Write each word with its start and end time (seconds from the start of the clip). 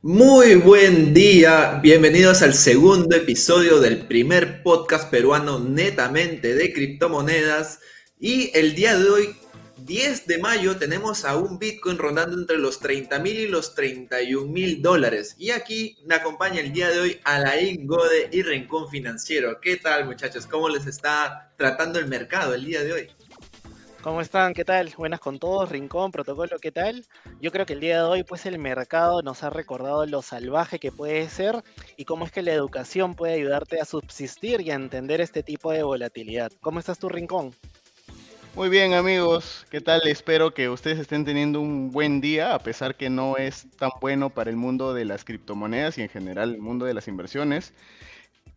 Muy 0.00 0.54
buen 0.54 1.12
día, 1.12 1.80
bienvenidos 1.82 2.42
al 2.42 2.54
segundo 2.54 3.16
episodio 3.16 3.80
del 3.80 4.06
primer 4.06 4.62
podcast 4.62 5.10
peruano 5.10 5.58
netamente 5.58 6.54
de 6.54 6.72
criptomonedas. 6.72 7.80
Y 8.16 8.56
el 8.56 8.76
día 8.76 8.96
de 8.96 9.10
hoy, 9.10 9.36
10 9.78 10.28
de 10.28 10.38
mayo, 10.38 10.76
tenemos 10.76 11.24
a 11.24 11.36
un 11.36 11.58
Bitcoin 11.58 11.98
rondando 11.98 12.38
entre 12.38 12.58
los 12.58 12.78
30 12.78 13.18
mil 13.18 13.40
y 13.40 13.48
los 13.48 13.74
31 13.74 14.46
mil 14.46 14.80
dólares. 14.80 15.34
Y 15.36 15.50
aquí 15.50 15.98
me 16.06 16.14
acompaña 16.14 16.60
el 16.60 16.72
día 16.72 16.90
de 16.90 17.00
hoy 17.00 17.20
Alain 17.24 17.84
Gode 17.84 18.28
y 18.30 18.42
Rincón 18.42 18.88
Financiero. 18.88 19.60
¿Qué 19.60 19.78
tal 19.78 20.04
muchachos? 20.04 20.46
¿Cómo 20.46 20.68
les 20.68 20.86
está 20.86 21.52
tratando 21.56 21.98
el 21.98 22.06
mercado 22.06 22.54
el 22.54 22.64
día 22.64 22.84
de 22.84 22.92
hoy? 22.92 23.08
¿Cómo 24.02 24.20
están? 24.20 24.54
¿Qué 24.54 24.64
tal? 24.64 24.94
Buenas 24.96 25.18
con 25.18 25.40
todos, 25.40 25.70
Rincón, 25.70 26.12
Protocolo, 26.12 26.58
¿qué 26.60 26.70
tal? 26.70 27.04
Yo 27.40 27.50
creo 27.50 27.66
que 27.66 27.72
el 27.72 27.80
día 27.80 27.96
de 27.96 28.02
hoy 28.02 28.22
pues 28.22 28.46
el 28.46 28.56
mercado 28.56 29.22
nos 29.22 29.42
ha 29.42 29.50
recordado 29.50 30.06
lo 30.06 30.22
salvaje 30.22 30.78
que 30.78 30.92
puede 30.92 31.28
ser 31.28 31.64
y 31.96 32.04
cómo 32.04 32.24
es 32.24 32.30
que 32.30 32.42
la 32.42 32.52
educación 32.52 33.14
puede 33.14 33.34
ayudarte 33.34 33.80
a 33.80 33.84
subsistir 33.84 34.60
y 34.60 34.70
a 34.70 34.76
entender 34.76 35.20
este 35.20 35.42
tipo 35.42 35.72
de 35.72 35.82
volatilidad. 35.82 36.52
¿Cómo 36.60 36.78
estás 36.78 37.00
tú, 37.00 37.08
Rincón? 37.08 37.52
Muy 38.54 38.68
bien 38.68 38.94
amigos, 38.94 39.66
¿qué 39.68 39.80
tal? 39.80 40.00
Espero 40.06 40.54
que 40.54 40.68
ustedes 40.68 41.00
estén 41.00 41.24
teniendo 41.24 41.60
un 41.60 41.90
buen 41.90 42.20
día, 42.20 42.54
a 42.54 42.60
pesar 42.60 42.94
que 42.94 43.10
no 43.10 43.36
es 43.36 43.66
tan 43.78 43.90
bueno 44.00 44.30
para 44.30 44.48
el 44.48 44.56
mundo 44.56 44.94
de 44.94 45.06
las 45.06 45.24
criptomonedas 45.24 45.98
y 45.98 46.02
en 46.02 46.08
general 46.08 46.54
el 46.54 46.60
mundo 46.60 46.86
de 46.86 46.94
las 46.94 47.08
inversiones 47.08 47.74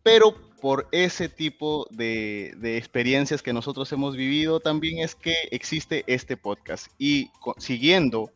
pero 0.02 0.34
por 0.62 0.86
ese 0.92 1.28
tipo 1.28 1.88
de, 1.90 2.54
experiencias 2.78 3.42
que 3.42 3.52
nosotros 3.52 3.90
hemos 3.90 4.14
vivido 4.14 4.60
también 4.60 5.00
es 5.00 5.16
que 5.16 5.34
existe 5.50 6.04
este 6.06 6.36
podcast. 6.36 6.86
Y 7.00 7.30
siguiendo 7.58 8.30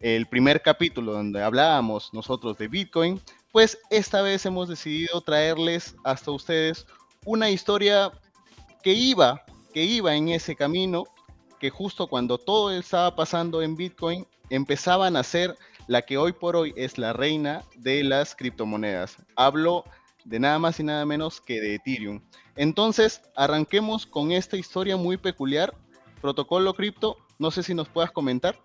el 0.00 0.26
primer 0.26 0.62
capítulo 0.62 1.12
donde 1.12 1.40
hablábamos 1.40 2.12
nosotros 2.12 2.58
de 2.58 2.66
Bitcoin, 2.66 3.20
pues 3.52 3.78
esta 3.88 4.20
vez 4.20 4.44
hemos 4.46 4.68
decidido 4.68 5.20
traerles 5.20 5.94
hasta 6.02 6.32
ustedes 6.32 6.88
una 7.24 7.50
historia 7.50 8.10
que 8.82 8.94
iba, 8.94 9.44
que 9.72 9.84
iba 9.84 10.16
en 10.16 10.30
ese 10.30 10.56
camino, 10.56 11.04
que 11.60 11.70
justo 11.70 12.08
cuando 12.08 12.36
todo 12.38 12.72
estaba 12.72 13.14
pasando 13.14 13.62
en 13.62 13.76
Bitcoin, 13.76 14.26
empezaban 14.48 15.14
a 15.14 15.22
ser 15.22 15.56
la 15.86 16.02
que 16.02 16.18
hoy 16.18 16.32
por 16.32 16.56
hoy 16.56 16.74
es 16.76 16.98
la 16.98 17.12
reina 17.12 17.62
de 17.76 18.02
las 18.02 18.34
criptomonedas. 18.34 19.18
Hablo 19.36 19.84
de 19.84 19.99
nada 20.24 20.58
más 20.58 20.80
y 20.80 20.84
nada 20.84 21.04
menos 21.06 21.40
que 21.40 21.60
de 21.60 21.74
Ethereum. 21.76 22.22
Entonces, 22.56 23.22
arranquemos 23.36 24.06
con 24.06 24.32
esta 24.32 24.56
historia 24.56 24.96
muy 24.96 25.16
peculiar. 25.16 25.74
Protocolo 26.20 26.74
cripto, 26.74 27.16
no 27.38 27.50
sé 27.50 27.62
si 27.62 27.74
nos 27.74 27.88
puedas 27.88 28.10
comentar. 28.10 28.60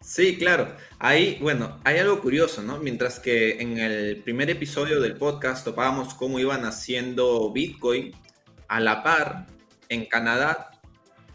Sí, 0.00 0.38
claro. 0.38 0.74
Ahí, 0.98 1.38
bueno, 1.42 1.78
hay 1.84 1.98
algo 1.98 2.20
curioso, 2.20 2.62
¿no? 2.62 2.78
Mientras 2.78 3.18
que 3.18 3.60
en 3.60 3.78
el 3.78 4.22
primer 4.22 4.48
episodio 4.48 5.00
del 5.00 5.16
podcast 5.16 5.64
topábamos 5.64 6.14
cómo 6.14 6.38
iban 6.38 6.64
haciendo 6.64 7.52
Bitcoin, 7.52 8.12
a 8.68 8.80
la 8.80 9.02
par, 9.02 9.46
en 9.88 10.06
Canadá, 10.06 10.70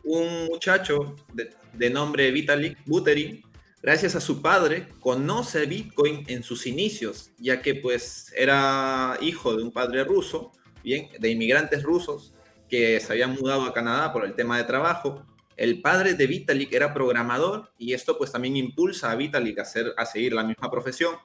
un 0.04 0.46
muchacho 0.46 1.16
de, 1.34 1.50
de 1.74 1.90
nombre 1.90 2.32
Vitalik 2.32 2.78
Buterin 2.86 3.44
gracias 3.84 4.16
a 4.16 4.22
su 4.22 4.42
padre, 4.42 4.88
conoce 5.02 5.66
Bitcoin 5.66 6.24
en 6.28 6.42
sus 6.42 6.66
inicios, 6.66 7.32
ya 7.38 7.62
que 7.62 7.76
pues 7.76 8.34
era 8.36 9.18
hijo 9.22 9.56
de 9.56 9.62
un 9.62 9.72
padre 9.72 10.06
ruso, 10.06 10.54
bien, 10.82 11.10
de 11.20 11.30
inmigrantes 11.30 11.84
rusos 11.84 12.34
que 12.70 13.00
se 13.02 13.12
habían 13.12 13.36
mudado 13.36 13.64
a 13.64 13.74
Canadá 13.74 14.14
por 14.14 14.24
el 14.26 14.36
tema 14.36 14.58
de 14.58 14.64
trabajo. 14.64 15.26
El 15.58 15.82
padre 15.82 16.14
de 16.14 16.26
Vitalik 16.26 16.74
era 16.74 16.94
programador 16.94 17.72
y 17.78 17.94
esto 17.94 18.18
pues 18.18 18.32
también 18.32 18.56
impulsa 18.56 19.12
a 19.12 19.16
Vitalik 19.16 19.60
a, 19.60 19.64
hacer, 19.64 19.94
a 19.98 20.06
seguir 20.06 20.32
la 20.34 20.44
misma 20.46 20.72
profesión. 20.72 21.16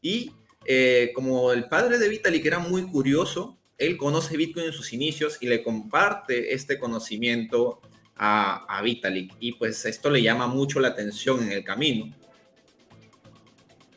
Y 0.00 0.32
eh, 0.64 1.10
como 1.12 1.52
el 1.52 1.68
padre 1.68 1.98
de 1.98 2.08
Vitalik 2.08 2.46
era 2.46 2.60
muy 2.60 2.88
curioso, 2.88 3.58
él 3.78 3.96
conoce 3.96 4.36
Bitcoin 4.36 4.66
en 4.66 4.72
sus 4.72 4.92
inicios 4.92 5.38
y 5.40 5.48
le 5.48 5.62
comparte 5.64 6.54
este 6.54 6.78
conocimiento 6.78 7.82
a, 8.16 8.80
Vitalik. 8.82 9.34
Y 9.40 9.52
pues 9.52 9.84
esto 9.84 10.10
le 10.10 10.22
llama 10.22 10.46
mucho 10.46 10.80
la 10.80 10.88
atención 10.88 11.42
en 11.42 11.52
el 11.52 11.64
camino. 11.64 12.12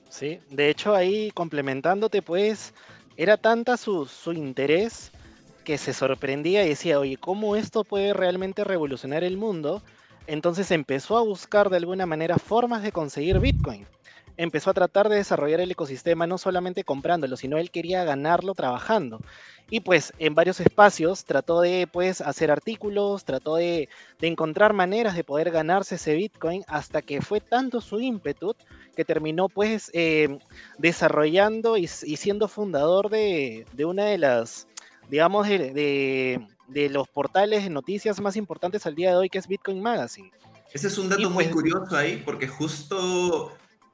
Sí, 0.09 0.40
de 0.50 0.69
hecho 0.69 0.96
ahí 0.96 1.31
complementándote 1.31 2.22
pues 2.22 2.74
era 3.16 3.38
tanta 3.38 3.78
su, 3.78 4.06
su 4.06 4.34
interés 4.34 5.12
que 5.63 5.78
se 5.78 5.94
sorprendía 5.94 6.66
y 6.66 6.69
decía, 6.69 7.00
oye, 7.00 7.18
¿cómo 7.18 7.56
esto 7.56 7.84
puede 7.84 8.13
realmente 8.13 8.63
revolucionar 8.63 9.24
el 9.24 9.38
mundo? 9.38 9.84
Entonces 10.28 10.72
empezó 10.72 11.18
a 11.18 11.22
buscar 11.22 11.69
de 11.69 11.78
alguna 11.78 12.06
manera 12.06 12.38
formas 12.38 12.84
de 12.84 12.91
conseguir 12.91 13.40
Bitcoin 13.40 13.85
empezó 14.40 14.70
a 14.70 14.74
tratar 14.74 15.10
de 15.10 15.18
desarrollar 15.18 15.60
el 15.60 15.72
ecosistema 15.72 16.26
no 16.26 16.38
solamente 16.38 16.86
comprándolo, 16.86 17.36
sino 17.36 17.58
él 17.58 17.72
quería 17.72 18.06
ganarlo 18.06 18.56
trabajando. 18.56 19.20
Y 19.70 19.82
pues 19.82 20.14
en 20.18 20.34
varios 20.34 20.62
espacios 20.62 21.26
trató 21.26 21.60
de 21.60 21.90
pues 21.92 22.22
hacer 22.22 22.50
artículos, 22.50 23.26
trató 23.26 23.58
de, 23.58 23.90
encontrar 24.22 24.72
maneras 24.72 25.18
de 25.18 25.26
poder 25.26 25.52
ganarse 25.52 25.96
ese 25.96 26.14
Bitcoin 26.14 26.64
hasta 26.68 27.02
que 27.02 27.22
fue 27.22 27.42
tanto 27.42 27.82
su 27.82 28.00
ímpetu 28.00 28.56
que 28.96 29.04
terminó 29.04 29.50
pues 29.50 29.92
eh, 29.94 30.40
desarrollando 30.78 31.76
y, 31.76 31.88
siendo 31.88 32.48
fundador 32.48 33.10
de, 33.10 33.66
una 33.86 34.06
de 34.06 34.20
las, 34.20 34.70
digamos, 35.10 35.50
de, 35.50 36.48
los 36.70 37.10
portales 37.10 37.66
de 37.66 37.70
noticias 37.70 38.22
más 38.22 38.38
importantes 38.38 38.86
al 38.86 38.96
día 38.96 39.10
de 39.10 39.18
hoy 39.18 39.30
que 39.30 39.38
es 39.38 39.50
Bitcoin 39.50 39.82
Magazine. 39.82 40.32
Ese 40.72 40.88
es 40.88 40.98
un 40.98 41.10
dato 41.10 41.30
muy 41.30 41.44
pues 41.44 41.56
curioso 41.56 41.98
ahí 41.98 42.22
porque 42.24 42.48
justo 42.48 43.52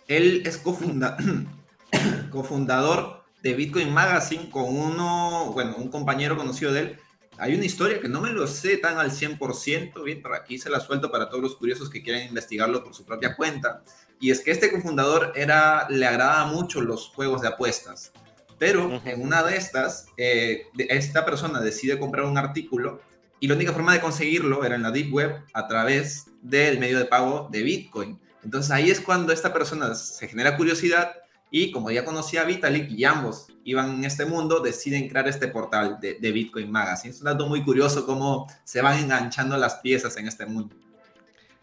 él 0.07 0.43
es 0.45 0.57
cofundador 2.31 3.23
de 3.41 3.53
Bitcoin 3.53 3.93
Magazine 3.93 4.49
con 4.49 4.65
uno, 4.65 5.51
bueno, 5.53 5.75
un 5.77 5.89
compañero 5.89 6.35
conocido 6.37 6.73
de 6.73 6.79
él. 6.79 6.99
Hay 7.37 7.53
una 7.53 7.65
historia 7.65 7.99
que 7.99 8.07
no 8.07 8.21
me 8.21 8.31
lo 8.31 8.47
sé 8.47 8.77
tan 8.77 8.97
al 8.97 9.11
100%, 9.11 10.03
bien, 10.03 10.21
por 10.21 10.33
aquí 10.33 10.57
se 10.57 10.69
la 10.69 10.79
suelto 10.79 11.11
para 11.11 11.29
todos 11.29 11.43
los 11.43 11.55
curiosos 11.55 11.89
que 11.89 12.01
quieran 12.01 12.23
investigarlo 12.23 12.83
por 12.83 12.95
su 12.95 13.05
propia 13.05 13.35
cuenta. 13.35 13.83
Y 14.19 14.31
es 14.31 14.39
que 14.41 14.51
este 14.51 14.71
cofundador 14.71 15.33
era, 15.35 15.87
le 15.89 16.05
agrada 16.05 16.45
mucho 16.45 16.81
los 16.81 17.09
juegos 17.09 17.41
de 17.41 17.49
apuestas. 17.49 18.13
Pero 18.57 19.01
en 19.03 19.21
una 19.21 19.43
de 19.43 19.57
estas, 19.57 20.07
eh, 20.17 20.67
esta 20.77 21.25
persona 21.25 21.59
decide 21.59 21.99
comprar 21.99 22.25
un 22.25 22.37
artículo 22.37 23.01
y 23.41 23.47
la 23.47 23.55
única 23.55 23.73
forma 23.73 23.93
de 23.93 23.99
conseguirlo 23.99 24.63
era 24.63 24.75
en 24.75 24.83
la 24.83 24.91
Deep 24.91 25.13
Web 25.13 25.43
a 25.53 25.67
través 25.67 26.27
del 26.41 26.79
medio 26.79 26.97
de 26.97 27.05
pago 27.05 27.49
de 27.51 27.63
Bitcoin. 27.63 28.19
Entonces 28.45 28.71
ahí 28.71 28.91
es 28.91 29.01
cuando 29.01 29.33
esta 29.33 29.51
persona 29.51 29.95
se 29.95 30.27
genera 30.27 30.55
curiosidad 30.55 31.15
y 31.49 31.71
como 31.71 31.89
ya 31.89 32.05
conocía 32.05 32.41
a 32.41 32.45
Vitalik 32.45 32.91
y 32.91 33.03
ambos 33.05 33.47
iban 33.63 33.95
en 33.95 34.05
este 34.05 34.25
mundo, 34.25 34.59
deciden 34.59 35.09
crear 35.09 35.27
este 35.27 35.47
portal 35.47 35.97
de, 35.99 36.31
Bitcoin 36.31 36.71
Magazine. 36.71 37.13
Es 37.13 37.19
un 37.21 37.25
dato 37.25 37.47
muy 37.47 37.63
curioso 37.63 38.05
cómo 38.05 38.47
se 38.63 38.81
van 38.81 38.99
enganchando 38.99 39.57
las 39.57 39.75
piezas 39.75 40.15
en 40.17 40.27
este 40.27 40.45
mundo. 40.45 40.75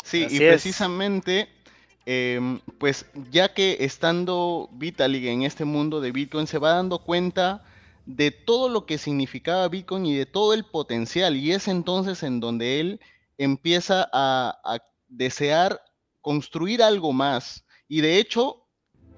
Sí, 0.03 0.27
y 0.29 0.39
precisamente, 0.39 1.49
em, 2.05 2.59
pues 2.79 3.07
ya 3.31 3.55
que 3.55 3.77
estando 3.81 4.69
Vitalik 4.73 5.25
en 5.25 5.43
este 5.45 5.65
mundo 5.65 6.01
de 6.01 6.11
Bitcoin, 6.11 6.49
se 6.49 6.59
va 6.59 6.75
dando 6.75 6.99
cuenta 6.99 7.63
de 8.07 8.33
todo 8.33 8.69
lo 8.69 8.87
que 8.87 8.99
significaba 8.99 9.69
Bitcoin 9.69 10.07
y 10.07 10.17
de 10.17 10.27
todo 10.27 10.55
el 10.55 10.65
potencial. 10.65 11.37
Y 11.37 11.53
es 11.53 11.69
entonces 11.69 12.25
en 12.25 12.41
donde 12.41 12.81
él 12.81 13.01
empieza 13.39 14.09
a, 14.13 14.59
a 14.65 14.79
desear 15.09 15.81
construir 16.23 16.83
algo 16.83 17.13
más. 17.13 17.65
Y 17.89 18.01
de 18.01 18.19
hecho, 18.19 18.63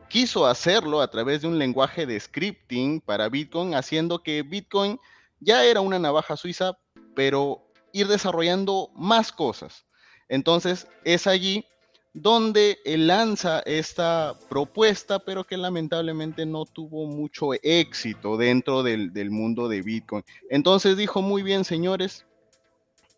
quiso 0.08 0.46
hacerlo 0.46 1.00
a 1.00 1.08
través 1.08 1.42
de 1.42 1.48
un 1.48 1.58
lenguaje 1.58 2.06
de 2.06 2.18
scripting 2.18 3.00
para 3.00 3.28
Bitcoin, 3.28 3.74
haciendo 3.74 4.22
que 4.22 4.42
Bitcoin 4.42 4.98
ya 5.40 5.64
era 5.64 5.80
una 5.80 5.98
navaja 5.98 6.36
suiza, 6.36 6.76
pero 7.14 7.62
ir 7.92 8.08
desarrollando 8.08 8.90
más 8.94 9.30
cosas. 9.30 9.84
Entonces 10.28 10.88
es 11.04 11.26
allí 11.26 11.64
donde 12.12 12.78
él 12.84 13.08
lanza 13.08 13.60
esta 13.66 14.38
propuesta, 14.48 15.18
pero 15.18 15.44
que 15.44 15.56
lamentablemente 15.56 16.46
no 16.46 16.64
tuvo 16.64 17.06
mucho 17.06 17.50
éxito 17.62 18.36
dentro 18.36 18.82
del, 18.82 19.12
del, 19.12 19.30
mundo 19.30 19.68
de 19.68 19.82
Bitcoin. 19.82 20.24
Entonces 20.48 20.96
dijo, 20.96 21.22
muy 21.22 21.42
bien, 21.42 21.64
señores, 21.64 22.24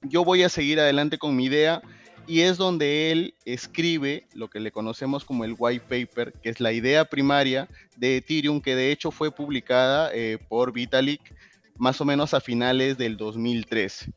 yo 0.00 0.24
voy 0.24 0.42
a 0.42 0.48
seguir 0.48 0.80
adelante 0.80 1.18
con 1.18 1.36
mi 1.36 1.44
idea 1.44 1.82
y 2.26 2.40
es 2.40 2.56
donde 2.56 3.12
él 3.12 3.34
escribe 3.44 4.26
lo 4.34 4.48
que 4.48 4.60
le 4.60 4.70
conocemos 4.70 5.24
como 5.24 5.44
el 5.44 5.54
white 5.58 5.84
paper, 5.88 6.32
que 6.32 6.50
es 6.50 6.60
la 6.60 6.72
idea 6.72 7.04
primaria 7.04 7.68
de 7.96 8.18
Ethereum, 8.18 8.60
que 8.60 8.74
de 8.74 8.90
hecho 8.90 9.10
fue 9.10 9.30
publicada 9.30 10.10
eh, 10.12 10.38
por 10.48 10.72
Vitalik 10.72 11.20
más 11.78 12.00
o 12.00 12.04
menos 12.04 12.34
a 12.34 12.40
finales 12.40 12.98
del 12.98 13.16
2013. 13.16 14.10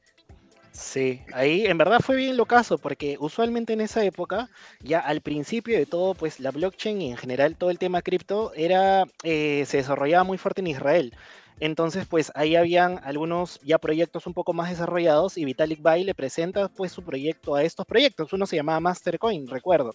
Sí, 0.72 1.22
ahí 1.34 1.66
en 1.66 1.78
verdad 1.78 2.00
fue 2.00 2.16
bien 2.16 2.38
lo 2.38 2.46
caso, 2.46 2.78
porque 2.78 3.18
usualmente 3.20 3.74
en 3.74 3.82
esa 3.82 4.04
época, 4.06 4.50
ya 4.82 5.00
al 5.00 5.22
principio 5.22 5.78
de 5.78 5.86
todo, 5.86 6.14
pues 6.14 6.40
la 6.40 6.52
blockchain 6.52 7.02
y 7.02 7.12
en 7.12 7.18
general 7.18 7.58
todo 7.58 7.70
el 7.70 7.80
tema 7.80 8.02
cripto 8.02 8.54
era, 8.56 9.06
eh, 9.24 9.66
se 9.68 9.78
desarrollaba 9.78 10.24
muy 10.24 10.38
fuerte 10.38 10.62
en 10.62 10.68
Israel. 10.68 11.14
Entonces, 11.60 12.06
pues 12.08 12.32
ahí 12.36 12.56
habían 12.56 13.00
algunos 13.04 13.60
ya 13.62 13.78
proyectos 13.78 14.28
un 14.28 14.34
poco 14.34 14.54
más 14.54 14.70
desarrollados 14.70 15.38
y 15.38 15.46
Vitalik 15.46 15.82
Bay 15.82 16.04
le 16.04 16.16
presenta 16.16 16.70
pues 16.70 16.92
su 16.92 17.04
proyecto 17.04 17.56
a 17.56 17.64
estos 17.64 17.86
proyectos. 17.86 18.32
Uno 18.34 18.46
se 18.46 18.56
llamaba 18.56 18.80
Mastercoin, 18.80 19.48
recuerdo. 19.48 19.94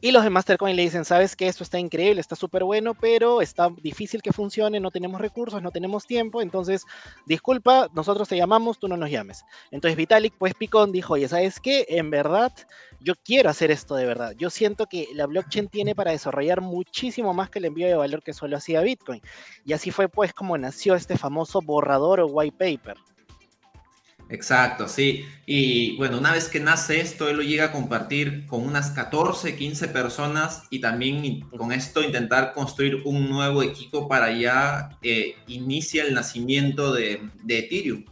Y 0.00 0.12
los 0.12 0.22
de 0.22 0.30
Mastercoin 0.30 0.76
le 0.76 0.82
dicen, 0.82 1.04
sabes 1.04 1.34
que 1.34 1.48
esto 1.48 1.64
está 1.64 1.78
increíble, 1.78 2.20
está 2.20 2.36
súper 2.36 2.64
bueno, 2.64 2.94
pero 2.94 3.42
está 3.42 3.68
difícil 3.82 4.22
que 4.22 4.32
funcione, 4.32 4.78
no 4.78 4.90
tenemos 4.90 5.20
recursos, 5.20 5.60
no 5.60 5.70
tenemos 5.70 6.06
tiempo, 6.06 6.40
entonces, 6.40 6.84
disculpa, 7.26 7.88
nosotros 7.94 8.28
te 8.28 8.36
llamamos, 8.36 8.78
tú 8.78 8.86
no 8.86 8.96
nos 8.96 9.10
llames. 9.10 9.44
Entonces 9.70 9.96
Vitalik, 9.96 10.34
pues 10.38 10.54
Picón 10.54 10.92
dijo, 10.92 11.14
oye, 11.14 11.28
¿sabes 11.28 11.58
qué? 11.60 11.84
En 11.88 12.10
verdad, 12.10 12.52
yo 13.00 13.14
quiero 13.24 13.50
hacer 13.50 13.70
esto 13.70 13.94
de 13.96 14.06
verdad. 14.06 14.34
Yo 14.36 14.50
siento 14.50 14.86
que 14.86 15.08
la 15.14 15.26
blockchain 15.26 15.68
tiene 15.68 15.94
para 15.94 16.12
desarrollar 16.12 16.60
muchísimo 16.60 17.34
más 17.34 17.50
que 17.50 17.58
el 17.58 17.66
envío 17.66 17.86
de 17.88 17.94
valor 17.94 18.22
que 18.22 18.32
solo 18.32 18.56
hacía 18.56 18.80
Bitcoin. 18.82 19.20
Y 19.64 19.72
así 19.72 19.90
fue 19.90 20.08
pues 20.08 20.32
como 20.32 20.56
nació 20.58 20.94
este 20.94 21.16
famoso 21.16 21.60
borrador 21.60 22.20
o 22.20 22.26
white 22.26 22.56
paper. 22.56 22.96
Exacto, 24.30 24.88
sí. 24.88 25.24
Y 25.46 25.96
bueno, 25.96 26.18
una 26.18 26.32
vez 26.32 26.48
que 26.48 26.60
nace 26.60 27.00
esto, 27.00 27.28
él 27.28 27.38
lo 27.38 27.42
llega 27.42 27.66
a 27.66 27.72
compartir 27.72 28.46
con 28.46 28.66
unas 28.66 28.90
14, 28.90 29.56
15 29.56 29.88
personas 29.88 30.64
y 30.68 30.80
también 30.80 31.48
con 31.48 31.72
esto 31.72 32.02
intentar 32.02 32.52
construir 32.52 33.02
un 33.06 33.30
nuevo 33.30 33.62
equipo 33.62 34.06
para 34.06 34.30
ya 34.32 34.98
eh, 35.02 35.36
inicia 35.46 36.04
el 36.04 36.12
nacimiento 36.12 36.92
de, 36.92 37.22
de, 37.42 37.58
Ethereum, 37.60 38.04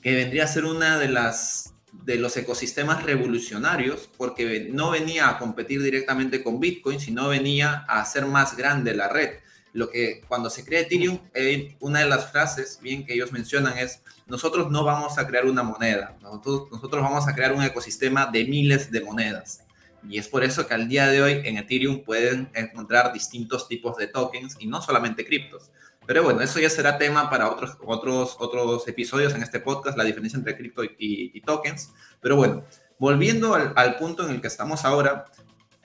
que 0.00 0.14
vendría 0.14 0.44
a 0.44 0.48
ser 0.48 0.64
una 0.64 0.98
de 0.98 1.08
las 1.08 1.74
de 2.04 2.16
los 2.16 2.36
ecosistemas 2.36 3.02
revolucionarios, 3.02 4.08
porque 4.16 4.68
no 4.72 4.90
venía 4.90 5.28
a 5.28 5.38
competir 5.38 5.82
directamente 5.82 6.42
con 6.42 6.58
Bitcoin, 6.58 6.98
sino 6.98 7.28
venía 7.28 7.84
a 7.88 8.00
hacer 8.00 8.26
más 8.26 8.56
grande 8.56 8.94
la 8.94 9.08
red. 9.08 9.30
Lo 9.72 9.90
que 9.90 10.22
cuando 10.26 10.50
se 10.50 10.64
crea 10.64 10.80
Ethereum, 10.80 11.20
eh, 11.34 11.76
una 11.80 12.00
de 12.00 12.08
las 12.08 12.30
frases 12.30 12.78
bien 12.82 13.06
que 13.06 13.14
ellos 13.14 13.32
mencionan 13.32 13.78
es 13.78 14.02
nosotros 14.26 14.70
no 14.70 14.84
vamos 14.84 15.18
a 15.18 15.26
crear 15.26 15.46
una 15.46 15.62
moneda, 15.62 16.16
nosotros, 16.22 17.02
vamos 17.02 17.28
a 17.28 17.34
crear 17.34 17.52
un 17.52 17.62
ecosistema 17.62 18.26
de 18.26 18.44
miles 18.44 18.90
de 18.90 19.00
monedas. 19.02 19.64
Y 20.08 20.18
es 20.18 20.28
por 20.28 20.44
eso 20.44 20.66
que 20.66 20.74
al 20.74 20.88
día 20.88 21.08
de 21.08 21.20
hoy 21.20 21.42
en 21.44 21.58
Ethereum 21.58 22.02
pueden 22.04 22.48
encontrar 22.54 23.12
distintos 23.12 23.68
tipos 23.68 23.96
de 23.96 24.06
tokens 24.06 24.56
y 24.58 24.66
no 24.66 24.80
solamente 24.80 25.26
criptos. 25.26 25.70
Pero 26.06 26.24
bueno, 26.24 26.40
eso 26.40 26.58
ya 26.58 26.70
será 26.70 26.96
tema 26.96 27.28
para 27.28 27.50
otros, 27.50 27.76
otros, 27.84 28.36
otros 28.40 28.88
episodios 28.88 29.34
en 29.34 29.42
este 29.42 29.60
podcast, 29.60 29.98
la 29.98 30.04
diferencia 30.04 30.38
entre 30.38 30.56
cripto 30.56 30.82
y, 30.84 31.40
tokens. 31.42 31.92
Pero 32.20 32.36
bueno, 32.36 32.64
volviendo 32.98 33.54
al, 33.54 33.96
punto 33.96 34.26
en 34.26 34.34
el 34.34 34.40
que 34.40 34.46
estamos 34.46 34.84
ahora, 34.84 35.26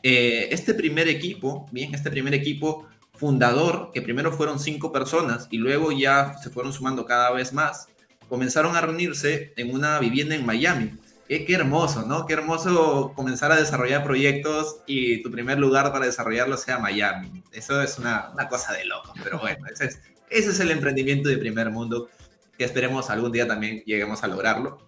eh, 0.01 0.47
este 0.51 0.73
primer 0.73 1.07
equipo, 1.07 1.67
bien, 1.71 1.93
este 1.93 2.09
primer 2.09 2.33
equipo 2.33 2.87
fundador, 3.17 3.91
que 3.93 4.01
primero 4.01 4.31
fueron 4.31 4.59
cinco 4.59 4.91
personas 4.91 5.47
y 5.51 5.57
luego 5.57 5.91
ya 5.91 6.37
se 6.41 6.49
fueron 6.49 6.73
sumando 6.73 7.05
cada 7.05 7.31
vez 7.31 7.53
más, 7.53 7.87
comenzaron 8.29 8.75
a 8.75 8.81
reunirse 8.81 9.53
en 9.55 9.73
una 9.73 9.99
vivienda 9.99 10.35
en 10.35 10.45
Miami. 10.45 10.93
qué 11.27 11.45
hermoso, 11.49 12.05
¿no? 12.05 12.25
Qué 12.25 12.33
hermoso 12.33 13.13
comenzar 13.15 13.51
a 13.51 13.55
desarrollar 13.55 14.03
proyectos 14.03 14.77
y 14.85 15.21
tu 15.23 15.31
primer 15.31 15.59
lugar 15.59 15.91
para 15.91 16.05
desarrollarlo 16.05 16.57
sea 16.57 16.79
Miami. 16.79 17.43
Eso 17.51 17.81
es 17.81 17.97
una, 17.97 18.31
una 18.33 18.47
cosa 18.47 18.73
de 18.73 18.85
loco, 18.85 19.13
pero 19.23 19.39
bueno, 19.39 19.65
ese 19.71 19.85
es, 19.85 19.99
ese 20.29 20.51
es 20.51 20.59
el 20.59 20.71
emprendimiento 20.71 21.29
de 21.29 21.37
primer 21.37 21.69
mundo 21.71 22.09
que 22.57 22.63
esperemos 22.63 23.09
algún 23.09 23.31
día 23.31 23.47
también 23.47 23.83
lleguemos 23.85 24.23
a 24.23 24.27
lograrlo. 24.27 24.79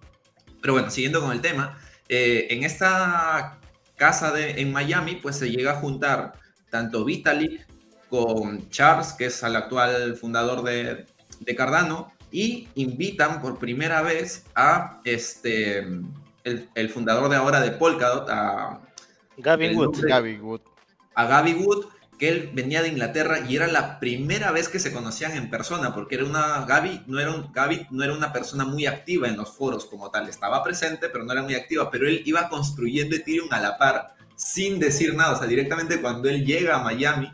Pero 0.61 0.73
bueno, 0.73 0.89
siguiendo 0.89 1.21
con 1.21 1.31
el 1.31 1.41
tema, 1.41 1.77
eh, 2.09 2.47
en 2.49 2.63
esta 2.63 3.59
casa 3.95 4.31
de, 4.31 4.61
en 4.61 4.71
Miami, 4.71 5.15
pues 5.15 5.37
se 5.37 5.49
llega 5.49 5.71
a 5.73 5.75
juntar 5.75 6.33
tanto 6.69 7.05
Vitalik 7.05 7.66
con 8.09 8.69
Charles, 8.69 9.13
que 9.13 9.25
es 9.25 9.43
el 9.43 9.55
actual 9.55 10.15
fundador 10.15 10.63
de, 10.63 11.05
de 11.39 11.55
Cardano, 11.55 12.11
y 12.31 12.67
invitan 12.75 13.41
por 13.41 13.57
primera 13.57 14.01
vez 14.01 14.45
a 14.55 15.01
este, 15.03 15.87
el, 16.43 16.89
fundador 16.89 17.29
de 17.29 17.35
ahora 17.35 17.61
de 17.61 17.71
Polkadot, 17.71 18.29
a 18.29 18.81
Gavin 19.37 19.77
Wood. 19.77 20.41
Wood. 20.41 20.61
A 21.15 21.25
Gavin 21.25 21.65
Wood, 21.65 21.85
que 22.17 22.29
él 22.29 22.49
venía 22.53 22.81
de 22.81 22.89
Inglaterra 22.89 23.39
y 23.47 23.55
era 23.55 23.67
la 23.67 23.99
primera 23.99 24.51
vez 24.51 24.69
que 24.69 24.79
se 24.79 24.91
conocían 24.91 25.33
en 25.33 25.49
persona, 25.49 25.93
porque 25.93 26.15
era 26.15 26.25
una 26.25 26.65
Gaby 26.65 27.03
no 27.07 27.19
era 27.19 27.31
un 27.31 27.51
Gaby 27.51 27.87
no 27.91 28.03
era 28.03 28.13
una 28.13 28.33
persona 28.33 28.65
muy 28.65 28.87
activa 28.87 29.27
en 29.27 29.37
los 29.37 29.49
foros 29.55 29.85
como 29.85 30.09
tal, 30.09 30.27
estaba 30.27 30.63
presente, 30.63 31.09
pero 31.09 31.23
no 31.23 31.31
era 31.31 31.43
muy 31.43 31.55
activa, 31.55 31.91
pero 31.91 32.07
él 32.07 32.23
iba 32.25 32.49
construyendo 32.49 33.15
Ethereum 33.15 33.47
a 33.51 33.59
la 33.59 33.77
par 33.77 34.15
sin 34.35 34.79
decir 34.79 35.15
nada, 35.15 35.33
o 35.33 35.37
sea, 35.37 35.47
directamente 35.47 35.99
cuando 35.99 36.29
él 36.29 36.45
llega 36.45 36.75
a 36.75 36.83
Miami 36.83 37.31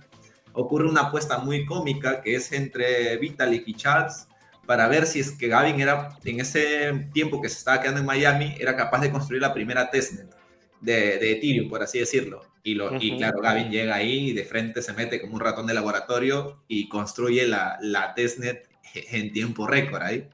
ocurre 0.53 0.87
una 0.87 1.01
apuesta 1.01 1.39
muy 1.39 1.65
cómica 1.65 2.21
que 2.21 2.35
es 2.35 2.51
entre 2.51 3.17
Vitalik 3.17 3.67
y 3.67 3.73
Charles 3.73 4.27
para 4.65 4.87
ver 4.87 5.05
si 5.05 5.19
es 5.19 5.31
que 5.31 5.47
Gavin 5.47 5.81
era, 5.81 6.17
en 6.23 6.39
ese 6.39 7.09
tiempo 7.13 7.41
que 7.41 7.49
se 7.49 7.57
estaba 7.57 7.81
quedando 7.81 7.99
en 7.99 8.05
Miami, 8.05 8.55
era 8.59 8.75
capaz 8.75 9.01
de 9.01 9.11
construir 9.11 9.41
la 9.41 9.53
primera 9.53 9.89
testnet 9.89 10.33
de, 10.79 11.17
de 11.17 11.31
Ethereum, 11.33 11.69
por 11.69 11.83
así 11.83 11.99
decirlo. 11.99 12.41
Y, 12.63 12.75
lo, 12.75 12.95
y 12.97 13.17
claro, 13.17 13.41
Gavin 13.41 13.69
llega 13.69 13.95
ahí 13.95 14.29
y 14.29 14.33
de 14.33 14.45
frente 14.45 14.81
se 14.81 14.93
mete 14.93 15.19
como 15.19 15.33
un 15.33 15.41
ratón 15.41 15.67
de 15.67 15.73
laboratorio 15.73 16.63
y 16.69 16.87
construye 16.87 17.45
la, 17.45 17.77
la 17.81 18.13
testnet 18.13 18.69
en 18.93 19.33
tiempo 19.33 19.67
récord 19.67 20.01
ahí. 20.01 20.29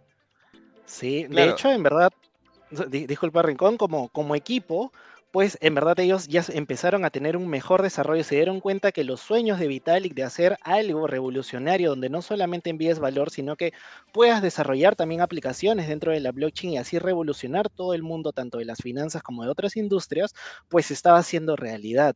Sí, 0.85 1.25
de 1.27 1.49
hecho, 1.49 1.71
en 1.71 1.83
verdad, 1.83 2.11
disculpa 2.89 3.41
Rincón, 3.41 3.77
como, 3.77 4.09
como 4.09 4.35
equipo, 4.35 4.91
pues 5.31 5.57
en 5.61 5.75
verdad 5.75 5.99
ellos 5.99 6.27
ya 6.27 6.43
empezaron 6.53 7.05
a 7.05 7.09
tener 7.11 7.37
un 7.37 7.47
mejor 7.47 7.81
desarrollo, 7.83 8.23
se 8.23 8.35
dieron 8.35 8.59
cuenta 8.61 8.91
que 8.91 9.03
los 9.03 9.19
sueños 9.21 9.59
de 9.59 9.67
Vitalik 9.67 10.13
de 10.15 10.23
hacer 10.23 10.57
algo 10.63 11.05
revolucionario 11.07 11.89
donde 11.91 12.09
no 12.09 12.21
solamente 12.21 12.69
envíes 12.71 12.99
valor, 12.99 13.29
sino 13.29 13.55
que 13.55 13.73
puedas 14.11 14.41
desarrollar 14.41 14.95
también 14.95 15.21
aplicaciones 15.21 15.87
dentro 15.87 16.11
de 16.11 16.19
la 16.19 16.31
blockchain 16.31 16.73
y 16.73 16.77
así 16.77 16.97
revolucionar 16.99 17.69
todo 17.69 17.93
el 17.93 18.01
mundo, 18.03 18.31
tanto 18.33 18.57
de 18.57 18.65
las 18.65 18.79
finanzas 18.79 19.21
como 19.23 19.43
de 19.43 19.49
otras 19.49 19.75
industrias, 19.77 20.33
pues 20.67 20.89
estaba 20.91 21.19
haciendo 21.19 21.55
realidad. 21.55 22.15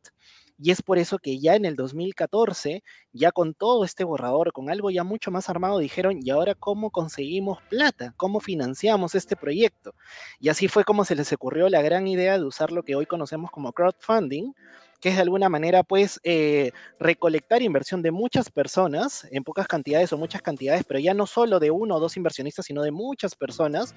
Y 0.58 0.70
es 0.70 0.82
por 0.82 0.98
eso 0.98 1.18
que 1.18 1.40
ya 1.40 1.56
en 1.56 1.64
el 1.64 1.74
2014, 1.74 2.84
ya 3.12 3.32
con 3.32 3.54
todo 3.54 3.84
este 3.84 4.04
borrador, 4.04 4.52
con 4.52 4.70
algo 4.70 4.90
ya 4.90 5.02
mucho 5.02 5.30
más 5.30 5.48
armado, 5.48 5.78
dijeron, 5.78 6.18
¿y 6.22 6.30
ahora 6.30 6.54
cómo 6.54 6.90
conseguimos 6.90 7.58
plata? 7.68 8.14
¿Cómo 8.16 8.38
financiamos 8.40 9.14
este 9.14 9.34
proyecto? 9.34 9.94
Y 10.38 10.48
así 10.50 10.68
fue 10.68 10.84
como 10.84 11.04
se 11.04 11.16
les 11.16 11.32
ocurrió 11.32 11.68
la 11.68 11.82
gran 11.82 12.06
idea 12.06 12.38
de 12.38 12.44
usar 12.44 12.70
lo 12.70 12.84
que 12.84 12.94
hoy 12.94 13.06
conocemos 13.06 13.50
como 13.50 13.72
crowdfunding, 13.72 14.52
que 15.00 15.08
es 15.08 15.16
de 15.16 15.22
alguna 15.22 15.48
manera 15.48 15.82
pues 15.82 16.20
eh, 16.22 16.70
recolectar 16.98 17.60
inversión 17.60 18.00
de 18.00 18.12
muchas 18.12 18.48
personas 18.48 19.26
en 19.32 19.42
pocas 19.42 19.66
cantidades 19.66 20.12
o 20.12 20.18
muchas 20.18 20.40
cantidades, 20.40 20.84
pero 20.86 21.00
ya 21.00 21.14
no 21.14 21.26
solo 21.26 21.58
de 21.58 21.70
uno 21.72 21.96
o 21.96 22.00
dos 22.00 22.16
inversionistas, 22.16 22.66
sino 22.66 22.82
de 22.82 22.92
muchas 22.92 23.34
personas. 23.34 23.94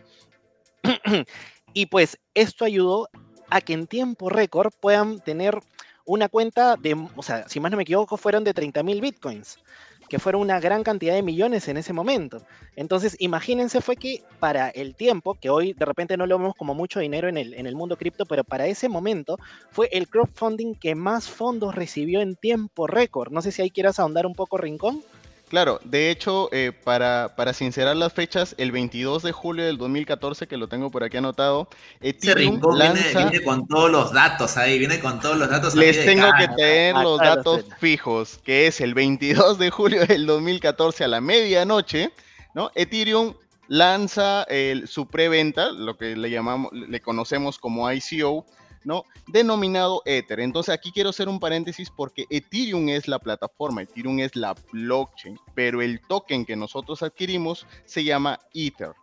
y 1.73 1.85
pues 1.85 2.17
esto 2.33 2.65
ayudó 2.65 3.09
a 3.49 3.61
que 3.61 3.73
en 3.73 3.87
tiempo 3.87 4.29
récord 4.29 4.73
puedan 4.81 5.19
tener 5.21 5.59
una 6.07 6.29
cuenta 6.29 6.77
de, 6.77 6.95
o 7.15 7.21
sea, 7.21 7.47
si 7.47 7.59
más 7.59 7.69
no 7.69 7.77
me 7.77 7.83
equivoco, 7.83 8.17
fueron 8.17 8.43
de 8.43 8.53
30 8.53 8.81
mil 8.81 9.01
bitcoins, 9.01 9.59
que 10.07 10.19
fueron 10.19 10.41
una 10.41 10.59
gran 10.59 10.83
cantidad 10.83 11.13
de 11.13 11.21
millones 11.21 11.67
en 11.67 11.75
ese 11.75 11.91
momento. 11.91 12.41
Entonces, 12.77 13.17
imagínense 13.19 13.81
fue 13.81 13.97
que 13.97 14.23
para 14.39 14.69
el 14.69 14.95
tiempo, 14.95 15.35
que 15.35 15.49
hoy 15.49 15.73
de 15.73 15.85
repente 15.85 16.15
no 16.15 16.25
lo 16.25 16.39
vemos 16.39 16.55
como 16.55 16.73
mucho 16.73 17.01
dinero 17.01 17.27
en 17.27 17.37
el, 17.37 17.53
en 17.53 17.67
el 17.67 17.75
mundo 17.75 17.97
cripto, 17.97 18.25
pero 18.25 18.45
para 18.45 18.67
ese 18.67 18.87
momento 18.87 19.37
fue 19.69 19.89
el 19.91 20.07
crowdfunding 20.07 20.75
que 20.75 20.95
más 20.95 21.29
fondos 21.29 21.75
recibió 21.75 22.21
en 22.21 22.37
tiempo 22.37 22.87
récord. 22.87 23.31
No 23.31 23.41
sé 23.41 23.51
si 23.51 23.61
ahí 23.61 23.69
quieras 23.69 23.99
ahondar 23.99 24.25
un 24.25 24.33
poco, 24.33 24.57
Rincón. 24.57 25.03
Claro, 25.49 25.79
de 25.85 26.11
hecho, 26.11 26.49
eh, 26.51 26.73
para, 26.83 27.33
para, 27.37 27.53
sincerar 27.53 27.95
las 27.95 28.11
fechas, 28.11 28.53
el 28.57 28.73
22 28.73 29.23
de 29.23 29.31
julio 29.31 29.65
del 29.65 29.77
2014, 29.77 30.45
que 30.45 30.57
lo 30.57 30.67
tengo 30.67 30.91
por 30.91 31.05
aquí 31.05 31.15
anotado, 31.15 31.69
Ethereum 32.01 32.59
lanza... 32.75 33.29
viene, 33.29 33.45
con 33.45 33.65
todos 33.65 33.89
los 33.89 34.11
datos 34.11 34.57
ahí, 34.57 34.77
viene 34.77 34.99
con 34.99 35.21
todos 35.21 35.37
los 35.37 35.49
datos. 35.49 35.73
Les 35.73 36.03
tengo 36.03 36.27
que 36.37 36.49
tener 36.49 36.95
los 36.95 37.17
datos 37.19 37.63
fijos, 37.79 38.39
que 38.43 38.67
es 38.67 38.81
el 38.81 38.93
22 38.93 39.57
de 39.57 39.69
julio 39.69 40.05
del 40.05 40.25
2014 40.25 41.05
a 41.05 41.07
la 41.07 41.21
medianoche, 41.21 42.11
¿no? 42.53 42.69
Ethereum 42.75 43.33
lanza 43.69 44.45
su 44.85 45.07
preventa, 45.07 45.71
lo 45.71 45.97
que 45.97 46.17
le 46.17 46.29
llamamos, 46.29 46.73
le 46.73 46.99
conocemos 46.99 47.57
como 47.57 47.89
ICO, 47.89 48.45
¿no? 48.87 49.03
Denominado 49.27 50.01
Ether. 50.05 50.39
Entonces 50.39 50.73
aquí 50.73 50.91
quiero 50.93 51.09
hacer 51.09 51.27
un 51.27 51.41
paréntesis 51.41 51.89
porque 51.89 52.25
Ethereum 52.29 52.87
es 52.87 53.09
la 53.09 53.19
plataforma, 53.19 53.81
Ethereum 53.81 54.19
es 54.19 54.33
la 54.35 54.55
blockchain, 54.71 55.37
pero 55.53 55.81
el 55.81 55.99
token 55.99 56.45
que 56.45 56.55
nosotros 56.55 57.03
adquirimos 57.03 57.67
se 57.83 58.05
llama 58.05 58.39
Ether. 58.53 58.93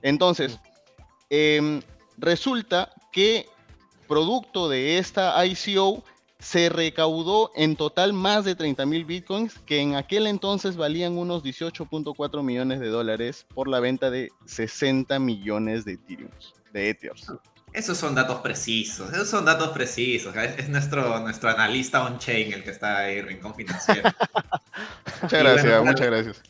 Entonces, 0.00 0.60
em, 1.28 1.82
resulta 2.16 2.92
que 3.10 3.46
producto 4.06 4.68
de 4.68 4.98
esta 4.98 5.44
ICO 5.44 6.04
se 6.38 6.68
recaudó 6.68 7.50
en 7.56 7.74
total 7.74 8.12
más 8.12 8.44
de 8.44 8.54
30 8.54 8.86
mil 8.86 9.04
bitcoins 9.04 9.58
que 9.60 9.80
en 9.80 9.96
aquel 9.96 10.28
entonces 10.28 10.76
valían 10.76 11.18
unos 11.18 11.42
18.4 11.42 12.44
millones 12.44 12.78
de 12.78 12.88
dólares 12.88 13.44
por 13.54 13.66
la 13.66 13.80
venta 13.80 14.08
de 14.08 14.30
60 14.46 15.18
millones 15.18 15.84
de 15.84 15.94
Ethereum, 15.94 16.30
de 16.72 16.90
Ethers. 16.90 17.32
Esos 17.72 17.96
son 17.96 18.14
datos 18.14 18.40
precisos, 18.40 19.12
esos 19.12 19.28
son 19.28 19.44
datos 19.44 19.70
precisos. 19.70 20.34
Es 20.36 20.68
nuestro, 20.68 21.20
nuestro 21.20 21.48
analista 21.48 22.04
on-chain 22.04 22.52
el 22.52 22.62
que 22.62 22.70
está 22.70 22.98
ahí, 22.98 23.22
Rincón 23.22 23.54
Financiero. 23.54 24.10
muchas 25.22 25.42
gracias, 25.42 25.84
muchas 25.84 26.06
gracias. 26.06 26.42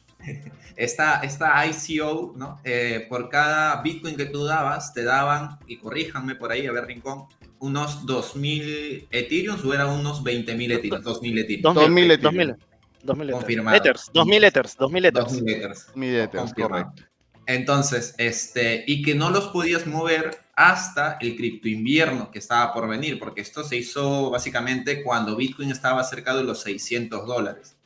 Esta, 0.74 1.20
esta 1.20 1.64
ICO, 1.66 2.34
¿no? 2.36 2.60
Eh, 2.64 3.06
por 3.08 3.28
cada 3.28 3.82
Bitcoin 3.82 4.16
que 4.16 4.26
tú 4.26 4.44
dabas, 4.44 4.92
te 4.94 5.04
daban, 5.04 5.58
y 5.66 5.76
corríjanme 5.76 6.34
por 6.34 6.50
ahí, 6.50 6.66
a 6.66 6.72
ver, 6.72 6.86
Rincón, 6.86 7.26
unos 7.60 8.04
2.000 8.04 9.06
Ethereum 9.10 9.56
o 9.64 9.74
eran 9.74 9.90
unos 9.90 10.24
20.000 10.24 10.72
Ethereum, 10.72 11.02
2.000 11.02 11.38
Ethereum. 11.38 11.76
2.000 11.76 12.12
Ethereum. 12.12 12.56
2.000 13.04 13.30
Confirmado. 13.32 13.76
Ethers, 13.76 14.10
2.000 14.12 14.44
Ethers, 14.44 14.78
2.000 14.78 15.06
Ethers. 15.06 15.94
2.000 15.94 16.24
Ethers, 16.24 16.54
correcto. 16.54 17.02
Entonces, 17.46 18.14
este, 18.18 18.84
y 18.86 19.02
que 19.02 19.14
no 19.14 19.30
los 19.30 19.48
podías 19.48 19.86
mover 19.86 20.38
hasta 20.54 21.18
el 21.20 21.36
cripto 21.36 21.68
invierno 21.68 22.30
que 22.30 22.38
estaba 22.38 22.72
por 22.72 22.88
venir, 22.88 23.18
porque 23.18 23.40
esto 23.40 23.64
se 23.64 23.76
hizo 23.76 24.30
básicamente 24.30 25.02
cuando 25.02 25.36
Bitcoin 25.36 25.70
estaba 25.70 26.04
cerca 26.04 26.34
de 26.34 26.44
los 26.44 26.60
600 26.62 27.26
dólares. 27.26 27.76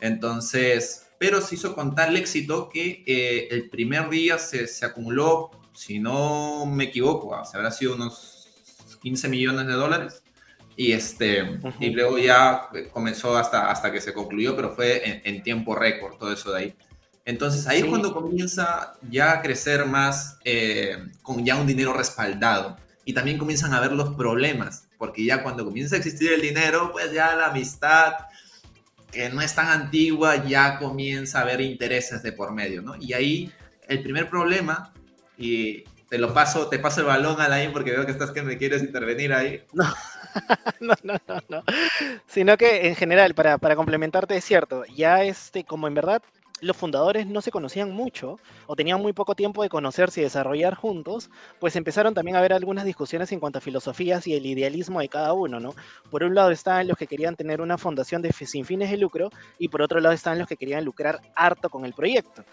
Entonces, 0.00 1.08
pero 1.18 1.40
se 1.40 1.54
hizo 1.54 1.74
con 1.74 1.94
tal 1.94 2.16
éxito 2.16 2.68
que 2.68 3.04
eh, 3.06 3.48
el 3.50 3.70
primer 3.70 4.10
día 4.10 4.38
se, 4.38 4.66
se, 4.66 4.84
acumuló, 4.84 5.50
si 5.72 5.98
no 6.00 6.66
me 6.66 6.84
equivoco, 6.84 7.42
se 7.44 7.56
habrá 7.56 7.70
sido 7.70 7.94
unos 7.94 8.48
15 9.00 9.28
millones 9.28 9.66
de 9.66 9.72
dólares. 9.72 10.22
Y, 10.74 10.92
este, 10.92 11.60
y 11.80 11.90
luego 11.90 12.18
ya 12.18 12.68
comenzó 12.92 13.36
hasta, 13.36 13.70
hasta 13.70 13.92
que 13.92 14.00
se 14.00 14.14
concluyó, 14.14 14.56
pero 14.56 14.74
fue 14.74 15.08
en, 15.08 15.22
en 15.24 15.42
tiempo 15.42 15.74
récord 15.74 16.16
todo 16.16 16.32
eso 16.32 16.50
de 16.50 16.58
ahí. 16.58 16.74
Entonces 17.24 17.66
ahí 17.66 17.80
es 17.80 17.84
cuando 17.84 18.12
comienza 18.12 18.94
ya 19.08 19.32
a 19.32 19.42
crecer 19.42 19.86
más 19.86 20.38
eh, 20.44 20.98
con 21.22 21.44
ya 21.44 21.56
un 21.56 21.66
dinero 21.66 21.92
respaldado 21.92 22.76
y 23.04 23.12
también 23.12 23.38
comienzan 23.38 23.74
a 23.74 23.80
ver 23.80 23.92
los 23.92 24.14
problemas, 24.14 24.88
porque 24.98 25.24
ya 25.24 25.42
cuando 25.42 25.64
comienza 25.64 25.94
a 25.96 25.98
existir 25.98 26.32
el 26.32 26.40
dinero, 26.40 26.90
pues 26.92 27.12
ya 27.12 27.34
la 27.34 27.46
amistad 27.46 28.14
que 29.10 29.28
no 29.28 29.40
es 29.40 29.54
tan 29.54 29.68
antigua 29.68 30.44
ya 30.46 30.78
comienza 30.78 31.38
a 31.38 31.42
haber 31.42 31.60
intereses 31.60 32.22
de 32.22 32.32
por 32.32 32.52
medio, 32.52 32.82
¿no? 32.82 32.96
Y 32.96 33.12
ahí 33.12 33.52
el 33.88 34.02
primer 34.02 34.28
problema, 34.28 34.92
y 35.36 35.84
te 36.08 36.18
lo 36.18 36.32
paso, 36.32 36.68
te 36.68 36.78
paso 36.78 37.00
el 37.00 37.06
balón 37.06 37.40
Alain 37.40 37.72
porque 37.72 37.90
veo 37.90 38.06
que 38.06 38.12
estás 38.12 38.30
que 38.30 38.42
me 38.42 38.56
quieres 38.56 38.82
intervenir 38.82 39.32
ahí. 39.32 39.62
No. 40.80 40.94
no, 41.02 41.18
no, 41.28 41.42
no, 41.50 41.62
Sino 42.26 42.56
que 42.56 42.86
en 42.86 42.96
general, 42.96 43.34
para, 43.34 43.58
para 43.58 43.76
complementarte, 43.76 44.34
es 44.34 44.42
cierto, 44.42 44.86
ya 44.86 45.22
este, 45.24 45.64
como 45.64 45.88
en 45.88 45.94
verdad 45.94 46.22
los 46.62 46.76
fundadores 46.76 47.26
no 47.26 47.42
se 47.42 47.50
conocían 47.50 47.90
mucho 47.90 48.38
o 48.66 48.76
tenían 48.76 49.02
muy 49.02 49.12
poco 49.12 49.34
tiempo 49.34 49.62
de 49.64 49.68
conocerse 49.68 50.20
y 50.20 50.24
desarrollar 50.24 50.76
juntos, 50.76 51.28
pues 51.58 51.74
empezaron 51.74 52.14
también 52.14 52.36
a 52.36 52.38
haber 52.38 52.52
algunas 52.52 52.84
discusiones 52.84 53.32
en 53.32 53.40
cuanto 53.40 53.58
a 53.58 53.60
filosofías 53.60 54.26
y 54.28 54.34
el 54.34 54.46
idealismo 54.46 55.00
de 55.00 55.08
cada 55.08 55.32
uno, 55.32 55.58
¿no? 55.58 55.74
Por 56.08 56.22
un 56.22 56.36
lado 56.36 56.52
estaban 56.52 56.86
los 56.86 56.96
que 56.96 57.08
querían 57.08 57.34
tener 57.34 57.60
una 57.60 57.78
fundación 57.78 58.22
de, 58.22 58.32
sin 58.32 58.64
fines 58.64 58.90
de 58.90 58.96
lucro 58.96 59.30
y 59.58 59.68
por 59.68 59.82
otro 59.82 59.98
lado 60.00 60.14
estaban 60.14 60.38
los 60.38 60.46
que 60.46 60.56
querían 60.56 60.84
lucrar 60.84 61.20
harto 61.34 61.68
con 61.68 61.84
el 61.84 61.94
proyecto. 61.94 62.44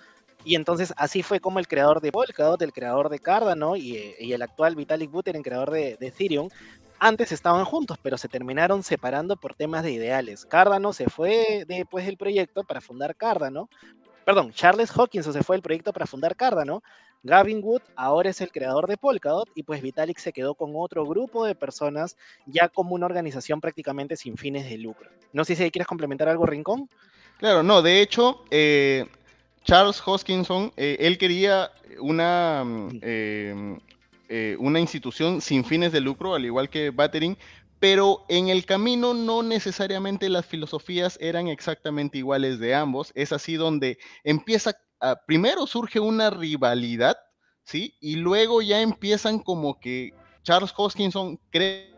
Y 0.44 0.56
entonces 0.56 0.94
así 0.98 1.22
fue 1.22 1.40
como 1.40 1.60
el 1.60 1.68
creador 1.68 2.02
de 2.02 2.12
Polkadot, 2.12 2.62
el 2.62 2.74
creador 2.74 3.10
de 3.10 3.20
Cardano 3.20 3.76
y, 3.76 4.16
y 4.20 4.34
el 4.34 4.42
actual 4.42 4.76
Vitalik 4.76 5.12
Buterin, 5.12 5.44
creador 5.44 5.70
de, 5.70 5.98
de 6.00 6.08
Ethereum, 6.08 6.50
antes 7.00 7.32
estaban 7.32 7.66
juntos, 7.66 7.98
pero 8.02 8.18
se 8.18 8.28
terminaron 8.28 8.84
separando 8.84 9.36
por 9.36 9.56
temas 9.56 9.84
de 9.84 9.92
ideales. 9.92 10.46
Cardano 10.46 10.94
se 10.94 11.10
fue 11.10 11.66
después 11.68 12.06
del 12.06 12.18
proyecto 12.18 12.64
para 12.64 12.82
fundar 12.82 13.16
Cardano. 13.16 13.70
Perdón, 14.26 14.52
Charles 14.52 14.92
Hawkins 14.92 15.26
se 15.26 15.44
fue 15.44 15.56
del 15.56 15.64
proyecto 15.64 15.94
para 15.94 16.06
fundar 16.06 16.36
Cardano. 16.36 16.84
Gavin 17.24 17.62
Wood 17.64 17.82
ahora 17.96 18.30
es 18.30 18.40
el 18.42 18.52
creador 18.52 18.88
de 18.88 18.96
Polkadot 18.96 19.50
y 19.54 19.64
pues 19.64 19.82
Vitalik 19.82 20.18
se 20.20 20.32
quedó 20.32 20.56
con 20.56 20.72
otro 20.76 21.06
grupo 21.06 21.46
de 21.46 21.56
personas 21.56 22.16
ya 22.46 22.70
como 22.70 22.96
una 22.96 23.06
organización 23.06 23.60
prácticamente 23.60 24.16
sin 24.16 24.38
fines 24.38 24.70
de 24.70 24.78
lucro. 24.78 25.10
No 25.34 25.44
sé 25.44 25.56
si 25.56 25.70
quieres 25.72 25.88
complementar 25.88 26.30
algo, 26.30 26.46
Rincón. 26.46 26.90
Claro, 27.38 27.64
no, 27.64 27.82
de 27.82 28.02
hecho, 28.02 28.44
eh, 28.52 29.06
Charles 29.64 30.02
Hoskinson, 30.06 30.72
eh, 30.78 30.98
él 31.00 31.18
quería 31.18 31.72
una, 32.00 32.64
eh, 33.02 33.78
eh, 34.30 34.56
una 34.60 34.80
institución 34.80 35.42
sin 35.42 35.66
fines 35.66 35.92
de 35.92 36.02
lucro, 36.02 36.36
al 36.36 36.46
igual 36.46 36.70
que 36.70 36.92
Battering, 36.92 37.38
pero 37.80 38.26
en 38.30 38.50
el 38.50 38.66
camino 38.66 39.14
no 39.14 39.42
necesariamente 39.44 40.30
las 40.30 40.46
filosofías 40.46 41.18
eran 41.20 41.48
exactamente 41.48 42.20
iguales 42.20 42.60
de 42.60 42.76
ambos. 42.76 43.12
Es 43.16 43.34
así 43.34 43.56
donde 43.56 43.98
empieza, 44.24 44.76
primero 45.26 45.66
surge 45.66 46.00
una 46.00 46.30
rivalidad, 46.30 47.18
¿sí? 47.64 47.96
Y 48.00 48.18
luego 48.18 48.62
ya 48.62 48.82
empiezan 48.82 49.40
como 49.40 49.80
que 49.80 50.14
Charles 50.44 50.74
Hoskinson 50.76 51.40
cree 51.50 51.90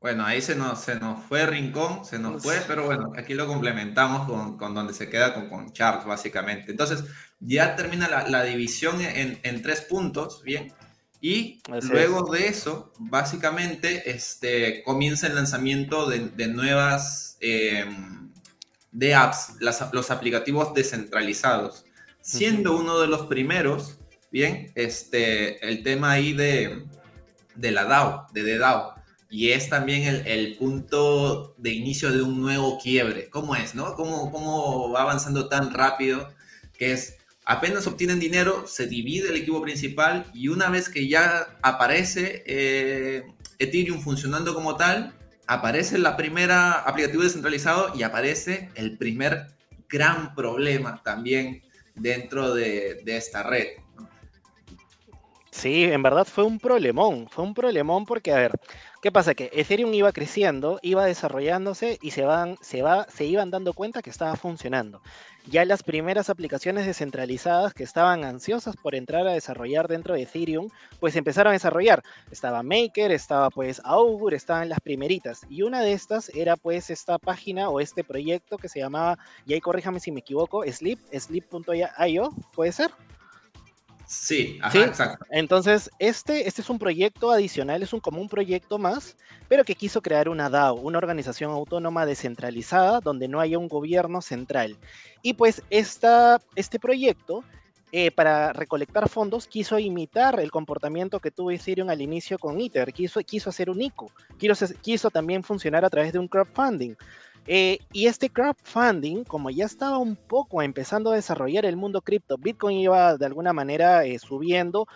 bueno, 0.00 0.24
ahí 0.24 0.40
se 0.40 0.56
nos, 0.56 0.80
se 0.80 0.98
nos 0.98 1.22
fue 1.24 1.44
Rincón, 1.44 2.06
se 2.06 2.18
nos 2.18 2.42
fue, 2.42 2.62
pero 2.66 2.86
bueno, 2.86 3.12
aquí 3.18 3.34
lo 3.34 3.46
complementamos 3.46 4.26
con, 4.26 4.56
con 4.56 4.74
donde 4.74 4.94
se 4.94 5.10
queda 5.10 5.34
con, 5.34 5.50
con, 5.50 5.72
Charles, 5.74 6.06
básicamente. 6.06 6.70
Entonces, 6.70 7.04
ya 7.40 7.74
termina 7.76 8.08
la, 8.08 8.28
la 8.28 8.44
división 8.44 9.00
en, 9.00 9.40
en, 9.42 9.62
tres 9.62 9.80
puntos, 9.80 10.42
¿bien? 10.42 10.72
Y 11.20 11.60
luego 11.90 12.30
de 12.32 12.48
eso, 12.48 12.92
básicamente, 12.98 14.10
este, 14.10 14.82
comienza 14.82 15.26
el 15.26 15.34
lanzamiento 15.34 16.08
de, 16.08 16.28
de 16.30 16.48
nuevas 16.48 17.36
eh, 17.40 17.84
de 18.92 19.14
apps, 19.14 19.56
las, 19.60 19.92
los 19.92 20.10
aplicativos 20.10 20.72
descentralizados, 20.74 21.84
siendo 22.20 22.76
uno 22.76 23.00
de 23.00 23.06
los 23.06 23.26
primeros, 23.26 23.98
¿bien? 24.30 24.72
Este, 24.74 25.66
el 25.66 25.82
tema 25.82 26.12
ahí 26.12 26.32
de, 26.32 26.84
de 27.54 27.70
la 27.70 27.84
DAO, 27.84 28.26
de, 28.32 28.42
de 28.42 28.58
DAO 28.58 29.00
y 29.30 29.50
es 29.50 29.68
también 29.68 30.02
el, 30.02 30.26
el, 30.26 30.56
punto 30.56 31.54
de 31.56 31.70
inicio 31.70 32.10
de 32.10 32.20
un 32.20 32.40
nuevo 32.40 32.80
quiebre. 32.82 33.30
¿Cómo 33.30 33.54
es, 33.54 33.76
no? 33.76 33.94
¿Cómo, 33.94 34.32
¿Cómo 34.32 34.90
va 34.90 35.02
avanzando 35.02 35.48
tan 35.48 35.72
rápido? 35.72 36.34
Que 36.76 36.92
es, 36.92 37.19
apenas 37.44 37.86
obtienen 37.86 38.20
dinero, 38.20 38.66
se 38.66 38.86
divide 38.86 39.30
el 39.30 39.36
equipo 39.36 39.62
principal 39.62 40.30
y 40.34 40.48
una 40.48 40.68
vez 40.68 40.88
que 40.88 41.08
ya 41.08 41.58
aparece 41.62 42.42
eh, 42.46 43.24
Ethereum 43.58 44.00
funcionando 44.00 44.54
como 44.54 44.76
tal, 44.76 45.14
aparece 45.46 45.98
la 45.98 46.16
primera 46.16 46.74
aplicativo 46.74 47.22
descentralizado 47.22 47.92
y 47.96 48.02
aparece 48.02 48.70
el 48.76 48.96
primer 48.96 49.48
gran 49.88 50.34
problema 50.34 51.02
también 51.02 51.62
dentro 51.94 52.54
de, 52.54 53.02
esta 53.06 53.42
red. 53.42 53.66
Sí, 55.50 55.84
en 55.84 56.02
verdad 56.02 56.24
fue 56.24 56.44
un 56.44 56.60
problemón, 56.60 57.28
fue 57.28 57.44
un 57.44 57.54
problemón 57.54 58.06
porque, 58.06 58.32
a 58.32 58.36
ver, 58.36 58.52
¿qué 59.02 59.10
pasa? 59.10 59.34
Que 59.34 59.50
Ethereum 59.52 59.92
iba 59.92 60.12
creciendo, 60.12 60.78
iba 60.82 61.04
desarrollándose 61.04 61.98
y 62.00 62.12
se, 62.12 62.22
van, 62.22 62.56
se, 62.60 62.82
va, 62.82 63.06
se 63.10 63.24
iban 63.24 63.50
dando 63.50 63.72
cuenta 63.74 64.02
que 64.02 64.10
estaba 64.10 64.36
funcionando. 64.36 65.02
Ya 65.46 65.64
las 65.64 65.82
primeras 65.82 66.30
aplicaciones 66.30 66.86
descentralizadas 66.86 67.72
que 67.74 67.82
estaban 67.82 68.24
ansiosas 68.24 68.76
por 68.76 68.94
entrar 68.94 69.26
a 69.26 69.32
desarrollar 69.32 69.88
dentro 69.88 70.14
de 70.14 70.22
Ethereum, 70.22 70.68
pues 71.00 71.16
empezaron 71.16 71.50
a 71.50 71.54
desarrollar. 71.54 72.02
Estaba 72.30 72.62
Maker, 72.62 73.10
estaba 73.10 73.50
pues 73.50 73.80
Augur, 73.84 74.34
estaban 74.34 74.68
las 74.68 74.80
primeritas. 74.80 75.40
Y 75.48 75.62
una 75.62 75.80
de 75.80 75.92
estas 75.92 76.28
era 76.34 76.56
pues 76.56 76.90
esta 76.90 77.18
página 77.18 77.70
o 77.70 77.80
este 77.80 78.04
proyecto 78.04 78.58
que 78.58 78.68
se 78.68 78.80
llamaba, 78.80 79.18
y 79.46 79.54
ahí 79.54 79.60
corríjame 79.60 79.98
si 79.98 80.12
me 80.12 80.20
equivoco, 80.20 80.62
Sleep, 80.70 80.98
sleep.io, 81.12 82.30
¿puede 82.54 82.72
ser? 82.72 82.90
Sí, 84.10 84.58
exacto. 84.74 85.24
Entonces, 85.30 85.88
este, 86.00 86.48
este 86.48 86.62
es 86.62 86.68
un 86.68 86.80
proyecto 86.80 87.30
adicional, 87.30 87.80
es 87.80 87.92
un, 87.92 88.00
como 88.00 88.20
un 88.20 88.28
proyecto 88.28 88.76
más, 88.76 89.16
pero 89.48 89.62
que 89.62 89.76
quiso 89.76 90.02
crear 90.02 90.28
una 90.28 90.50
DAO, 90.50 90.74
una 90.74 90.98
organización 90.98 91.52
autónoma 91.52 92.04
descentralizada 92.06 92.98
donde 92.98 93.28
no 93.28 93.38
haya 93.38 93.56
un 93.56 93.68
gobierno 93.68 94.20
central. 94.20 94.76
Y 95.22 95.34
pues 95.34 95.62
esta, 95.70 96.40
este 96.56 96.80
proyecto, 96.80 97.44
eh, 97.92 98.10
para 98.10 98.52
recolectar 98.52 99.08
fondos, 99.08 99.46
quiso 99.46 99.78
imitar 99.78 100.40
el 100.40 100.50
comportamiento 100.50 101.20
que 101.20 101.30
tuvo 101.30 101.52
Ethereum 101.52 101.88
al 101.88 102.02
inicio 102.02 102.36
con 102.36 102.60
Ether, 102.60 102.92
quiso, 102.92 103.20
quiso 103.20 103.50
hacer 103.50 103.70
un 103.70 103.80
ICO, 103.80 104.10
quiso, 104.38 104.66
quiso 104.80 105.10
también 105.10 105.44
funcionar 105.44 105.84
a 105.84 105.90
través 105.90 106.12
de 106.12 106.18
un 106.18 106.26
crowdfunding. 106.26 106.96
Eh, 107.52 107.80
y 107.92 108.06
este 108.06 108.30
crowdfunding, 108.30 109.24
como 109.24 109.50
ya 109.50 109.64
estaba 109.64 109.98
un 109.98 110.14
poco 110.14 110.62
empezando 110.62 111.10
a 111.10 111.16
desarrollar 111.16 111.66
el 111.66 111.76
mundo 111.76 112.00
cripto, 112.00 112.38
Bitcoin 112.38 112.78
iba 112.78 113.16
de 113.16 113.26
alguna 113.26 113.52
manera 113.52 114.04
eh, 114.04 114.20
subiendo, 114.20 114.86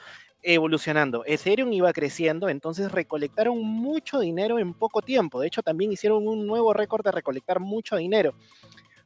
evolucionando, 0.40 1.24
Ethereum 1.26 1.72
iba 1.72 1.92
creciendo, 1.92 2.48
entonces 2.48 2.92
recolectaron 2.92 3.60
mucho 3.60 4.20
dinero 4.20 4.60
en 4.60 4.72
poco 4.72 5.02
tiempo. 5.02 5.40
De 5.40 5.48
hecho, 5.48 5.64
también 5.64 5.90
hicieron 5.90 6.28
un 6.28 6.46
nuevo 6.46 6.72
récord 6.72 7.04
de 7.04 7.10
recolectar 7.10 7.58
mucho 7.58 7.96
dinero. 7.96 8.36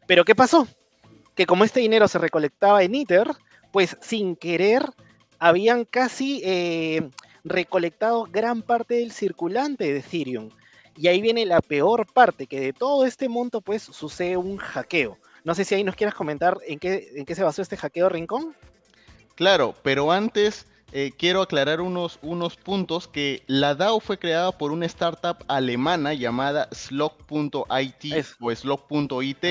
Pero 0.07 0.27
¿qué 0.27 0.35
pasó? 0.35 0.69
Que 1.35 1.47
como 1.47 1.65
este 1.65 1.81
dinero 1.81 2.07
se 2.07 2.19
recolectaba 2.19 2.83
en 2.83 2.97
Ether, 2.97 3.29
pues 3.73 3.97
sin 4.03 4.37
querer 4.37 4.83
habían 5.39 5.87
casi 5.87 6.43
eh, 6.45 7.09
recolectado 7.45 8.25
gran 8.31 8.61
parte 8.61 8.97
del 8.97 9.11
circulante 9.11 9.91
de 9.91 10.01
Ethereum. 10.01 10.51
Y 10.99 11.07
ahí 11.07 11.21
viene 11.21 11.47
la 11.47 11.61
peor 11.61 12.07
parte, 12.13 12.49
que 12.49 12.59
de 12.59 12.73
todo 12.73 13.07
este 13.07 13.29
monto 13.29 13.61
pues 13.61 13.85
sucede 13.85 14.37
un 14.37 14.57
hackeo. 14.57 15.17
No 15.45 15.55
sé 15.55 15.65
si 15.65 15.77
ahí 15.77 15.85
nos 15.85 15.95
quieras 15.95 16.15
comentar 16.15 16.59
en 16.67 16.81
qué, 16.81 17.13
en 17.15 17.25
qué 17.25 17.37
se 17.37 17.45
basó 17.45 17.63
este 17.63 17.77
hackeo 17.77 18.09
Rincón. 18.09 18.57
Claro, 19.37 19.77
pero 19.85 20.11
antes 20.11 20.67
eh, 20.91 21.13
quiero 21.17 21.43
aclarar 21.43 21.81
unos, 21.81 22.19
unos 22.21 22.57
puntos 22.57 23.07
que 23.07 23.45
la 23.47 23.77
DAO 23.77 24.01
fue 24.01 24.19
creada 24.19 24.51
por 24.51 24.73
una 24.73 24.87
startup 24.87 25.37
alemana 25.47 26.15
llamada 26.15 26.69
Slog.it 26.73 28.25
o 28.41 28.55
Slog.it, 28.55 29.45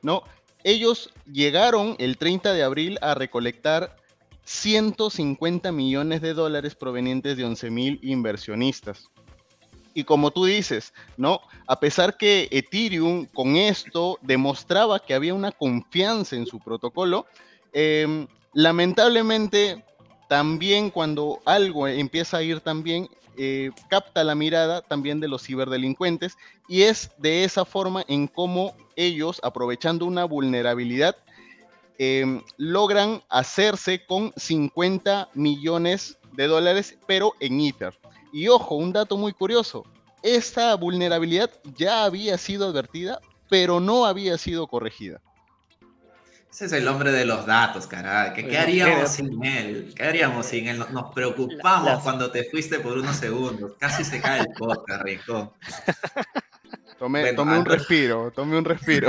¿no? 0.00 0.22
Ellos 0.64 1.12
llegaron 1.30 1.96
el 1.98 2.16
30 2.16 2.54
de 2.54 2.62
abril 2.62 2.98
a 3.02 3.14
recolectar 3.14 3.94
150 4.44 5.70
millones 5.72 6.22
de 6.22 6.32
dólares 6.32 6.74
provenientes 6.74 7.36
de 7.36 7.44
11.000 7.44 7.98
inversionistas. 8.02 9.10
Y 9.98 10.04
como 10.04 10.30
tú 10.30 10.44
dices, 10.44 10.94
¿no? 11.16 11.40
A 11.66 11.80
pesar 11.80 12.16
que 12.16 12.46
Ethereum 12.52 13.26
con 13.34 13.56
esto 13.56 14.16
demostraba 14.22 15.00
que 15.00 15.12
había 15.12 15.34
una 15.34 15.50
confianza 15.50 16.36
en 16.36 16.46
su 16.46 16.60
protocolo, 16.60 17.26
em, 17.72 18.28
lamentablemente 18.54 19.84
también 20.28 20.90
cuando 20.90 21.40
algo 21.44 21.88
empieza 21.88 22.36
a 22.36 22.44
ir 22.44 22.60
tan 22.60 22.84
bien, 22.84 23.08
eh, 23.36 23.72
capta 23.90 24.22
la 24.22 24.36
mirada 24.36 24.82
también 24.82 25.18
de 25.18 25.26
los 25.26 25.42
ciberdelincuentes 25.42 26.36
y 26.68 26.82
es 26.82 27.10
de 27.18 27.42
esa 27.42 27.64
forma 27.64 28.04
en 28.06 28.28
cómo 28.28 28.76
ellos, 28.94 29.40
aprovechando 29.42 30.06
una 30.06 30.26
vulnerabilidad, 30.26 31.16
em, 31.98 32.40
logran 32.56 33.20
hacerse 33.28 34.06
con 34.06 34.32
50 34.36 35.28
millones 35.34 36.18
de 36.34 36.46
dólares, 36.46 36.96
pero 37.08 37.34
en 37.40 37.60
Ether. 37.62 37.98
Y 38.32 38.48
ojo, 38.48 38.76
un 38.76 38.92
dato 38.92 39.16
muy 39.16 39.32
curioso, 39.32 39.84
esta 40.22 40.74
vulnerabilidad 40.74 41.50
ya 41.76 42.04
había 42.04 42.38
sido 42.38 42.68
advertida, 42.68 43.20
pero 43.48 43.80
no 43.80 44.04
había 44.04 44.36
sido 44.38 44.66
corregida. 44.66 45.20
Ese 46.50 46.64
es 46.64 46.72
el 46.72 46.88
hombre 46.88 47.12
de 47.12 47.24
los 47.24 47.46
datos, 47.46 47.86
caray. 47.86 48.32
¿Qué, 48.32 48.58
haríamos 48.58 49.10
sin 49.10 49.44
él? 49.44 49.92
¿Qué 49.94 50.02
haríamos 50.02 50.46
sin 50.46 50.66
él? 50.66 50.84
Nos 50.90 51.14
preocupamos 51.14 52.02
cuando 52.02 52.30
te 52.30 52.44
fuiste 52.44 52.80
por 52.80 52.98
unos 52.98 53.16
segundos. 53.16 53.74
Casi 53.78 54.02
se 54.02 54.20
cae 54.20 54.40
el 54.40 54.48
podcast, 54.58 55.02
Rico. 55.02 55.54
Tome, 56.98 57.30
un 57.30 57.64
respiro, 57.64 58.32
tome 58.32 58.58
un 58.58 58.64
respiro. 58.64 59.08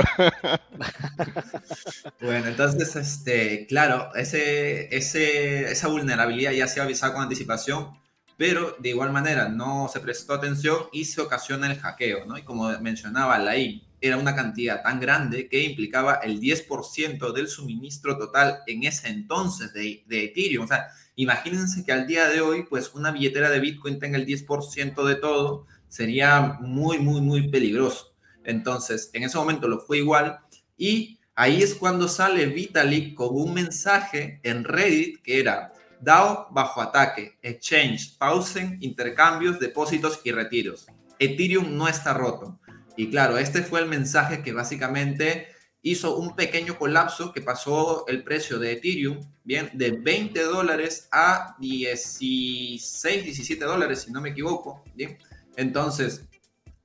bueno, 2.20 2.46
entonces, 2.46 2.94
este, 2.94 3.66
claro, 3.66 4.14
ese, 4.14 4.94
ese, 4.94 5.72
esa 5.72 5.88
vulnerabilidad 5.88 6.52
ya 6.52 6.68
se 6.68 6.78
ha 6.78 6.84
avisado 6.84 7.14
con 7.14 7.22
anticipación, 7.22 7.99
pero 8.40 8.74
de 8.78 8.88
igual 8.88 9.12
manera 9.12 9.50
no 9.50 9.90
se 9.92 10.00
prestó 10.00 10.32
atención 10.32 10.84
y 10.92 11.04
se 11.04 11.20
ocasiona 11.20 11.70
el 11.70 11.78
hackeo, 11.78 12.24
¿no? 12.24 12.38
Y 12.38 12.42
como 12.42 12.70
mencionaba 12.78 13.38
Laí, 13.38 13.86
era 14.00 14.16
una 14.16 14.34
cantidad 14.34 14.82
tan 14.82 14.98
grande 14.98 15.46
que 15.46 15.62
implicaba 15.62 16.14
el 16.14 16.40
10% 16.40 17.34
del 17.34 17.48
suministro 17.48 18.16
total 18.16 18.60
en 18.66 18.84
ese 18.84 19.08
entonces 19.08 19.74
de, 19.74 20.04
de, 20.06 20.24
Ethereum. 20.24 20.64
O 20.64 20.66
sea, 20.66 20.86
imagínense 21.16 21.84
que 21.84 21.92
al 21.92 22.06
día 22.06 22.28
de 22.28 22.40
hoy, 22.40 22.62
pues 22.62 22.94
una 22.94 23.10
billetera 23.10 23.50
de 23.50 23.60
Bitcoin 23.60 23.98
tenga 23.98 24.16
el 24.16 24.24
10% 24.24 25.04
de 25.04 25.16
todo, 25.16 25.66
sería 25.88 26.56
muy, 26.62 26.98
muy, 26.98 27.20
muy 27.20 27.50
peligroso. 27.50 28.14
Entonces, 28.42 29.10
en 29.12 29.24
ese 29.24 29.36
momento 29.36 29.68
lo 29.68 29.80
fue 29.80 29.98
igual 29.98 30.38
y 30.78 31.18
ahí 31.34 31.62
es 31.62 31.74
cuando 31.74 32.08
sale 32.08 32.46
Vitalik 32.46 33.14
con 33.14 33.28
un 33.32 33.52
mensaje 33.52 34.40
en 34.44 34.64
Reddit 34.64 35.20
que 35.20 35.40
era 35.40 35.74
DAO 36.00 36.48
bajo 36.50 36.80
ataque, 36.80 37.38
exchange, 37.42 38.16
pausen, 38.18 38.78
intercambios, 38.80 39.58
depósitos 39.58 40.20
y 40.24 40.32
retiros. 40.32 40.86
Ethereum 41.18 41.76
no 41.76 41.88
está 41.88 42.14
roto. 42.14 42.58
Y 42.96 43.10
claro, 43.10 43.38
este 43.38 43.62
fue 43.62 43.80
el 43.80 43.86
mensaje 43.86 44.42
que 44.42 44.52
básicamente 44.52 45.48
hizo 45.82 46.16
un 46.16 46.36
pequeño 46.36 46.78
colapso 46.78 47.32
que 47.32 47.40
pasó 47.40 48.06
el 48.08 48.22
precio 48.22 48.58
de 48.58 48.72
Ethereum, 48.72 49.20
bien, 49.44 49.70
de 49.74 49.92
20 49.92 50.42
dólares 50.44 51.08
a 51.12 51.56
16, 51.58 53.24
17 53.24 53.64
dólares, 53.64 54.02
si 54.02 54.12
no 54.12 54.20
me 54.20 54.30
equivoco, 54.30 54.84
bien. 54.94 55.18
Entonces, 55.56 56.26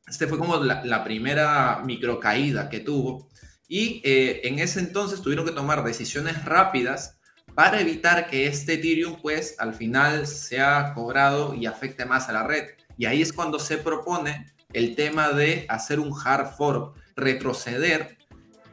este 0.07 0.27
fue 0.27 0.38
como 0.38 0.57
la, 0.57 1.03
primera 1.03 1.81
microcaída 1.86 2.69
que 2.69 2.79
tuvo. 2.79 3.29
Y 3.67 4.01
eh, 4.03 4.41
en 4.43 4.60
ese 4.60 4.79
entonces 4.79 5.22
tuvieron 5.22 5.45
que 5.45 5.51
tomar 5.51 5.84
decisiones 5.84 6.45
rápidas 6.45 7.14
para 7.55 7.79
evitar 7.79 8.27
que 8.27 8.47
este 8.47 8.74
Ethereum, 8.74 9.15
pues, 9.21 9.55
al 9.59 9.74
final 9.74 10.27
sea 10.27 10.93
cobrado 10.93 11.55
y 11.55 11.65
afecte 11.65 12.05
más 12.05 12.27
a 12.27 12.33
la 12.33 12.43
red. 12.43 12.71
Y 12.97 13.05
ahí 13.05 13.21
es 13.21 13.31
cuando 13.31 13.59
se 13.59 13.77
propone 13.77 14.53
el 14.74 14.95
tema 14.95 15.29
de 15.29 15.65
hacer 15.69 16.01
un 16.01 16.13
hard 16.13 16.56
fork, 16.58 16.95
retroceder 17.15 18.17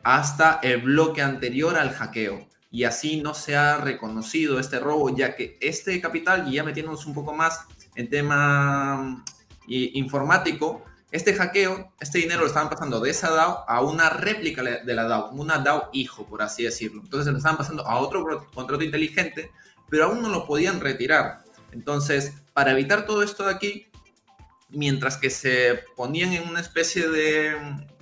hasta 0.03 0.59
el 0.63 0.83
bloque 0.83 1.23
anterior 1.23 1.77
al 1.77 1.91
hackeo. 1.91 2.49
Y 2.73 2.85
así 2.85 3.23
no 3.23 3.35
se 3.35 3.55
ha 3.55 3.77
reconocido 3.77 4.59
este 4.59 4.81
robo, 4.81 5.15
ya 5.15 5.37
que 5.37 5.59
este 5.61 6.01
capital, 6.01 6.49
y 6.49 6.55
ya 6.55 6.65
metiéndonos 6.65 7.07
un 7.07 7.15
poco 7.15 7.33
más 7.33 7.67
en 7.95 8.11
tema 8.11 8.97
mm, 8.97 9.25
informático, 9.69 10.85
este 11.13 11.35
hackeo, 11.35 11.93
este 12.01 12.19
dinero 12.19 12.41
lo 12.41 12.47
estaban 12.47 12.71
pasando 12.71 12.99
de 12.99 13.11
esa 13.11 13.31
DAO 13.31 13.65
a 13.69 13.83
una 13.83 14.09
réplica 14.09 14.63
de 14.63 14.95
la 14.95 15.05
DAO, 15.05 15.31
una 15.33 15.59
DAO 15.59 15.91
hijo, 15.93 16.27
por 16.27 16.41
así 16.43 16.65
decirlo. 16.65 17.03
Entonces 17.05 17.31
lo 17.31 17.37
estaban 17.37 17.59
pasando 17.59 17.87
a 17.87 17.99
otro 17.99 18.49
contrato 18.55 18.83
inteligente, 18.83 19.53
pero 19.91 20.07
aún 20.07 20.23
no 20.23 20.31
lo 20.31 20.47
podían 20.47 20.81
retirar. 20.81 21.45
Entonces, 21.71 22.33
para 22.55 22.73
evitar 22.73 23.05
todo 23.05 23.23
esto 23.23 23.45
de 23.45 23.51
aquí, 23.53 23.93
mientras 24.71 25.19
que 25.19 25.29
se 25.29 25.85
ponían 25.97 26.33
en 26.33 26.49
una 26.49 26.61
especie 26.61 27.07
de, 27.09 27.57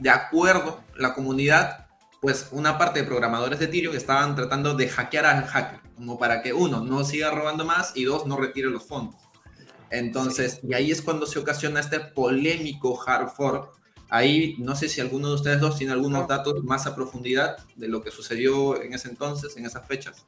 acuerdo 0.08 0.80
la 0.96 1.12
comunidad, 1.12 1.88
pues 2.20 2.48
una 2.52 2.78
parte 2.78 3.00
de 3.00 3.06
programadores 3.06 3.58
de 3.58 3.64
Ethereum 3.64 3.96
estaban 3.96 4.36
tratando 4.36 4.74
de 4.74 4.88
hackear 4.88 5.26
al 5.26 5.46
hacker, 5.46 5.80
como 5.96 6.16
para 6.16 6.42
que 6.42 6.52
uno 6.52 6.80
no 6.80 7.04
siga 7.04 7.32
robando 7.32 7.64
más 7.64 7.92
y 7.96 8.04
dos 8.04 8.24
no 8.26 8.36
retire 8.36 8.70
los 8.70 8.86
fondos. 8.86 9.19
Entonces, 9.90 10.60
y 10.62 10.74
ahí 10.74 10.90
es 10.90 11.02
cuando 11.02 11.26
se 11.26 11.38
ocasiona 11.38 11.80
este 11.80 12.00
polémico 12.00 13.00
hard 13.04 13.28
fork. 13.30 13.72
Ahí 14.08 14.56
no 14.58 14.74
sé 14.74 14.88
si 14.88 15.00
alguno 15.00 15.28
de 15.28 15.34
ustedes 15.34 15.60
dos 15.60 15.76
tiene 15.76 15.92
algunos 15.92 16.26
datos 16.26 16.64
más 16.64 16.86
a 16.86 16.94
profundidad 16.94 17.58
de 17.76 17.88
lo 17.88 18.02
que 18.02 18.10
sucedió 18.10 18.80
en 18.82 18.92
ese 18.94 19.08
entonces, 19.08 19.56
en 19.56 19.66
esas 19.66 19.86
fechas. 19.86 20.24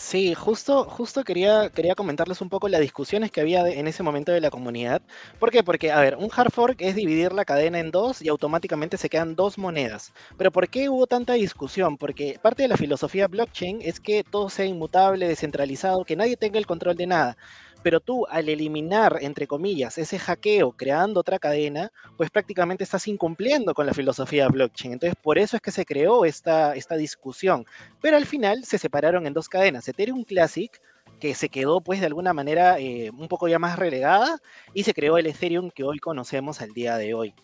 Sí, 0.00 0.34
justo, 0.34 0.84
justo 0.84 1.24
quería, 1.24 1.68
quería 1.68 1.94
comentarles 1.94 2.40
un 2.40 2.48
poco 2.48 2.68
las 2.68 2.80
discusiones 2.80 3.30
que 3.30 3.42
había 3.42 3.68
en 3.68 3.86
ese 3.86 4.02
momento 4.02 4.32
de 4.32 4.40
la 4.40 4.50
comunidad. 4.50 5.02
¿Por 5.38 5.50
qué? 5.50 5.62
Porque, 5.62 5.92
a 5.92 6.00
ver, 6.00 6.16
un 6.16 6.30
hard 6.34 6.50
fork 6.50 6.80
es 6.80 6.94
dividir 6.94 7.32
la 7.34 7.44
cadena 7.44 7.78
en 7.80 7.90
dos 7.90 8.22
y 8.22 8.28
automáticamente 8.28 8.96
se 8.96 9.10
quedan 9.10 9.36
dos 9.36 9.58
monedas. 9.58 10.12
Pero 10.38 10.50
¿por 10.52 10.68
qué 10.70 10.88
hubo 10.88 11.06
tanta 11.06 11.34
discusión? 11.34 11.98
Porque 11.98 12.38
parte 12.40 12.62
de 12.62 12.68
la 12.68 12.78
filosofía 12.78 13.28
blockchain 13.28 13.80
es 13.82 14.00
que 14.00 14.24
todo 14.24 14.48
sea 14.48 14.64
inmutable, 14.64 15.28
descentralizado, 15.28 16.04
que 16.06 16.16
nadie 16.16 16.38
tenga 16.38 16.58
el 16.58 16.66
control 16.66 16.96
de 16.96 17.06
nada. 17.06 17.36
Pero 17.82 18.00
tú, 18.00 18.26
al 18.26 18.48
eliminar, 18.48 19.18
entre 19.20 19.46
comillas, 19.46 19.98
ese 19.98 20.18
hackeo 20.18 20.72
creando 20.72 21.20
otra 21.20 21.38
cadena, 21.38 21.90
pues 22.16 22.30
prácticamente 22.30 22.84
estás 22.84 23.08
incumpliendo 23.08 23.74
con 23.74 23.86
la 23.86 23.94
filosofía 23.94 24.48
blockchain. 24.48 24.92
Entonces, 24.94 25.16
por 25.22 25.38
eso 25.38 25.56
es 25.56 25.62
que 25.62 25.70
se 25.70 25.84
creó 25.84 26.24
esta, 26.24 26.74
esta 26.74 26.96
discusión. 26.96 27.64
Pero 28.00 28.16
al 28.16 28.26
final 28.26 28.64
se 28.64 28.78
separaron 28.78 29.26
en 29.26 29.32
dos 29.32 29.48
cadenas. 29.48 29.88
Ethereum 29.88 30.24
Classic, 30.24 30.70
que 31.18 31.34
se 31.34 31.48
quedó 31.48 31.80
pues 31.80 32.00
de 32.00 32.06
alguna 32.06 32.32
manera 32.32 32.78
eh, 32.78 33.10
un 33.10 33.28
poco 33.28 33.48
ya 33.48 33.58
más 33.58 33.78
relegada, 33.78 34.38
y 34.74 34.84
se 34.84 34.94
creó 34.94 35.18
el 35.18 35.26
Ethereum 35.26 35.70
que 35.70 35.84
hoy 35.84 35.98
conocemos 35.98 36.60
al 36.60 36.72
día 36.72 36.96
de 36.96 37.14
hoy 37.14 37.34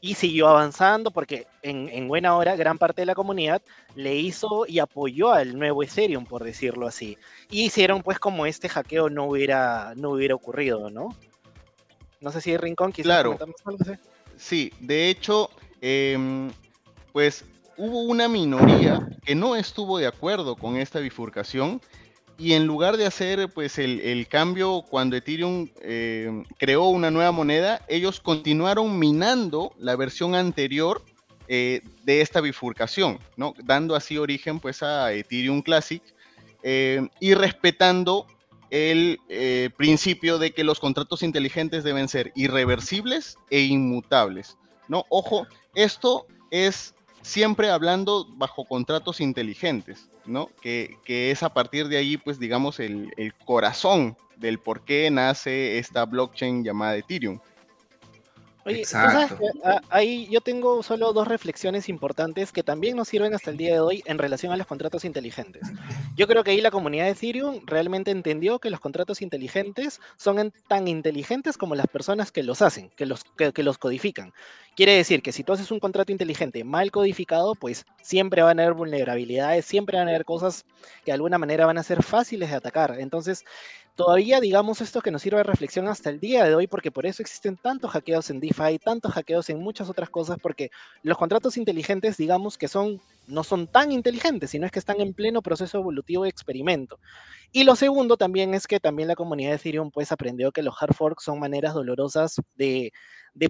y 0.00 0.14
siguió 0.14 0.48
avanzando 0.48 1.10
porque 1.10 1.46
en, 1.62 2.08
buena 2.08 2.36
hora 2.36 2.56
gran 2.56 2.78
parte 2.78 3.02
de 3.02 3.06
la 3.06 3.14
comunidad 3.14 3.60
le 3.94 4.16
hizo 4.16 4.64
y 4.66 4.78
apoyó 4.78 5.32
al 5.32 5.58
nuevo 5.58 5.82
Ethereum, 5.82 6.24
por 6.24 6.44
decirlo 6.44 6.86
así. 6.86 7.18
Y 7.50 7.64
hicieron 7.64 8.02
pues 8.02 8.18
como 8.18 8.46
este 8.46 8.68
hackeo 8.68 9.10
no 9.10 9.24
hubiera, 9.24 9.94
no 9.96 10.10
hubiera 10.10 10.34
ocurrido, 10.34 10.90
¿no? 10.90 11.14
No 12.20 12.32
sé 12.32 12.40
si 12.40 12.56
Rincón 12.56 12.92
quisiera 12.92 13.22
claro. 13.22 13.38
algo. 13.64 13.84
Sí, 14.36 14.72
de 14.80 15.10
hecho, 15.10 15.50
em, 15.80 16.50
pues 17.12 17.44
hubo 17.76 18.02
una 18.02 18.28
minoría 18.28 19.06
que 19.24 19.34
no 19.34 19.56
estuvo 19.56 19.98
de 19.98 20.06
acuerdo 20.06 20.56
con 20.56 20.76
esta 20.76 20.98
bifurcación 20.98 21.80
y 22.40 22.54
en 22.54 22.66
lugar 22.66 22.96
de 22.96 23.04
hacer 23.04 23.50
pues 23.50 23.78
el, 23.78 24.26
cambio 24.28 24.82
cuando 24.88 25.14
Ethereum 25.14 25.68
eh, 25.82 26.42
creó 26.56 26.84
una 26.84 27.10
nueva 27.10 27.32
moneda, 27.32 27.84
ellos 27.86 28.18
continuaron 28.18 28.98
minando 28.98 29.74
la 29.78 29.94
versión 29.94 30.34
anterior 30.34 31.02
eh, 31.48 31.82
de 32.04 32.22
esta 32.22 32.40
bifurcación, 32.40 33.18
¿no? 33.36 33.52
dando 33.62 33.94
así 33.94 34.16
origen 34.16 34.58
pues 34.58 34.82
a 34.82 35.12
Ethereum 35.12 35.60
Classic 35.60 36.02
eh, 36.62 37.06
y 37.20 37.34
respetando 37.34 38.26
el 38.70 39.18
principio 39.76 40.38
de 40.38 40.52
que 40.52 40.62
los 40.62 40.78
contratos 40.78 41.24
inteligentes 41.24 41.82
deben 41.82 42.08
ser 42.08 42.32
irreversibles 42.36 43.36
e 43.50 43.62
inmutables. 43.62 44.56
¿no? 44.88 45.04
Ojo, 45.08 45.46
esto 45.74 46.26
es 46.52 46.94
siempre 47.22 47.70
hablando 47.70 48.26
bajo 48.36 48.64
contratos 48.64 49.20
inteligentes. 49.20 50.10
¿no? 50.26 50.48
Que, 50.60 50.96
es 51.30 51.42
a 51.42 51.52
partir 51.52 51.88
de 51.88 51.96
ahí, 51.96 52.16
pues 52.16 52.38
digamos, 52.38 52.80
el, 52.80 53.34
corazón 53.44 54.16
del 54.36 54.58
por 54.58 54.84
qué 54.84 55.10
nace 55.10 55.78
esta 55.78 56.04
blockchain 56.06 56.64
llamada 56.64 56.96
Ethereum. 56.96 57.40
Oye, 58.66 58.80
Exacto. 58.80 59.38
Ah, 59.64 59.80
ahí 59.88 60.28
yo 60.30 60.40
tengo 60.40 60.82
solo 60.82 61.12
dos 61.12 61.26
reflexiones 61.26 61.88
importantes 61.88 62.52
que 62.52 62.62
también 62.62 62.96
nos 62.96 63.08
sirven 63.08 63.34
hasta 63.34 63.50
el 63.50 63.56
día 63.56 63.72
de 63.72 63.80
hoy 63.80 64.02
en 64.04 64.18
relación 64.18 64.52
a 64.52 64.56
los 64.56 64.66
contratos 64.66 65.04
inteligentes. 65.04 65.62
Yo 66.16 66.26
creo 66.26 66.44
que 66.44 66.50
ahí 66.50 66.60
la 66.60 66.70
comunidad 66.70 67.06
de 67.06 67.12
Ethereum 67.12 67.60
realmente 67.64 68.10
entendió 68.10 68.58
que 68.58 68.70
los 68.70 68.80
contratos 68.80 69.22
inteligentes 69.22 70.00
son 70.16 70.52
tan 70.68 70.88
inteligentes 70.88 71.56
como 71.56 71.74
las 71.74 71.86
personas 71.86 72.32
que 72.32 72.42
los 72.42 72.60
hacen, 72.60 72.90
que 72.96 73.06
los, 73.06 73.24
que, 73.24 73.62
los 73.62 73.78
codifican. 73.78 74.32
Quiere 74.76 74.94
decir 74.94 75.22
que 75.22 75.32
si 75.32 75.42
tú 75.42 75.52
haces 75.52 75.70
un 75.70 75.80
contrato 75.80 76.12
inteligente 76.12 76.62
mal 76.64 76.90
codificado, 76.90 77.54
pues 77.54 77.86
siempre 78.02 78.42
van 78.42 78.60
a 78.60 78.64
haber 78.64 78.74
vulnerabilidades, 78.74 79.64
siempre 79.64 79.98
van 79.98 80.08
a 80.08 80.10
haber 80.10 80.24
cosas 80.24 80.64
que 81.04 81.10
de 81.10 81.14
alguna 81.14 81.38
manera 81.38 81.66
van 81.66 81.78
a 81.78 81.82
ser 81.82 82.02
fáciles 82.02 82.50
de 82.50 82.56
atacar. 82.56 82.96
Entonces, 82.98 83.44
todavía 84.00 84.40
digamos 84.40 84.80
esto 84.80 85.02
que 85.02 85.10
nos 85.10 85.20
sirve 85.20 85.36
de 85.36 85.42
reflexión 85.42 85.86
hasta 85.86 86.08
el 86.08 86.20
día 86.20 86.44
de 86.44 86.54
hoy, 86.54 86.66
porque 86.66 86.90
por 86.90 87.04
eso 87.04 87.22
existen 87.22 87.58
tantos 87.58 87.90
hackeos 87.90 88.30
en 88.30 88.40
DeFi, 88.40 88.78
tantos 88.78 89.12
hackeos 89.12 89.50
en 89.50 89.58
muchas 89.60 89.90
otras 89.90 90.08
cosas, 90.08 90.38
porque 90.40 90.70
los 91.02 91.18
contratos 91.18 91.58
inteligentes, 91.58 92.16
digamos 92.16 92.56
que 92.56 92.66
son, 92.66 92.98
no 93.26 93.44
son 93.44 93.66
tan 93.66 93.92
inteligentes, 93.92 94.50
sino 94.50 94.64
es 94.64 94.72
que 94.72 94.78
están 94.78 95.02
en 95.02 95.12
pleno 95.12 95.42
proceso 95.42 95.76
evolutivo 95.76 96.22
de 96.22 96.30
experimento. 96.30 96.98
Y 97.52 97.64
lo 97.64 97.76
segundo 97.76 98.16
también 98.16 98.54
es 98.54 98.66
que 98.66 98.80
también 98.80 99.06
la 99.06 99.16
comunidad 99.16 99.50
de 99.50 99.56
Ethereum 99.56 99.90
pues 99.90 100.12
aprendió 100.12 100.50
que 100.50 100.62
los 100.62 100.74
hard 100.80 100.94
forks 100.94 101.24
son 101.24 101.38
maneras 101.38 101.74
dolorosas 101.74 102.40
de, 102.56 102.92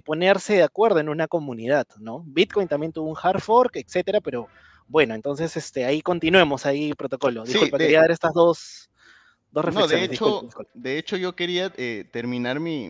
ponerse 0.03 0.55
de 0.55 0.63
acuerdo 0.63 0.99
en 0.99 1.07
una 1.07 1.29
comunidad, 1.29 1.87
¿no? 1.97 2.25
Bitcoin 2.27 2.67
también 2.67 2.91
tuvo 2.91 3.09
un 3.09 3.17
hard 3.21 3.39
fork, 3.39 3.77
etcétera, 3.77 4.19
pero 4.19 4.49
bueno, 4.89 5.15
entonces 5.15 5.55
este, 5.55 5.85
ahí 5.85 6.01
continuemos 6.01 6.65
ahí 6.65 6.93
protocolo. 6.93 7.45
Disculpa, 7.45 7.77
quería 7.77 8.01
dar 8.01 8.11
estas 8.11 8.33
dos, 8.33 8.90
no, 9.51 9.87
de 9.87 10.03
hecho, 10.03 10.47
de 10.73 10.97
hecho 10.97 11.17
yo 11.17 11.35
quería 11.35 11.71
eh, 11.75 12.05
terminar 12.11 12.59
mi, 12.59 12.85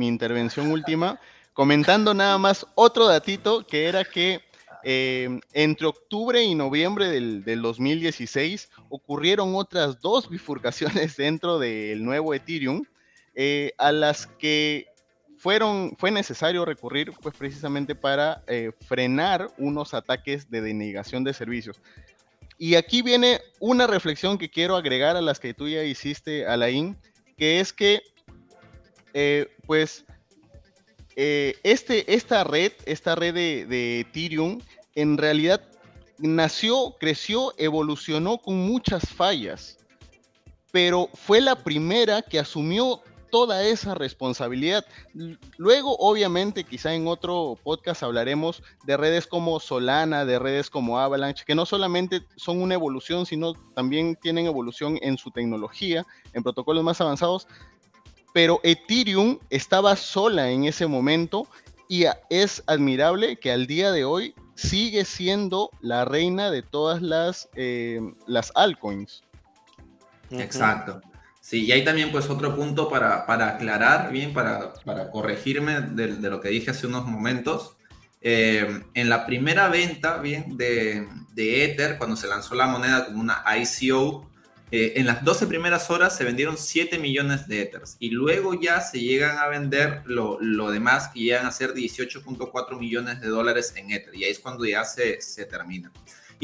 intervención 0.00 0.70
última 0.70 1.20
comentando 1.52 2.14
nada 2.14 2.38
más 2.38 2.66
otro 2.74 3.06
datito 3.06 3.66
que 3.66 3.86
era 3.86 4.04
que 4.04 4.40
eh, 4.84 5.40
entre 5.52 5.86
octubre 5.86 6.42
y 6.42 6.54
noviembre 6.54 7.08
del, 7.08 7.62
2016 7.62 8.68
ocurrieron 8.88 9.54
otras 9.56 10.00
dos 10.00 10.28
bifurcaciones 10.28 11.16
dentro 11.16 11.58
del 11.58 12.04
nuevo 12.04 12.34
Ethereum 12.34 12.84
eh, 13.34 13.72
a 13.78 13.90
las 13.90 14.26
que 14.26 14.86
fueron, 15.38 15.96
fue 15.98 16.12
necesario 16.12 16.64
recurrir 16.64 17.12
pues 17.20 17.34
precisamente 17.36 17.94
para 17.94 18.44
frenar 18.86 19.50
unos 19.58 19.92
ataques 19.92 20.48
de 20.48 20.62
denegación 20.62 21.24
de 21.24 21.34
servicios. 21.34 21.82
Y 22.58 22.76
aquí 22.76 23.02
viene 23.02 23.40
una 23.60 23.86
reflexión 23.86 24.38
que 24.38 24.50
quiero 24.50 24.76
agregar 24.76 25.16
a 25.16 25.22
las 25.22 25.40
que 25.40 25.54
tú 25.54 25.68
ya 25.68 25.82
hiciste, 25.82 26.46
Alain, 26.46 26.96
que 27.36 27.60
es 27.60 27.72
que, 27.72 28.02
eh, 29.12 29.48
pues, 29.66 30.04
eh, 31.16 31.56
este, 31.62 32.14
esta 32.14 32.44
red, 32.44 32.72
esta 32.86 33.14
red 33.14 33.34
de, 33.34 33.66
de 33.66 34.00
Ethereum, 34.00 34.60
en 34.94 35.18
realidad 35.18 35.62
nació, 36.18 36.96
creció, 36.98 37.54
evolucionó 37.58 38.38
con 38.38 38.56
muchas 38.56 39.08
fallas, 39.08 39.78
pero 40.70 41.08
fue 41.14 41.40
la 41.40 41.56
primera 41.56 42.22
que 42.22 42.38
asumió 42.38 43.02
toda 43.34 43.64
esa 43.64 43.96
responsabilidad. 43.96 44.86
Luego, 45.56 45.96
obviamente, 45.98 46.62
quizá 46.62 46.94
en 46.94 47.08
otro 47.08 47.58
podcast 47.64 48.04
hablaremos 48.04 48.62
de 48.84 48.96
redes 48.96 49.26
como 49.26 49.58
Solana, 49.58 50.24
de 50.24 50.38
redes 50.38 50.70
como 50.70 51.00
Avalanche, 51.00 51.42
que 51.44 51.56
no 51.56 51.66
solamente 51.66 52.22
son 52.36 52.62
una 52.62 52.74
evolución, 52.74 53.26
sino 53.26 53.54
también 53.74 54.14
tienen 54.14 54.46
evolución 54.46 55.00
en 55.02 55.18
su 55.18 55.32
tecnología, 55.32 56.06
en 56.32 56.44
protocolos 56.44 56.84
más 56.84 57.00
avanzados. 57.00 57.48
Pero 58.32 58.60
Ethereum 58.62 59.40
estaba 59.50 59.96
sola 59.96 60.50
en 60.50 60.66
ese 60.66 60.86
momento 60.86 61.48
y 61.88 62.04
es 62.30 62.62
admirable 62.68 63.34
que 63.40 63.50
al 63.50 63.66
día 63.66 63.90
de 63.90 64.04
hoy 64.04 64.36
sigue 64.54 65.04
siendo 65.04 65.70
la 65.80 66.04
reina 66.04 66.52
de 66.52 66.62
todas 66.62 67.02
las, 67.02 67.48
eh, 67.56 68.00
las 68.28 68.52
altcoins. 68.54 69.24
Exacto. 70.30 71.00
Sí, 71.44 71.66
y 71.66 71.72
hay 71.72 71.84
también 71.84 72.10
pues 72.10 72.30
otro 72.30 72.56
punto 72.56 72.88
para, 72.88 73.26
para 73.26 73.48
aclarar, 73.48 74.10
bien, 74.10 74.32
para, 74.32 74.72
para 74.82 75.10
corregirme 75.10 75.78
de, 75.82 76.16
de, 76.16 76.30
lo 76.30 76.40
que 76.40 76.48
dije 76.48 76.70
hace 76.70 76.86
unos 76.86 77.04
momentos. 77.04 77.76
Eh, 78.22 78.82
en 78.94 79.10
la 79.10 79.26
primera 79.26 79.68
venta, 79.68 80.16
bien, 80.22 80.56
de, 80.56 81.06
de, 81.34 81.64
Ether, 81.66 81.98
cuando 81.98 82.16
se 82.16 82.28
lanzó 82.28 82.54
la 82.54 82.66
moneda 82.66 83.04
como 83.04 83.20
una 83.20 83.44
ICO, 83.58 84.30
eh, 84.70 84.94
en 84.96 85.04
las 85.04 85.22
12 85.22 85.46
primeras 85.46 85.90
horas 85.90 86.16
se 86.16 86.24
vendieron 86.24 86.56
7 86.56 86.98
millones 86.98 87.46
de 87.46 87.60
Ethers 87.60 87.98
y 87.98 88.08
luego 88.08 88.58
ya 88.58 88.80
se 88.80 89.00
llegan 89.00 89.36
a 89.36 89.46
vender 89.48 90.00
lo, 90.06 90.40
lo 90.40 90.70
demás 90.70 91.08
que 91.08 91.20
llegan 91.20 91.44
a 91.44 91.52
ser 91.52 91.74
18.4 91.74 92.78
millones 92.78 93.20
de 93.20 93.28
dólares 93.28 93.74
en 93.76 93.90
Ether 93.90 94.14
y 94.14 94.24
ahí 94.24 94.30
es 94.30 94.38
cuando 94.38 94.64
ya 94.64 94.82
se, 94.86 95.20
se 95.20 95.44
termina. 95.44 95.92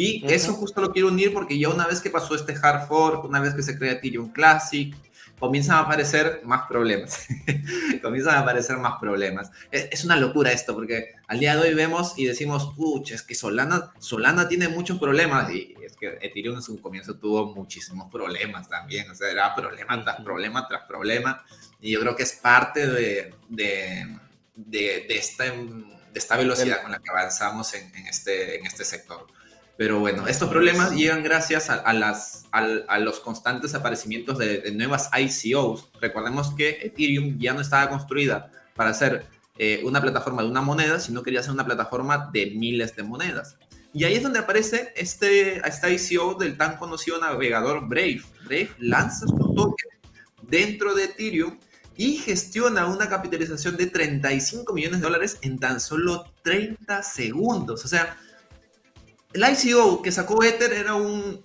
Y 0.01 0.25
eso 0.33 0.55
justo 0.55 0.81
lo 0.81 0.93
quiero 0.93 1.09
unir 1.09 1.31
porque 1.31 1.59
ya 1.59 1.69
una 1.69 1.87
vez 1.87 2.01
que 2.01 2.09
pasó 2.09 2.35
este 2.35 2.55
hard 2.55 2.89
fork, 2.89 3.23
una 3.27 3.39
vez 3.39 3.53
que 3.53 3.63
se 3.63 3.79
crea 3.79 3.93
Ethereum 3.93 4.33
Classic, 4.33 4.97
comienzan 5.39 5.77
a 5.77 5.81
aparecer 5.81 6.41
más 6.43 6.67
problemas. 6.67 7.27
comienzan 8.03 8.37
a 8.37 8.39
aparecer 8.41 8.79
más 8.79 8.99
problemas. 8.99 9.51
Es, 9.71 10.03
una 10.03 10.17
locura 10.17 10.53
esto, 10.53 10.75
porque 10.75 11.17
al 11.29 11.39
día 11.39 11.55
de 11.55 11.69
hoy 11.69 11.75
vemos 11.75 12.15
y 12.17 12.25
decimos, 12.25 12.73
pucha, 12.75 13.15
es 13.15 13.23
que 13.23 13.35
Solana, 13.35 13.93
Solana 13.99 14.49
tiene 14.49 14.69
muchos 14.69 14.99
problemas. 14.99 15.53
Y 15.53 15.75
es 15.85 15.99
que 15.99 16.17
Ethereum 16.23 16.57
en 16.57 16.63
su 16.63 16.81
comienzo 16.81 17.19
tuvo 17.19 17.55
muchísimos 17.55 18.11
problemas 18.11 18.71
también. 18.71 19.11
O 19.11 19.15
sea, 19.15 19.31
era 19.31 19.55
problema 19.55 20.03
tras 20.03 20.23
problema 20.23 20.67
tras 20.67 20.87
problema. 20.87 21.45
Y 21.79 21.91
yo 21.91 22.01
creo 22.01 22.17
que 22.17 22.23
es 22.23 22.33
parte 22.33 22.87
de, 22.87 23.35
de, 23.51 24.19
de, 24.57 25.07
esta, 25.11 25.45
de 25.45 25.85
esta 26.15 26.39
velocidad 26.39 26.81
con 26.81 26.91
la 26.91 27.01
que 27.01 27.11
avanzamos 27.11 27.75
en, 27.75 27.95
en, 27.95 28.07
este, 28.07 28.59
en 28.59 28.65
este 28.65 28.87
sector. 28.87 29.27
Pero 29.81 29.99
bueno, 29.99 30.29
estos 30.29 30.51
problemas 30.51 30.93
llegan 30.93 31.23
gracias 31.23 31.71
a, 31.71 31.95
las, 31.95 32.45
a, 32.53 32.99
los 32.99 33.19
constantes 33.21 33.75
aparecimientos 33.75 34.37
de, 34.37 34.71
nuevas 34.73 35.09
ICOs. 35.19 35.89
Recordemos 36.03 36.55
que 36.55 36.81
Ethereum 36.83 37.39
ya 37.39 37.55
no 37.55 37.63
estaba 37.63 37.89
construida 37.89 38.53
para 38.77 38.93
ser 38.93 39.25
eh, 39.57 39.81
una 39.83 40.03
plataforma 40.03 40.43
de 40.43 40.51
una 40.51 40.61
moneda, 40.61 41.01
sino 41.01 41.23
quería 41.23 41.43
ser 41.43 41.53
una 41.53 41.65
plataforma 41.65 42.29
de 42.31 42.51
miles 42.51 42.95
de 42.95 43.05
monedas. 43.05 43.57
Y 43.95 44.05
ahí 44.05 44.17
es 44.17 44.23
donde 44.23 44.41
aparece 44.41 44.93
este, 44.97 45.67
esta 45.67 45.89
ICO 45.89 46.35
del 46.35 46.59
tan 46.59 46.77
conocido 46.77 47.19
navegador 47.19 47.89
Brave. 47.89 48.21
Brave 48.45 48.73
lanza 48.81 49.27
su 49.29 49.55
token 49.55 49.89
dentro 50.43 50.95
de 50.95 51.05
Ethereum 51.05 51.59
y 51.97 52.19
gestiona 52.19 52.85
una 52.85 53.09
capitalización 53.09 53.79
de 53.79 53.87
35 53.87 54.75
millones 54.75 55.01
de 55.01 55.07
dólares 55.07 55.39
en 55.41 55.59
tan 55.59 55.81
solo 55.81 56.31
30 56.43 57.03
segundos. 57.03 57.83
O 57.87 57.89
sea, 57.89 58.19
el 59.33 59.43
ICO 59.43 60.03
que 60.03 60.13
sacó 60.13 60.43
Ether 60.43 60.73
era 60.73 60.95
un, 60.95 61.41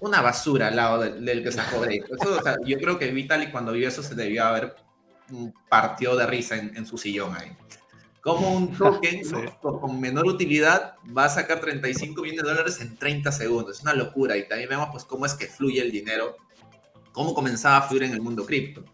una 0.00 0.20
basura 0.22 0.68
al 0.68 0.76
lado 0.76 1.00
del, 1.00 1.42
que 1.42 1.52
sacó 1.52 1.80
Drake. 1.80 2.04
yo 2.64 2.78
creo 2.78 2.98
que 2.98 3.10
Vitalik 3.10 3.50
cuando 3.50 3.72
vio 3.72 3.88
eso 3.88 4.02
se 4.02 4.14
debió 4.14 4.44
haber 4.44 4.74
partido 5.68 6.16
de 6.16 6.26
risa 6.26 6.56
en, 6.56 6.86
su 6.86 6.98
sillón 6.98 7.34
ahí. 7.36 7.52
Como 8.20 8.52
un 8.52 8.72
token 8.78 9.22
con 9.60 10.00
menor 10.00 10.26
utilidad 10.26 10.94
va 11.16 11.24
a 11.24 11.28
sacar 11.28 11.60
35 11.60 12.20
millones 12.20 12.42
de 12.42 12.48
dólares 12.50 12.80
en 12.80 12.96
30 12.96 13.32
segundos. 13.32 13.76
Es 13.76 13.82
una 13.82 13.94
locura. 13.94 14.36
Y 14.36 14.48
también 14.48 14.68
vemos 14.68 14.88
pues 14.90 15.04
cómo 15.04 15.26
es 15.26 15.34
que 15.34 15.46
fluye 15.46 15.80
el 15.80 15.90
dinero, 15.90 16.36
cómo 17.12 17.34
comenzaba 17.34 17.78
a 17.78 17.82
fluir 17.82 18.04
en 18.04 18.12
el 18.12 18.20
mundo 18.20 18.44
cripto. 18.44 18.84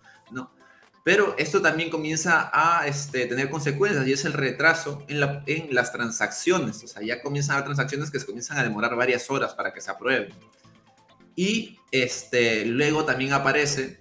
Pero 1.06 1.36
esto 1.38 1.62
también 1.62 1.88
comienza 1.88 2.50
a 2.52 2.84
este, 2.88 3.26
tener 3.26 3.48
consecuencias 3.48 4.08
y 4.08 4.12
es 4.12 4.24
el 4.24 4.32
retraso 4.32 5.04
en, 5.06 5.72
las 5.72 5.92
transacciones. 5.92 6.82
O 6.82 6.88
sea, 6.88 7.00
ya 7.00 7.22
comienzan 7.22 7.52
a 7.52 7.58
haber 7.58 7.66
transacciones 7.66 8.10
que 8.10 8.18
se 8.18 8.26
comienzan 8.26 8.58
a 8.58 8.64
demorar 8.64 8.96
varias 8.96 9.30
horas 9.30 9.54
para 9.54 9.72
que 9.72 9.80
se 9.80 9.88
aprueben. 9.88 10.34
Y 11.36 11.78
este, 11.92 12.66
luego 12.66 13.04
también 13.04 13.34
aparece 13.34 14.00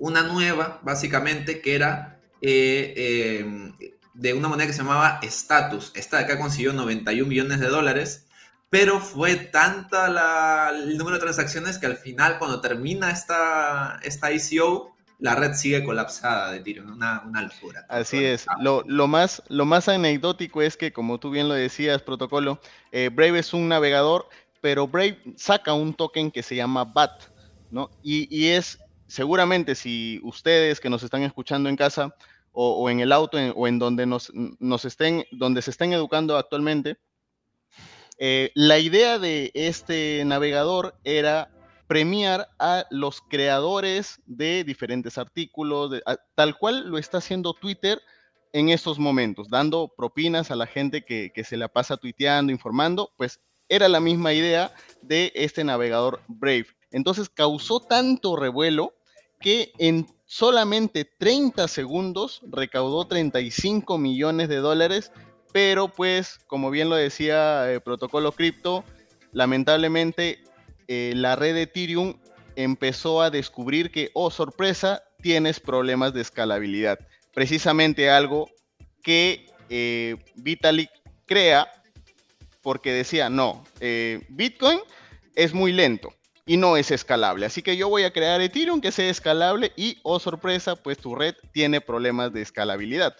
una 0.00 0.24
nueva, 0.24 0.80
básicamente, 0.82 1.60
que 1.60 1.76
era 1.76 2.18
eh, 2.42 3.38
em, 3.44 3.72
de 4.12 4.34
una 4.34 4.48
moneda 4.48 4.66
que 4.66 4.72
se 4.72 4.80
llamaba 4.80 5.20
Status. 5.22 5.92
Esta 5.94 6.16
de 6.16 6.24
acá 6.24 6.40
consiguió 6.40 6.72
91 6.72 7.28
millones 7.28 7.60
de 7.60 7.68
dólares, 7.68 8.26
pero 8.68 8.98
fue 8.98 9.36
tanta 9.36 10.70
el 10.70 10.98
número 10.98 11.18
de 11.18 11.22
transacciones 11.22 11.78
que 11.78 11.86
al 11.86 11.98
final, 11.98 12.40
cuando 12.40 12.60
termina 12.60 13.12
esta, 13.12 14.00
esta 14.02 14.32
ICO, 14.32 14.96
la 15.20 15.34
red 15.34 15.54
sigue 15.54 15.84
colapsada 15.84 16.50
de 16.50 16.60
tiro, 16.60 16.82
una, 16.82 17.22
una. 17.26 17.50
Así 17.88 18.24
es. 18.24 18.46
Lo, 18.58 19.06
más, 19.06 19.88
anecdótico 19.88 20.62
es 20.62 20.76
que, 20.76 20.92
como 20.92 21.20
tú 21.20 21.30
bien 21.30 21.48
lo 21.48 21.54
decías, 21.54 22.02
protocolo, 22.02 22.60
eh, 22.90 23.10
Brave 23.12 23.38
es 23.38 23.52
un 23.52 23.68
navegador, 23.68 24.28
pero 24.60 24.88
Brave 24.88 25.20
saca 25.36 25.74
un 25.74 25.94
token 25.94 26.30
que 26.30 26.42
se 26.42 26.56
llama 26.56 26.84
BAT, 26.84 27.22
¿no? 27.70 27.90
Y, 28.02 28.34
y 28.34 28.48
es, 28.48 28.78
seguramente, 29.06 29.74
si 29.74 30.20
ustedes 30.22 30.80
que 30.80 30.90
nos 30.90 31.02
están 31.02 31.22
escuchando 31.22 31.68
en 31.68 31.76
casa 31.76 32.14
o, 32.52 32.90
en 32.90 33.00
el 33.00 33.12
auto 33.12 33.38
o 33.54 33.68
en 33.68 33.78
donde 33.78 34.06
nos, 34.06 34.32
nos, 34.34 34.84
estén, 34.84 35.24
donde 35.32 35.62
se 35.62 35.70
estén 35.70 35.92
educando 35.92 36.36
actualmente, 36.36 36.96
eh, 38.18 38.50
la 38.54 38.78
idea 38.78 39.18
de 39.18 39.50
este 39.54 40.22
navegador 40.24 40.94
era 41.04 41.50
premiar 41.90 42.48
a 42.60 42.86
los 42.90 43.20
creadores 43.20 44.20
de 44.24 44.62
diferentes 44.62 45.18
artículos, 45.18 46.00
tal 46.36 46.56
cual 46.56 46.88
lo 46.88 46.98
está 46.98 47.18
haciendo 47.18 47.52
Twitter, 47.52 48.00
en 48.52 48.68
estos 48.68 49.00
momentos, 49.00 49.48
dando 49.48 49.92
propinas 49.96 50.52
a 50.52 50.56
la 50.56 50.68
gente 50.68 51.04
que, 51.04 51.32
se 51.42 51.56
la 51.56 51.66
pasa 51.66 51.96
tuiteando, 51.96 52.52
informando, 52.52 53.12
pues 53.16 53.40
era 53.68 53.88
la 53.88 53.98
misma 53.98 54.32
idea 54.32 54.72
de 55.02 55.32
este 55.34 55.64
navegador 55.64 56.20
Brave. 56.28 56.68
Entonces 56.92 57.28
causó 57.28 57.80
tanto 57.80 58.36
revuelo 58.36 58.94
que 59.40 59.72
en 59.78 60.06
solamente 60.26 61.04
30 61.04 61.66
segundos 61.66 62.40
recaudó 62.46 63.04
35 63.08 63.98
millones 63.98 64.48
de 64.48 64.58
dólares, 64.58 65.10
pero 65.52 65.88
pues, 65.88 66.38
como 66.46 66.70
bien 66.70 66.88
lo 66.88 66.94
decía 66.94 67.72
eh, 67.72 67.80
Protocolo 67.80 68.30
Cripto, 68.30 68.84
lamentablemente 69.32 70.44
eh, 70.92 71.12
la 71.14 71.36
red 71.36 71.54
de 71.54 71.62
Ethereum 71.62 72.18
empezó 72.56 73.22
a 73.22 73.30
descubrir 73.30 73.92
que, 73.92 74.10
oh 74.12 74.28
sorpresa, 74.28 75.04
tienes 75.22 75.60
problemas 75.60 76.12
de 76.12 76.20
escalabilidad. 76.20 76.98
Precisamente 77.32 78.10
algo 78.10 78.50
que 79.00 79.46
eh, 79.68 80.16
Vitalik 80.34 80.90
crea 81.26 81.70
porque 82.60 82.92
decía, 82.92 83.30
no, 83.30 83.62
eh, 83.78 84.26
Bitcoin 84.30 84.80
es 85.36 85.54
muy 85.54 85.72
lento 85.72 86.12
y 86.44 86.56
no 86.56 86.76
es 86.76 86.90
escalable. 86.90 87.46
Así 87.46 87.62
que 87.62 87.76
yo 87.76 87.88
voy 87.88 88.02
a 88.02 88.12
crear 88.12 88.40
Ethereum 88.40 88.80
que 88.80 88.90
sea 88.90 89.08
escalable 89.08 89.72
y, 89.76 89.96
oh 90.02 90.18
sorpresa, 90.18 90.74
pues 90.74 90.98
tu 90.98 91.14
red 91.14 91.36
tiene 91.52 91.80
problemas 91.80 92.32
de 92.32 92.42
escalabilidad. 92.42 93.14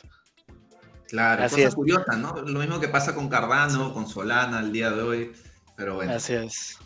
Claro, 1.06 1.44
Así 1.44 1.62
es. 1.62 1.76
curiosa, 1.76 2.16
¿no? 2.16 2.34
Lo 2.34 2.58
mismo 2.58 2.80
que 2.80 2.88
pasa 2.88 3.14
con 3.14 3.28
Cardano, 3.28 3.94
con 3.94 4.08
Solana 4.08 4.58
al 4.58 4.72
día 4.72 4.90
de 4.90 5.02
hoy, 5.02 5.32
pero 5.76 5.94
bueno. 5.94 6.14
Así 6.14 6.32
es. 6.32 6.76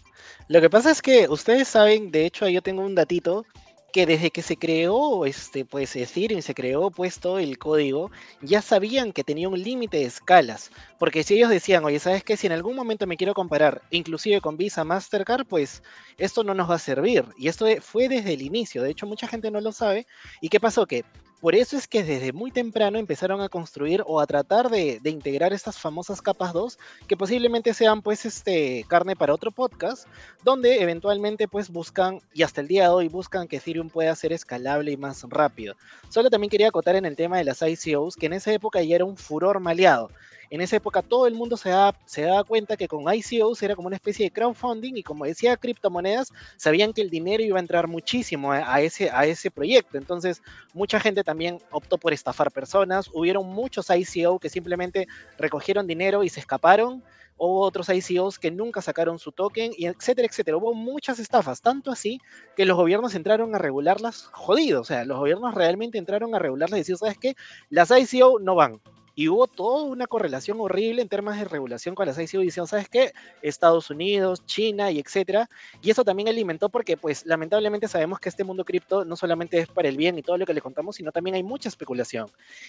Lo 0.47 0.61
que 0.61 0.69
pasa 0.69 0.91
es 0.91 1.01
que 1.01 1.27
ustedes 1.29 1.69
saben, 1.69 2.11
de 2.11 2.27
hecho, 2.27 2.47
yo 2.49 2.61
tengo 2.61 2.83
un 2.83 2.95
datito 2.95 3.47
que 3.95 4.05
desde 4.07 4.31
que 4.31 4.43
se 4.43 4.57
creó, 4.57 5.25
este, 5.25 5.65
pues 5.65 5.95
Ethereum, 5.97 6.43
se 6.43 6.53
creó 6.53 6.91
puesto 6.91 7.39
el 7.39 7.59
código, 7.59 8.11
ya 8.43 8.61
sabían 8.61 9.13
que 9.13 9.25
tenía 9.25 9.49
un 9.49 9.63
límite 9.63 9.99
de 9.99 10.05
escalas. 10.05 10.71
Porque 10.99 11.23
si 11.23 11.35
ellos 11.37 11.49
decían, 11.49 11.85
oye, 11.85 11.99
¿sabes 12.01 12.25
qué? 12.25 12.37
Si 12.37 12.47
en 12.47 12.53
algún 12.53 12.77
momento 12.77 13.07
me 13.07 13.17
quiero 13.17 13.35
comparar, 13.35 13.83
inclusive 13.91 14.41
con 14.41 14.57
Visa 14.57 14.85
Mastercard, 14.85 15.47
pues 15.47 15.83
esto 16.19 16.45
no 16.45 16.55
nos 16.55 16.69
va 16.69 16.75
a 16.75 16.79
servir. 16.79 17.25
Y 17.39 17.49
esto 17.49 17.67
fue 17.81 18.09
desde 18.09 18.35
el 18.35 18.43
inicio. 18.43 18.83
De 18.83 18.91
hecho, 18.91 19.07
mucha 19.07 19.29
gente 19.29 19.51
no 19.51 19.61
lo 19.61 19.73
sabe. 19.73 20.07
¿Y 20.41 20.49
qué 20.49 20.61
pasó? 20.61 20.87
Que 20.87 21.05
por 21.45 21.55
eso 21.55 21.77
es 21.77 21.87
que 21.87 22.03
desde 22.03 22.33
muy 22.33 22.51
temprano 22.51 22.99
empezaron 22.99 23.43
a 23.43 23.51
construir 23.51 24.03
o 24.07 24.19
a 24.19 24.27
tratar 24.27 24.71
de, 24.71 24.99
integrar 25.05 25.53
estas 25.53 25.79
famosas 25.79 26.23
capas 26.23 26.55
2, 26.55 26.79
que 27.07 27.19
posiblemente 27.19 27.75
sean 27.75 28.01
pues 28.01 28.25
este 28.25 28.87
carne 28.89 29.15
para 29.15 29.35
otro 29.35 29.51
podcast, 29.51 30.09
donde 30.43 30.81
eventualmente 30.81 31.47
pues 31.47 31.69
buscan, 31.69 32.23
y 32.33 32.45
hasta 32.45 32.63
el 32.63 32.69
día 32.69 32.85
de 32.85 32.89
hoy 32.89 33.09
buscan 33.09 33.47
que 33.47 33.57
Ethereum 33.57 33.91
pueda 33.91 34.17
ser 34.17 34.33
escalable 34.33 34.93
y 34.93 34.97
más 34.97 35.23
rápido. 35.29 35.75
Solo 36.09 36.31
también 36.31 36.49
quería 36.49 36.69
acotar 36.69 36.97
en 36.97 37.05
el 37.05 37.15
tema 37.15 37.37
de 37.37 37.45
las 37.45 37.61
ICOs, 37.61 38.17
que 38.17 38.25
en 38.25 38.33
esa 38.33 38.51
época 38.51 38.83
ya 38.83 38.95
era 38.95 39.05
un 39.05 39.19
furor 39.19 39.61
maleado 39.61 40.09
en 40.55 40.61
esa 40.61 40.77
época 40.77 41.03
todo 41.03 41.27
el 41.27 41.35
mundo 41.35 41.57
se 41.57 41.71
se 42.07 42.23
daba 42.23 42.45
cuenta 42.45 42.77
que 42.77 42.87
con 42.87 43.13
ICOs 43.13 43.63
era 43.63 43.75
como 43.75 43.89
una 43.89 43.97
especie 43.97 44.27
de 44.27 44.31
crowdfunding 44.31 44.97
y 44.97 45.03
como 45.03 45.25
decía 45.25 45.57
criptomonedas, 45.57 46.33
sabían 46.57 46.93
que 46.93 47.03
el 47.03 47.11
dinero 47.11 47.43
iba 47.43 47.59
a 47.59 47.61
entrar 47.61 47.89
muchísimo 47.89 48.53
a, 48.53 48.81
ese, 48.81 49.11
a 49.11 49.27
ese 49.27 49.51
proyecto. 49.51 49.99
Entonces, 49.99 50.43
mucha 50.73 51.01
gente 51.01 51.25
también 51.25 51.59
optó 51.71 51.99
por 51.99 52.13
estafar 52.13 52.53
personas. 52.53 53.11
Hubieron 53.13 53.49
muchos 53.49 53.89
ICO 53.91 54.39
que 54.39 54.49
simplemente 54.49 55.09
recogieron 55.39 55.87
dinero 55.87 56.23
y 56.23 56.29
se 56.29 56.41
escaparon. 56.41 57.03
Hubo 57.37 57.63
otros 57.63 57.89
ICOs 57.89 58.39
que 58.39 58.53
nunca 58.53 58.81
sacaron 58.81 59.19
su 59.19 59.33
token, 59.33 59.73
y 59.77 59.87
etcétera, 59.87 60.29
etcétera. 60.29 60.57
Hubo 60.57 60.73
muchas 60.73 61.19
estafas, 61.19 61.61
tanto 61.63 61.91
así 61.91 62.21
que 62.57 62.65
los 62.65 62.77
gobiernos 62.77 63.17
entraron 63.17 63.57
a 63.57 63.59
regularlas 63.59 64.29
jodidos. 64.33 64.83
O 64.83 64.85
sea, 64.85 65.05
los 65.05 65.19
gobiernos 65.19 65.53
realmente 65.53 65.99
entraron 65.99 66.33
a 66.35 66.39
regularlas 66.39 66.79
y 66.79 66.81
decir, 66.83 66.97
¿sabes 66.97 67.19
qué? 67.19 67.35
Las 67.71 67.91
ICO 67.91 68.39
no 68.39 68.55
van 68.55 68.81
y 69.15 69.29
hubo 69.29 69.47
toda 69.47 69.85
una 69.85 70.07
correlación 70.07 70.59
horrible 70.61 71.03
en 71.03 71.09
términos 71.09 71.39
de 71.39 71.45
regulación 71.45 71.95
con 71.95 72.07
las 72.07 72.19
ICO 72.19 72.41
diciendo, 72.41 72.67
¿sabes 72.67 72.89
qué? 72.89 73.13
Estados 73.43 73.91
Unidos, 73.91 74.45
China 74.45 74.91
y 74.91 74.99
etcétera. 74.99 75.49
Y 75.83 75.91
eso 75.91 76.05
también 76.05 76.29
alimentó 76.29 76.69
porque, 76.69 76.97
pues, 76.97 77.25
lamentablemente 77.25 77.87
sabemos 77.87 78.19
que 78.19 78.29
este 78.29 78.45
mundo 78.45 78.65
cripto 78.65 79.05
no 79.05 79.17
solamente 79.17 79.59
es 79.59 79.69
para 79.69 79.89
el 79.89 79.97
bien 79.97 80.19
y 80.19 80.23
todo 80.23 80.37
lo 80.37 80.47
que 80.47 80.55
le 80.55 80.61
contamos, 80.61 80.97
sino 80.97 81.13
también 81.13 81.37
hay 81.37 81.43
mucha 81.43 81.69
especulación. 81.69 82.29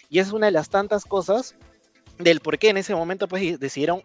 Y 0.10 0.20
es 0.20 0.32
una 0.32 0.46
de 0.46 0.52
las 0.52 0.70
tantas 0.70 1.06
cosas 1.06 1.56
del 2.20 2.40
por 2.40 2.60
qué 2.60 2.70
en 2.70 2.78
ese 2.78 2.94
momento, 2.94 3.28
pues, 3.28 3.60
decidieron, 3.60 4.04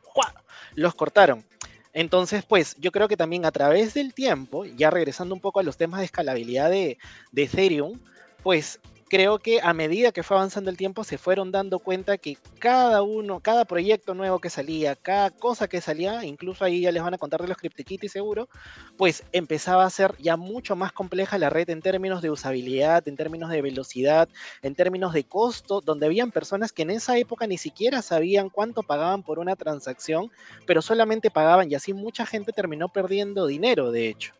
los 0.74 0.94
cortaron. 0.94 1.44
Entonces, 1.92 2.44
pues 2.44 2.76
yo 2.78 2.92
creo 2.92 3.08
que 3.08 3.16
también 3.16 3.44
a 3.44 3.50
través 3.50 3.94
del 3.94 4.14
tiempo, 4.14 4.64
ya 4.64 4.90
regresando 4.90 5.34
un 5.34 5.40
poco 5.40 5.58
a 5.60 5.64
los 5.64 5.76
temas 5.76 5.98
de 6.00 6.06
escalabilidad 6.06 6.70
de, 6.70 6.98
de 7.32 7.42
Ethereum, 7.42 7.98
pues 8.42 8.80
creo 9.10 9.40
que 9.40 9.60
a 9.60 9.74
medida 9.74 10.12
que 10.12 10.22
fue 10.22 10.36
avanzando 10.36 10.70
el 10.70 10.76
tiempo 10.76 11.02
se 11.02 11.18
fueron 11.18 11.50
dando 11.50 11.80
cuenta 11.80 12.16
que 12.16 12.38
cada 12.60 13.02
uno, 13.02 13.40
cada 13.40 13.64
proyecto 13.64 14.14
nuevo 14.14 14.38
que 14.38 14.50
salía, 14.50 14.94
cada 14.94 15.30
cosa 15.30 15.66
que 15.66 15.80
salía, 15.80 16.24
incluso 16.24 16.64
ahí 16.64 16.82
ya 16.82 16.92
les 16.92 17.02
van 17.02 17.14
a 17.14 17.18
contar 17.18 17.42
de 17.42 17.48
los 17.48 17.56
CryptoKitties 17.56 18.12
seguro, 18.12 18.48
pues 18.96 19.24
empezaba 19.32 19.84
a 19.84 19.90
ser 19.90 20.14
ya 20.18 20.36
mucho 20.36 20.76
más 20.76 20.92
compleja 20.92 21.38
la 21.38 21.50
red 21.50 21.68
en 21.70 21.82
términos 21.82 22.22
de 22.22 22.30
usabilidad, 22.30 23.06
en 23.08 23.16
términos 23.16 23.50
de 23.50 23.60
velocidad, 23.60 24.28
en 24.62 24.76
términos 24.76 25.12
de 25.12 25.24
costo, 25.24 25.80
donde 25.80 26.06
habían 26.06 26.30
personas 26.30 26.70
que 26.70 26.82
en 26.82 26.90
esa 26.90 27.18
época 27.18 27.48
ni 27.48 27.58
siquiera 27.58 28.02
sabían 28.02 28.48
cuánto 28.48 28.84
pagaban 28.84 29.24
por 29.24 29.40
una 29.40 29.56
transacción, 29.56 30.30
pero 30.66 30.82
solamente 30.82 31.32
pagaban 31.32 31.68
y 31.68 31.74
así 31.74 31.92
mucha 31.92 32.24
gente 32.26 32.52
terminó 32.52 32.88
perdiendo 32.88 33.48
dinero, 33.48 33.90
de 33.90 34.08
hecho. 34.08 34.34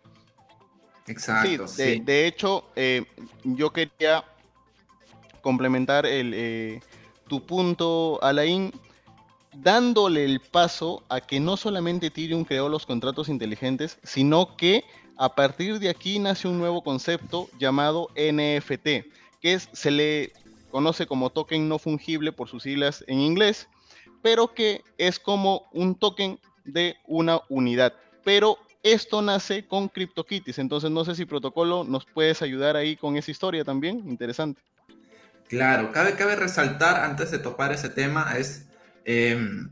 Exacto. 1.09 1.67
Sí, 1.67 1.99
de, 1.99 2.27
hecho, 2.29 2.71
eh, 2.77 3.05
yo 3.43 3.73
quería 3.73 4.25
complementar 5.41 6.07
el, 6.07 6.33
eh, 6.35 6.81
tu 7.29 7.45
punto, 7.45 8.19
Alain, 8.23 8.73
dándole 9.57 10.25
el 10.25 10.41
paso 10.41 11.03
a 11.09 11.21
que 11.21 11.41
no 11.41 11.57
solamente 11.57 12.07
Ethereum 12.07 12.45
creó 12.45 12.69
los 12.69 12.87
contratos 12.87 13.29
inteligentes, 13.29 13.99
sino 14.03 14.57
que 14.57 14.85
a 15.17 15.35
partir 15.35 15.79
de 15.79 15.91
aquí 15.91 16.19
nace 16.19 16.49
un 16.49 16.59
nuevo 16.59 16.83
concepto 16.83 17.49
llamado 17.59 18.09
NFT, 18.17 19.07
que 19.41 19.59
se 19.59 19.91
le 19.91 20.33
conoce 20.71 21.07
como 21.07 21.31
token 21.31 21.69
no 21.69 21.79
fungible 21.79 22.33
por 22.33 22.49
sus 22.49 22.63
siglas 22.63 23.05
en 23.07 23.21
inglés, 23.21 23.69
pero 24.23 24.55
que 24.55 24.83
es 24.99 25.19
como 25.19 25.69
un 25.73 25.95
token 25.95 26.39
de 26.65 26.97
una 27.07 27.41
unidad. 27.49 27.93
Pero 28.25 28.59
esto 28.83 29.21
nace 29.21 29.67
con 29.67 29.89
CryptoKitties, 29.89 30.59
entonces 30.59 30.91
no 30.91 31.05
sé 31.05 31.15
si 31.15 31.27
protocolo 31.27 31.85
nos 31.85 32.07
puedes 32.07 32.41
ayudar 32.41 32.77
ahí 32.77 32.97
con 32.97 33.17
esa 33.17 33.31
historia 33.31 33.65
también, 33.65 33.99
interesante. 34.09 34.63
Claro, 35.51 35.91
cabe, 35.91 36.15
cabe 36.15 36.37
resaltar 36.37 37.03
antes 37.03 37.33
de 37.33 37.41
topar 37.41 37.73
ese 37.73 37.89
tema 37.89 38.35
es 38.39 38.69
em, 39.05 39.69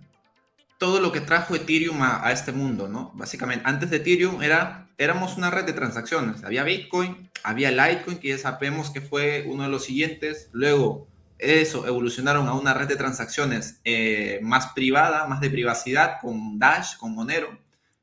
todo 0.77 0.99
lo 0.99 1.13
que 1.13 1.21
trajo 1.21 1.55
Ethereum 1.55 2.03
a, 2.03 2.33
este 2.33 2.51
mundo, 2.51 2.89
¿no? 2.89 3.13
Básicamente, 3.15 3.63
antes 3.65 3.89
de 3.89 3.99
Ethereum 3.99 4.43
era, 4.43 4.91
éramos 4.99 5.37
una 5.37 5.53
red 5.53 5.65
de 5.67 5.73
transacciones. 5.73 6.43
Había 6.43 6.65
Bitcoin, 6.65 7.31
había 7.45 7.71
Litecoin, 7.71 8.19
que 8.19 8.31
ya 8.31 8.39
sabemos 8.39 8.91
que 8.91 9.01
fue 9.01 9.45
uno 9.47 9.63
de 9.63 9.69
los 9.69 9.85
siguientes. 9.85 10.49
Luego, 10.51 11.07
eso 11.39 11.87
evolucionaron 11.87 12.49
a 12.49 12.55
una 12.55 12.75
red 12.75 12.89
de 12.89 12.97
transacciones 12.97 13.81
eh, 13.85 14.41
más 14.43 14.73
privada, 14.75 15.29
más 15.29 15.41
de 15.41 15.49
privacidad, 15.49 16.17
con 16.21 16.59
Dash, 16.59 16.97
con 16.97 17.15
Monero. 17.15 17.57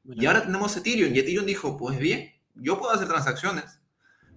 Y 0.05 0.25
ahora 0.25 0.43
tenemos 0.45 0.77
Ethereum. 0.77 1.13
Y 1.13 1.19
Ethereum 1.19 1.45
dijo, 1.45 1.75
pues 1.75 1.99
bien, 1.99 2.31
yo 2.53 2.79
puedo 2.79 2.93
hacer 2.93 3.09
transacciones, 3.09 3.81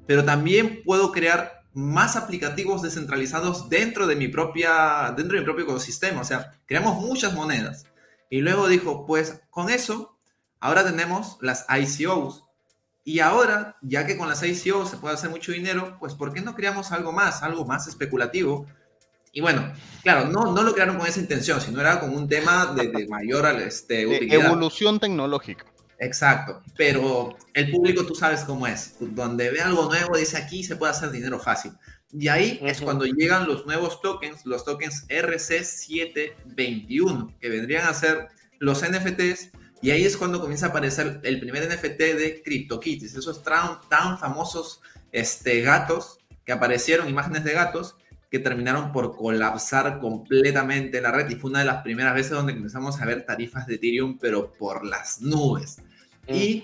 pero 0.08 0.24
también 0.24 0.82
puedo 0.84 1.12
crear 1.12 1.57
más 1.72 2.16
aplicativos 2.16 2.82
descentralizados 2.82 3.68
dentro 3.68 4.06
de 4.06 4.16
mi 4.16 4.28
propia, 4.28 5.12
dentro 5.16 5.34
de 5.34 5.40
mi 5.40 5.44
propio 5.44 5.64
ecosistema. 5.64 6.20
O 6.20 6.24
sea, 6.24 6.58
creamos 6.66 7.00
muchas 7.00 7.34
monedas. 7.34 7.86
Y 8.30 8.40
luego 8.40 8.68
dijo, 8.68 9.06
pues 9.06 9.42
con 9.50 9.70
eso, 9.70 10.18
ahora 10.60 10.84
tenemos 10.84 11.38
las 11.40 11.66
ICOs. 11.68 12.44
Y 13.04 13.20
ahora, 13.20 13.78
ya 13.80 14.06
que 14.06 14.18
con 14.18 14.28
las 14.28 14.42
ICOs 14.42 14.90
se 14.90 14.96
puede 14.98 15.14
hacer 15.14 15.30
mucho 15.30 15.52
dinero, 15.52 15.96
pues 15.98 16.14
¿por 16.14 16.32
qué 16.32 16.42
no 16.42 16.54
creamos 16.54 16.92
algo 16.92 17.12
más, 17.12 17.42
algo 17.42 17.64
más 17.64 17.86
especulativo? 17.86 18.66
Y 19.32 19.40
bueno, 19.40 19.72
claro, 20.02 20.28
no, 20.28 20.52
no 20.52 20.62
lo 20.62 20.74
crearon 20.74 20.98
con 20.98 21.06
esa 21.06 21.20
intención, 21.20 21.60
sino 21.60 21.80
era 21.80 22.00
con 22.00 22.14
un 22.14 22.28
tema 22.28 22.66
de, 22.74 23.06
mayor 23.08 23.46
este, 23.60 24.34
Evolución 24.34 25.00
tecnológica. 25.00 25.64
Exacto, 26.00 26.62
pero 26.76 27.36
el 27.54 27.72
público 27.72 28.06
tú 28.06 28.14
sabes 28.14 28.44
cómo 28.44 28.68
es, 28.68 28.94
donde 29.00 29.50
ve 29.50 29.60
algo 29.60 29.86
nuevo 29.86 30.16
dice 30.16 30.36
aquí 30.36 30.62
se 30.62 30.76
puede 30.76 30.92
hacer 30.92 31.10
dinero 31.10 31.40
fácil. 31.40 31.72
Y 32.12 32.28
ahí 32.28 32.60
es 32.62 32.80
cuando 32.80 33.04
llegan 33.04 33.48
los 33.48 33.66
nuevos 33.66 34.00
tokens, 34.00 34.46
los 34.46 34.64
tokens 34.64 35.08
RC721, 35.08 37.36
que 37.38 37.48
vendrían 37.48 37.86
a 37.86 37.94
ser 37.94 38.28
los 38.60 38.82
NFTs, 38.82 39.50
y 39.82 39.90
ahí 39.90 40.04
es 40.04 40.16
cuando 40.16 40.40
comienza 40.40 40.66
a 40.66 40.68
aparecer 40.70 41.20
el 41.22 41.40
primer 41.40 41.68
NFT 41.68 41.98
de 41.98 42.42
CryptoKitties, 42.44 43.14
esos 43.14 43.42
tan, 43.42 43.80
tan 43.88 44.18
famosos 44.18 44.80
este, 45.12 45.60
gatos 45.60 46.18
que 46.44 46.52
aparecieron, 46.52 47.08
imágenes 47.08 47.44
de 47.44 47.52
gatos, 47.52 47.96
que 48.30 48.38
terminaron 48.38 48.92
por 48.92 49.16
colapsar 49.16 50.00
completamente 50.00 51.00
la 51.00 51.12
red. 51.12 51.30
Y 51.30 51.36
fue 51.36 51.50
una 51.50 51.60
de 51.60 51.66
las 51.66 51.82
primeras 51.82 52.14
veces 52.14 52.32
donde 52.32 52.54
comenzamos 52.54 53.00
a 53.00 53.06
ver 53.06 53.24
tarifas 53.24 53.66
de 53.66 53.76
Ethereum, 53.76 54.18
pero 54.18 54.52
por 54.52 54.84
las 54.84 55.20
nubes. 55.20 55.78
Y 56.28 56.62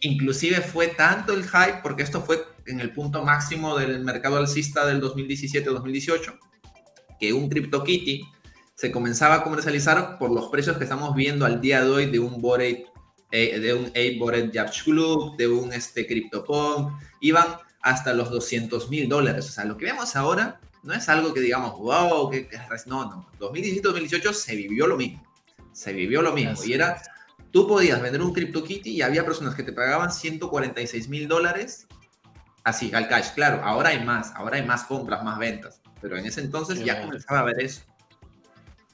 inclusive 0.00 0.60
fue 0.60 0.88
tanto 0.88 1.32
el 1.32 1.44
hype, 1.44 1.80
porque 1.82 2.02
esto 2.02 2.22
fue 2.22 2.44
en 2.66 2.80
el 2.80 2.92
punto 2.92 3.24
máximo 3.24 3.76
del 3.76 4.04
mercado 4.04 4.36
alcista 4.36 4.86
del 4.86 5.00
2017-2018, 5.02 6.38
que 7.18 7.32
un 7.32 7.48
CryptoKitty 7.48 8.22
se 8.74 8.90
comenzaba 8.90 9.36
a 9.36 9.44
comercializar 9.44 10.18
por 10.18 10.30
los 10.32 10.48
precios 10.48 10.76
que 10.76 10.84
estamos 10.84 11.14
viendo 11.14 11.46
al 11.46 11.60
día 11.60 11.84
de 11.84 11.90
hoy 11.90 12.06
de 12.06 12.18
un 12.18 12.40
Bored, 12.40 12.78
eh, 13.30 13.58
de 13.60 13.74
un 13.74 13.92
8 13.94 14.84
Club, 14.84 15.36
de 15.36 15.48
un 15.48 15.72
este, 15.72 16.06
CryptoPunk, 16.06 16.92
iban 17.20 17.46
hasta 17.80 18.12
los 18.12 18.30
200 18.30 18.90
mil 18.90 19.08
dólares. 19.08 19.48
O 19.48 19.52
sea, 19.52 19.64
lo 19.64 19.76
que 19.76 19.86
vemos 19.86 20.16
ahora 20.16 20.60
no 20.82 20.92
es 20.94 21.08
algo 21.08 21.32
que 21.32 21.40
digamos, 21.40 21.78
wow, 21.78 22.30
que, 22.30 22.48
no, 22.86 23.04
no. 23.04 23.28
2017-2018 23.38 24.32
se 24.32 24.56
vivió 24.56 24.86
lo 24.86 24.96
mismo. 24.96 25.22
Se 25.72 25.92
vivió 25.92 26.22
lo 26.22 26.32
mismo. 26.32 26.62
y 26.64 26.72
era, 26.72 27.00
tú 27.52 27.68
podías 27.68 28.00
vender 28.00 28.22
un 28.22 28.32
CryptoKitty 28.32 28.90
y 28.90 29.02
había 29.02 29.24
personas 29.24 29.54
que 29.54 29.62
te 29.62 29.72
pagaban 29.72 30.10
146 30.10 31.08
mil 31.08 31.28
dólares 31.28 31.86
así, 32.64 32.92
al 32.94 33.08
cash. 33.08 33.32
Claro, 33.34 33.62
ahora 33.62 33.90
hay 33.90 34.04
más, 34.04 34.32
ahora 34.34 34.56
hay 34.56 34.64
más 34.64 34.84
compras, 34.84 35.22
más 35.22 35.38
ventas. 35.38 35.80
Pero 36.00 36.16
en 36.16 36.26
ese 36.26 36.40
entonces 36.40 36.84
ya 36.84 37.00
comenzaba 37.00 37.40
a 37.40 37.44
ver 37.44 37.62
eso. 37.62 37.82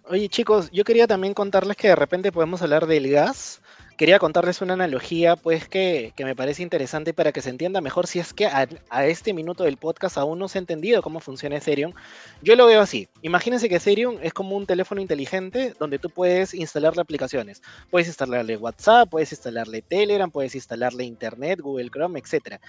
Oye 0.04 0.28
chicos, 0.28 0.70
yo 0.70 0.84
quería 0.84 1.06
también 1.06 1.34
contarles 1.34 1.76
que 1.76 1.88
de 1.88 1.96
repente 1.96 2.32
podemos 2.32 2.62
hablar 2.62 2.86
del 2.86 3.10
gas. 3.10 3.60
Quería 3.98 4.20
contarles 4.20 4.62
una 4.62 4.74
analogía, 4.74 5.34
pues, 5.34 5.68
que, 5.68 6.12
me 6.20 6.36
parece 6.36 6.62
interesante 6.62 7.12
para 7.12 7.32
que 7.32 7.42
se 7.42 7.50
entienda 7.50 7.80
mejor 7.80 8.06
si 8.06 8.20
es 8.20 8.32
que 8.32 8.46
a, 8.46 8.68
a, 8.90 9.06
este 9.06 9.34
minuto 9.34 9.64
del 9.64 9.76
podcast 9.76 10.16
aún 10.18 10.38
no 10.38 10.46
se 10.46 10.58
ha 10.58 10.60
entendido 10.60 11.02
cómo 11.02 11.18
funciona 11.18 11.56
Ethereum. 11.56 11.92
Yo 12.40 12.54
lo 12.54 12.66
veo 12.66 12.80
así. 12.80 13.08
Imagínense 13.22 13.68
que 13.68 13.74
Ethereum 13.74 14.18
es 14.22 14.32
como 14.32 14.56
un 14.56 14.66
teléfono 14.66 15.00
inteligente 15.00 15.74
donde 15.80 15.98
tú 15.98 16.10
puedes 16.10 16.54
instalarle 16.54 17.02
aplicaciones. 17.02 17.60
Puedes 17.90 18.06
instalarle 18.06 18.56
WhatsApp, 18.56 19.08
puedes 19.10 19.32
instalarle 19.32 19.82
Telegram, 19.82 20.30
puedes 20.30 20.54
instalarle 20.54 21.02
Internet, 21.02 21.60
Google 21.60 21.90
Chrome, 21.90 22.20
etc. 22.20 22.60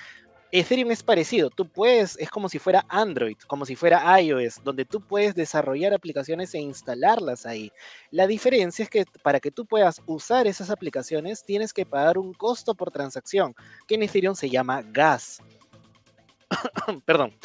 Ethereum 0.52 0.90
es 0.90 1.04
parecido, 1.04 1.52
tú 1.52 1.68
puedes, 1.68 2.18
es 2.18 2.30
como 2.30 2.50
si 2.50 2.58
fuera 2.58 2.84
Android, 2.90 3.38
como 3.46 3.68
si 3.68 3.76
fuera 3.76 4.20
iOS, 4.20 4.64
donde 4.64 4.84
tú 4.84 5.00
puedes 5.00 5.36
desarrollar 5.36 5.94
aplicaciones 5.94 6.56
e 6.56 6.60
instalarlas 6.60 7.46
ahí. 7.46 7.72
La 8.10 8.26
diferencia 8.26 8.82
es 8.82 8.90
que 8.90 9.06
para 9.22 9.40
que 9.40 9.52
tú 9.52 9.68
puedas 9.68 10.02
usar 10.08 10.48
esas 10.48 10.72
aplicaciones 10.72 11.44
tienes 11.46 11.72
que 11.72 11.86
pagar 11.86 12.18
un 12.18 12.34
costo 12.34 12.74
por 12.74 12.90
transacción, 12.90 13.54
que 13.88 13.96
en 13.96 14.04
Ethereum 14.04 14.34
se 14.34 14.50
llama 14.50 14.82
gas. 14.82 15.40
Perdón. 17.06 17.36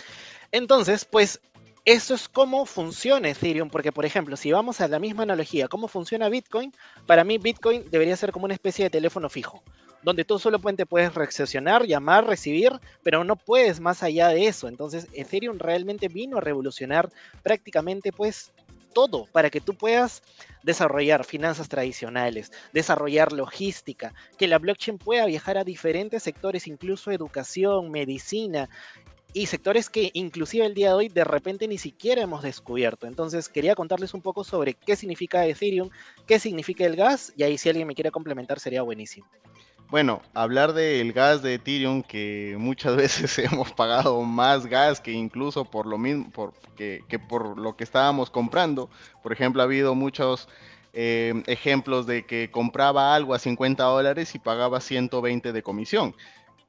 Entonces, 0.50 1.04
pues 1.04 1.42
eso 1.84 2.14
es 2.14 2.26
cómo 2.26 2.64
funciona 2.64 3.28
Ethereum, 3.28 3.68
porque 3.68 3.92
por 3.92 4.06
ejemplo, 4.06 4.38
si 4.38 4.50
vamos 4.50 4.80
a 4.80 4.88
la 4.88 4.98
misma 4.98 5.24
analogía, 5.24 5.68
cómo 5.68 5.88
funciona 5.88 6.30
Bitcoin, 6.30 6.72
para 7.06 7.22
mí 7.22 7.36
Bitcoin 7.36 7.84
debería 7.90 8.16
ser 8.16 8.32
como 8.32 8.46
una 8.46 8.54
especie 8.54 8.84
de 8.84 8.90
teléfono 8.90 9.28
fijo 9.28 9.62
donde 10.04 10.24
tú 10.24 10.38
solamente 10.38 10.86
puedes 10.86 11.14
recepcionar, 11.14 11.86
llamar, 11.86 12.26
recibir, 12.26 12.70
pero 13.02 13.24
no 13.24 13.36
puedes 13.36 13.80
más 13.80 14.02
allá 14.02 14.28
de 14.28 14.46
eso. 14.46 14.68
Entonces 14.68 15.08
Ethereum 15.14 15.58
realmente 15.58 16.08
vino 16.08 16.36
a 16.36 16.40
revolucionar 16.40 17.10
prácticamente 17.42 18.12
pues 18.12 18.52
todo 18.94 19.26
para 19.32 19.50
que 19.50 19.60
tú 19.60 19.74
puedas 19.74 20.22
desarrollar 20.62 21.24
finanzas 21.24 21.68
tradicionales, 21.68 22.52
desarrollar 22.72 23.32
logística, 23.32 24.14
que 24.38 24.46
la 24.46 24.58
blockchain 24.58 24.98
pueda 24.98 25.26
viajar 25.26 25.58
a 25.58 25.64
diferentes 25.64 26.22
sectores, 26.22 26.66
incluso 26.68 27.10
educación, 27.10 27.90
medicina 27.90 28.68
y 29.32 29.46
sectores 29.46 29.90
que 29.90 30.10
inclusive 30.14 30.64
el 30.64 30.74
día 30.74 30.88
de 30.90 30.94
hoy 30.94 31.08
de 31.08 31.24
repente 31.24 31.66
ni 31.66 31.76
siquiera 31.76 32.22
hemos 32.22 32.42
descubierto. 32.42 33.06
Entonces 33.08 33.48
quería 33.48 33.74
contarles 33.74 34.14
un 34.14 34.22
poco 34.22 34.44
sobre 34.44 34.74
qué 34.74 34.94
significa 34.96 35.44
Ethereum, 35.44 35.90
qué 36.26 36.38
significa 36.38 36.84
el 36.86 36.94
gas 36.94 37.32
y 37.36 37.42
ahí 37.42 37.58
si 37.58 37.68
alguien 37.68 37.88
me 37.88 37.94
quiere 37.94 38.12
complementar 38.12 38.60
sería 38.60 38.82
buenísimo. 38.82 39.26
Bueno, 39.90 40.22
hablar 40.32 40.72
del 40.72 41.12
gas 41.12 41.42
de 41.42 41.54
Ethereum, 41.54 42.02
que 42.02 42.56
muchas 42.58 42.96
veces 42.96 43.38
hemos 43.38 43.72
pagado 43.72 44.20
más 44.22 44.66
gas 44.66 45.00
que 45.00 45.12
incluso 45.12 45.64
por 45.64 45.86
lo 45.86 45.98
mismo, 45.98 46.30
por, 46.30 46.52
que, 46.76 47.02
por 47.28 47.58
lo 47.58 47.76
que 47.76 47.84
estábamos 47.84 48.30
comprando. 48.30 48.88
Por 49.22 49.32
ejemplo, 49.32 49.62
ha 49.62 49.66
habido 49.66 49.94
muchos 49.94 50.48
eh, 50.92 51.42
ejemplos 51.46 52.06
de 52.06 52.24
que 52.26 52.50
compraba 52.50 53.14
algo 53.14 53.34
a 53.34 53.38
50 53.38 53.84
dólares 53.84 54.34
y 54.34 54.38
pagaba 54.38 54.80
120 54.80 55.52
de 55.52 55.62
comisión. 55.62 56.14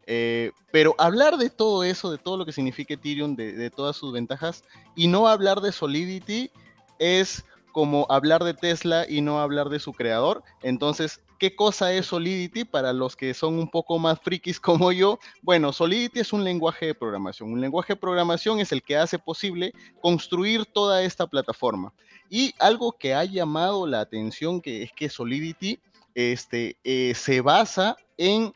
Eh, 0.08 0.52
pero 0.72 0.94
hablar 1.00 1.38
de 1.38 1.50
todo 1.50 1.84
eso, 1.84 2.12
de 2.12 2.20
todo 2.20 2.38
lo 2.38 2.46
que 2.46 2.52
significa 2.52 2.94
Ethereum, 2.94 3.36
de 3.36 3.72
todas 3.72 3.96
sus 3.96 4.14
ventajas, 4.14 4.64
y 4.96 5.08
no 5.08 5.28
hablar 5.28 5.62
de 5.62 5.72
Solidity 5.72 6.52
es 7.00 7.44
como 7.72 8.06
hablar 8.10 8.44
de 8.44 8.54
Tesla 8.54 9.06
y 9.10 9.20
no 9.20 9.42
hablar 9.42 9.68
de 9.68 9.80
su 9.80 9.92
creador. 9.92 10.44
Entonces, 10.62 11.20
¿Qué 11.38 11.56
cosa 11.56 11.92
es 11.94 12.06
Solidity 12.08 12.64
para 12.64 12.94
los 12.94 13.16
que 13.16 13.34
son 13.34 13.60
un 13.60 13.70
poco 13.70 14.00
más 14.00 14.20
frikis 14.20 14.60
como 14.60 14.92
yo? 14.92 15.20
Bueno, 15.42 15.74
Solidity 15.74 16.22
es 16.22 16.34
un 16.34 16.44
lenguaje 16.44 16.88
de 16.88 16.96
programación. 16.96 17.52
Un 17.52 17.62
lenguaje 17.62 17.94
de 17.94 18.00
programación 18.00 18.60
es 18.60 18.72
el 18.72 18.82
que 18.82 18.98
hace 18.98 19.20
posible 19.20 19.74
construir 20.02 20.66
toda 20.66 21.04
esta 21.04 21.28
plataforma. 21.28 21.94
Y 22.30 22.54
algo 22.60 22.94
que 22.94 23.14
ha 23.14 23.24
llamado 23.26 23.86
la 23.86 24.00
atención 24.00 24.62
que 24.62 24.84
es 24.84 24.92
que 24.94 25.10
Solidity 25.10 25.80
este, 26.16 26.78
eh, 26.84 27.14
se 27.16 27.42
basa 27.42 27.98
en 28.18 28.54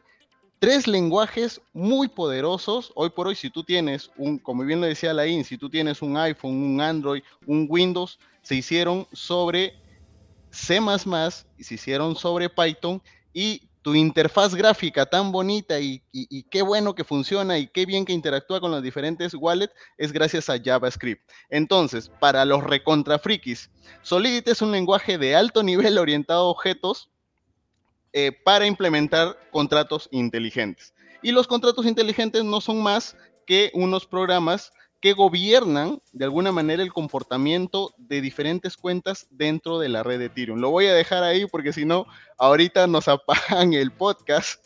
tres 0.59 0.87
lenguajes 0.87 1.61
muy 1.73 2.07
poderosos. 2.07 2.91
Hoy 2.95 3.09
por 3.09 3.27
hoy, 3.27 3.35
si 3.35 3.49
tú 3.49 3.63
tienes 3.63 4.11
un, 4.17 4.37
como 4.37 4.63
bien 4.63 4.81
lo 4.81 4.87
decía 4.87 5.13
Lain, 5.13 5.43
si 5.43 5.57
tú 5.57 5.69
tienes 5.69 6.01
un 6.01 6.17
iPhone, 6.17 6.55
un 6.55 6.81
Android, 6.81 7.23
un 7.45 7.67
Windows, 7.69 8.19
se 8.41 8.55
hicieron 8.55 9.07
sobre 9.11 9.73
C++ 10.51 10.79
y 11.57 11.63
se 11.63 11.73
hicieron 11.75 12.15
sobre 12.15 12.49
Python 12.49 13.01
y 13.33 13.69
tu 13.81 13.95
interfaz 13.95 14.55
gráfica 14.55 15.05
tan 15.05 15.31
bonita 15.31 15.79
y, 15.79 16.03
qué 16.49 16.61
bueno 16.61 16.95
que 16.95 17.03
funciona 17.03 17.57
y 17.57 17.67
qué 17.67 17.85
bien 17.85 18.05
que 18.05 18.13
interactúa 18.13 18.59
con 18.59 18.71
los 18.71 18.83
diferentes 18.83 19.33
wallets 19.33 19.73
es 19.97 20.11
gracias 20.11 20.49
a 20.49 20.61
JavaScript. 20.61 21.29
Entonces, 21.49 22.11
para 22.19 22.43
los 22.45 22.63
recontra 22.63 23.19
frikis, 23.19 23.69
Solidity 24.01 24.51
es 24.51 24.61
un 24.61 24.71
lenguaje 24.71 25.17
de 25.17 25.35
alto 25.35 25.63
nivel 25.63 25.97
orientado 25.97 26.41
a 26.41 26.51
objetos 26.51 27.09
eh, 28.11 28.31
para 28.31 28.65
implementar 28.65 29.37
contratos 29.51 30.09
inteligentes. 30.11 30.93
Y 31.21 31.31
los 31.31 31.47
contratos 31.47 31.85
inteligentes 31.85 32.43
no 32.43 32.61
son 32.61 32.81
más 32.81 33.15
que 33.45 33.71
unos 33.73 34.05
programas 34.05 34.71
que 35.01 35.13
gobiernan 35.13 36.01
de 36.11 36.25
alguna 36.25 36.51
manera 36.51 36.83
el 36.83 36.91
comportamiento 36.91 37.93
de 37.97 38.21
diferentes 38.21 38.75
cuentas 38.75 39.27
dentro 39.29 39.79
de 39.79 39.89
la 39.89 40.03
red 40.03 40.19
de 40.19 40.25
Ethereum. 40.25 40.59
Lo 40.59 40.71
voy 40.71 40.87
a 40.87 40.93
dejar 40.93 41.23
ahí 41.23 41.45
porque 41.45 41.73
si 41.73 41.85
no, 41.85 42.05
ahorita 42.37 42.87
nos 42.87 43.07
apagan 43.07 43.73
el 43.73 43.91
podcast. 43.91 44.65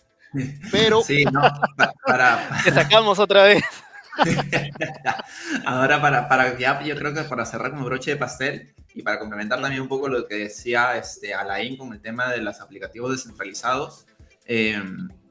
Pero. 0.72 1.02
Sí, 1.04 1.26
no, 1.26 1.42
para. 2.06 2.50
Te 2.64 2.72
sacamos 2.72 3.20
otra 3.20 3.44
vez. 3.44 3.64
Ahora, 5.66 6.02
para, 6.02 6.28
para 6.28 6.58
ya, 6.58 6.82
yo 6.84 6.96
creo 6.96 7.14
que 7.14 7.24
para 7.24 7.46
cerrar 7.46 7.72
como 7.72 7.86
broche 7.86 8.12
de 8.12 8.18
pastel 8.18 8.74
y 8.94 9.02
para 9.02 9.20
complementar 9.20 9.62
también 9.62 9.82
un 9.82 9.88
poco 9.88 10.08
lo 10.08 10.28
que 10.28 10.36
decía 10.36 10.98
este, 10.98 11.34
Alain 11.34 11.78
con 11.78 11.94
el 11.94 12.02
tema 12.02 12.32
de 12.32 12.40
los 12.40 12.62
aplicativos 12.62 13.12
descentralizados. 13.12 14.06
Eh, 14.46 14.82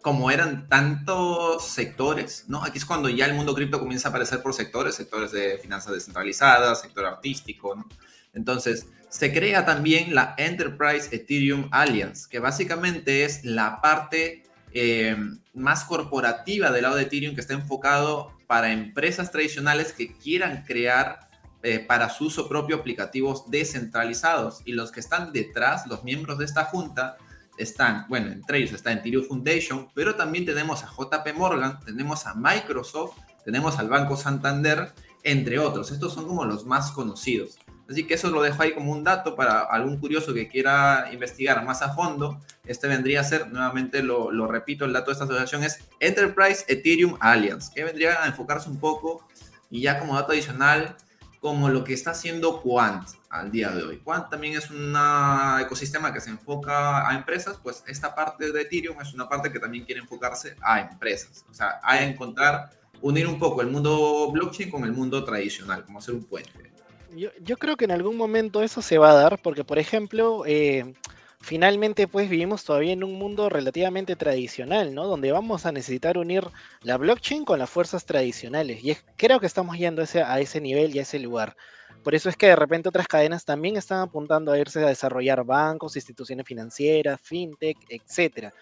como 0.02 0.30
eran 0.30 0.68
tantos 0.68 1.64
sectores, 1.64 2.44
¿no? 2.48 2.64
Aquí 2.64 2.78
es 2.78 2.84
cuando 2.84 3.08
ya 3.08 3.24
el 3.26 3.34
mundo 3.34 3.54
cripto 3.54 3.78
comienza 3.78 4.08
a 4.08 4.10
aparecer 4.10 4.42
por 4.42 4.52
sectores, 4.52 4.96
sectores 4.96 5.30
de 5.30 5.58
finanzas 5.58 5.94
descentralizadas, 5.94 6.82
sector 6.82 7.06
artístico, 7.06 7.76
¿no? 7.76 7.86
Entonces, 8.34 8.86
se 9.08 9.32
crea 9.32 9.64
también 9.64 10.14
la 10.14 10.34
Enterprise 10.38 11.14
Ethereum 11.14 11.68
Alliance, 11.70 12.26
que 12.28 12.40
básicamente 12.40 13.24
es 13.24 13.44
la 13.44 13.80
parte 13.80 14.42
eh, 14.72 15.16
más 15.54 15.84
corporativa 15.84 16.70
del 16.70 16.82
lado 16.82 16.96
de 16.96 17.02
Ethereum 17.02 17.34
que 17.34 17.42
está 17.42 17.54
enfocado 17.54 18.32
para 18.46 18.72
empresas 18.72 19.30
tradicionales 19.30 19.92
que 19.92 20.16
quieran 20.16 20.64
crear 20.64 21.28
eh, 21.62 21.78
para 21.78 22.08
su 22.08 22.24
uso 22.26 22.48
propio 22.48 22.76
aplicativos 22.76 23.50
descentralizados. 23.50 24.62
Y 24.64 24.72
los 24.72 24.90
que 24.90 25.00
están 25.00 25.32
detrás, 25.32 25.86
los 25.86 26.02
miembros 26.02 26.38
de 26.38 26.46
esta 26.46 26.64
junta, 26.64 27.18
están, 27.56 28.06
bueno, 28.08 28.32
entre 28.32 28.58
ellos 28.58 28.72
está 28.72 28.92
Ethereum 28.92 29.24
Foundation, 29.24 29.88
pero 29.94 30.14
también 30.14 30.44
tenemos 30.44 30.82
a 30.84 30.88
JP 30.88 31.34
Morgan, 31.36 31.78
tenemos 31.80 32.26
a 32.26 32.34
Microsoft, 32.34 33.16
tenemos 33.44 33.78
al 33.78 33.88
Banco 33.88 34.16
Santander, 34.16 34.92
entre 35.22 35.58
otros. 35.58 35.90
Estos 35.92 36.14
son 36.14 36.26
como 36.26 36.44
los 36.44 36.66
más 36.66 36.90
conocidos. 36.92 37.58
Así 37.88 38.06
que 38.06 38.14
eso 38.14 38.30
lo 38.30 38.42
dejo 38.42 38.62
ahí 38.62 38.72
como 38.72 38.92
un 38.92 39.04
dato 39.04 39.34
para 39.34 39.60
algún 39.60 39.98
curioso 39.98 40.32
que 40.32 40.48
quiera 40.48 41.10
investigar 41.12 41.64
más 41.64 41.82
a 41.82 41.94
fondo. 41.94 42.40
Este 42.64 42.88
vendría 42.88 43.20
a 43.20 43.24
ser, 43.24 43.50
nuevamente 43.52 44.02
lo, 44.02 44.46
repito, 44.46 44.84
el 44.84 44.92
dato 44.92 45.06
de 45.06 45.12
esta 45.12 45.24
asociación 45.24 45.64
es 45.64 45.80
Enterprise 46.00 46.64
Ethereum 46.68 47.16
Alliance, 47.20 47.70
que 47.74 47.84
vendría 47.84 48.22
a 48.22 48.26
enfocarse 48.28 48.70
un 48.70 48.78
poco 48.78 49.26
y 49.70 49.82
ya 49.82 49.98
como 49.98 50.14
dato 50.14 50.32
adicional, 50.32 50.96
como 51.40 51.68
lo 51.68 51.82
que 51.84 51.92
está 51.92 52.12
haciendo 52.12 52.62
Quant 52.62 53.08
al 53.33 53.51
día 53.51 53.71
de 53.71 53.83
hoy. 53.83 53.99
Quant 54.05 54.29
también 54.29 54.57
es 54.57 54.71
un 54.71 54.95
ecosistema 55.61 56.12
que 56.12 56.21
se 56.21 56.29
enfoca 56.29 57.09
a 57.09 57.14
empresas, 57.14 57.59
pues 57.62 57.83
esta 57.87 58.14
parte 58.14 58.53
de 58.53 58.61
Ethereum 58.61 59.01
es 59.01 59.14
una 59.14 59.27
parte 59.27 59.51
que 59.51 59.59
también 59.59 59.85
quiere 59.85 60.03
enfocarse 60.03 60.55
a 60.61 60.80
empresas, 60.80 61.45
o 61.51 61.55
sea, 61.55 61.80
a 61.83 62.03
encontrar, 62.03 62.70
unir 63.01 63.26
un 63.26 63.39
poco 63.39 63.62
el 63.62 63.68
mundo 63.68 64.30
blockchain 64.30 64.70
con 64.70 64.85
el 64.85 64.93
mundo 64.93 65.24
tradicional, 65.24 65.85
como 65.85 65.99
hacer 65.99 66.14
un 66.14 66.24
puente. 66.24 66.53
Yo, 67.14 67.57
creo 67.59 67.76
que 67.76 67.87
en 67.87 67.91
algún 67.91 68.16
momento 68.16 68.62
eso 68.62 68.83
se 68.83 68.99
va 68.99 69.11
a 69.11 69.14
dar, 69.14 69.41
porque 69.41 69.64
por 69.64 69.78
ejemplo, 69.78 70.45
eh, 70.47 70.95
finalmente 71.41 72.09
pues 72.09 72.28
vivimos 72.28 72.64
todavía 72.64 72.93
en 72.93 73.03
un 73.03 73.18
mundo 73.18 73.49
relativamente 73.49 74.14
tradicional, 74.14 74.95
¿no? 74.95 75.07
Donde 75.07 75.33
vamos 75.33 75.64
a 75.64 75.72
necesitar 75.72 76.18
unir 76.18 76.45
la 76.83 76.99
blockchain 76.99 77.45
con 77.47 77.59
las 77.59 77.70
fuerzas 77.70 78.05
tradicionales. 78.05 78.85
Y 78.85 78.97
creo 79.16 79.41
que 79.41 79.47
estamos 79.47 79.78
yendo 79.78 80.03
ese, 80.03 80.22
a 80.22 80.39
ese 80.41 80.61
nivel 80.61 80.95
y 80.95 80.99
a 80.99 81.03
ese 81.03 81.18
lugar. 81.18 81.57
Por 82.03 82.14
eso 82.14 82.28
es 82.28 82.36
que 82.36 82.46
de 82.46 82.57
repente 82.57 82.88
otras 82.88 83.07
cadenas 83.07 83.44
también 83.44 83.76
están 83.76 84.00
apuntando 84.00 84.53
a 84.53 84.59
irse 84.59 84.82
a 84.84 84.88
desarrollar 84.88 85.44
bancos, 85.44 85.96
instituciones 85.96 86.46
financieras, 86.46 87.20
fintech, 87.20 87.78
etcétera. 87.88 88.53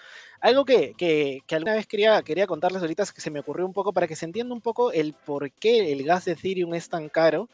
Algo 0.40 0.64
que, 0.64 0.94
que, 0.96 1.42
alguna 1.50 1.74
vez 1.74 1.86
quería, 1.86 2.20
quería 2.22 2.46
contarles 2.46 2.82
ahorita 2.82 3.04
que 3.14 3.20
se 3.20 3.30
me 3.30 3.40
ocurrió 3.40 3.66
un 3.66 3.72
poco 3.72 3.92
para 3.92 4.06
que 4.06 4.16
se 4.16 4.24
entienda 4.24 4.54
un 4.54 4.60
poco 4.60 4.92
el 4.92 5.12
por 5.12 5.50
qué 5.52 5.92
el 5.92 6.04
gas 6.04 6.24
de 6.24 6.32
Ethereum 6.32 6.74
es 6.74 6.88
tan 6.88 7.08
caro. 7.08 7.48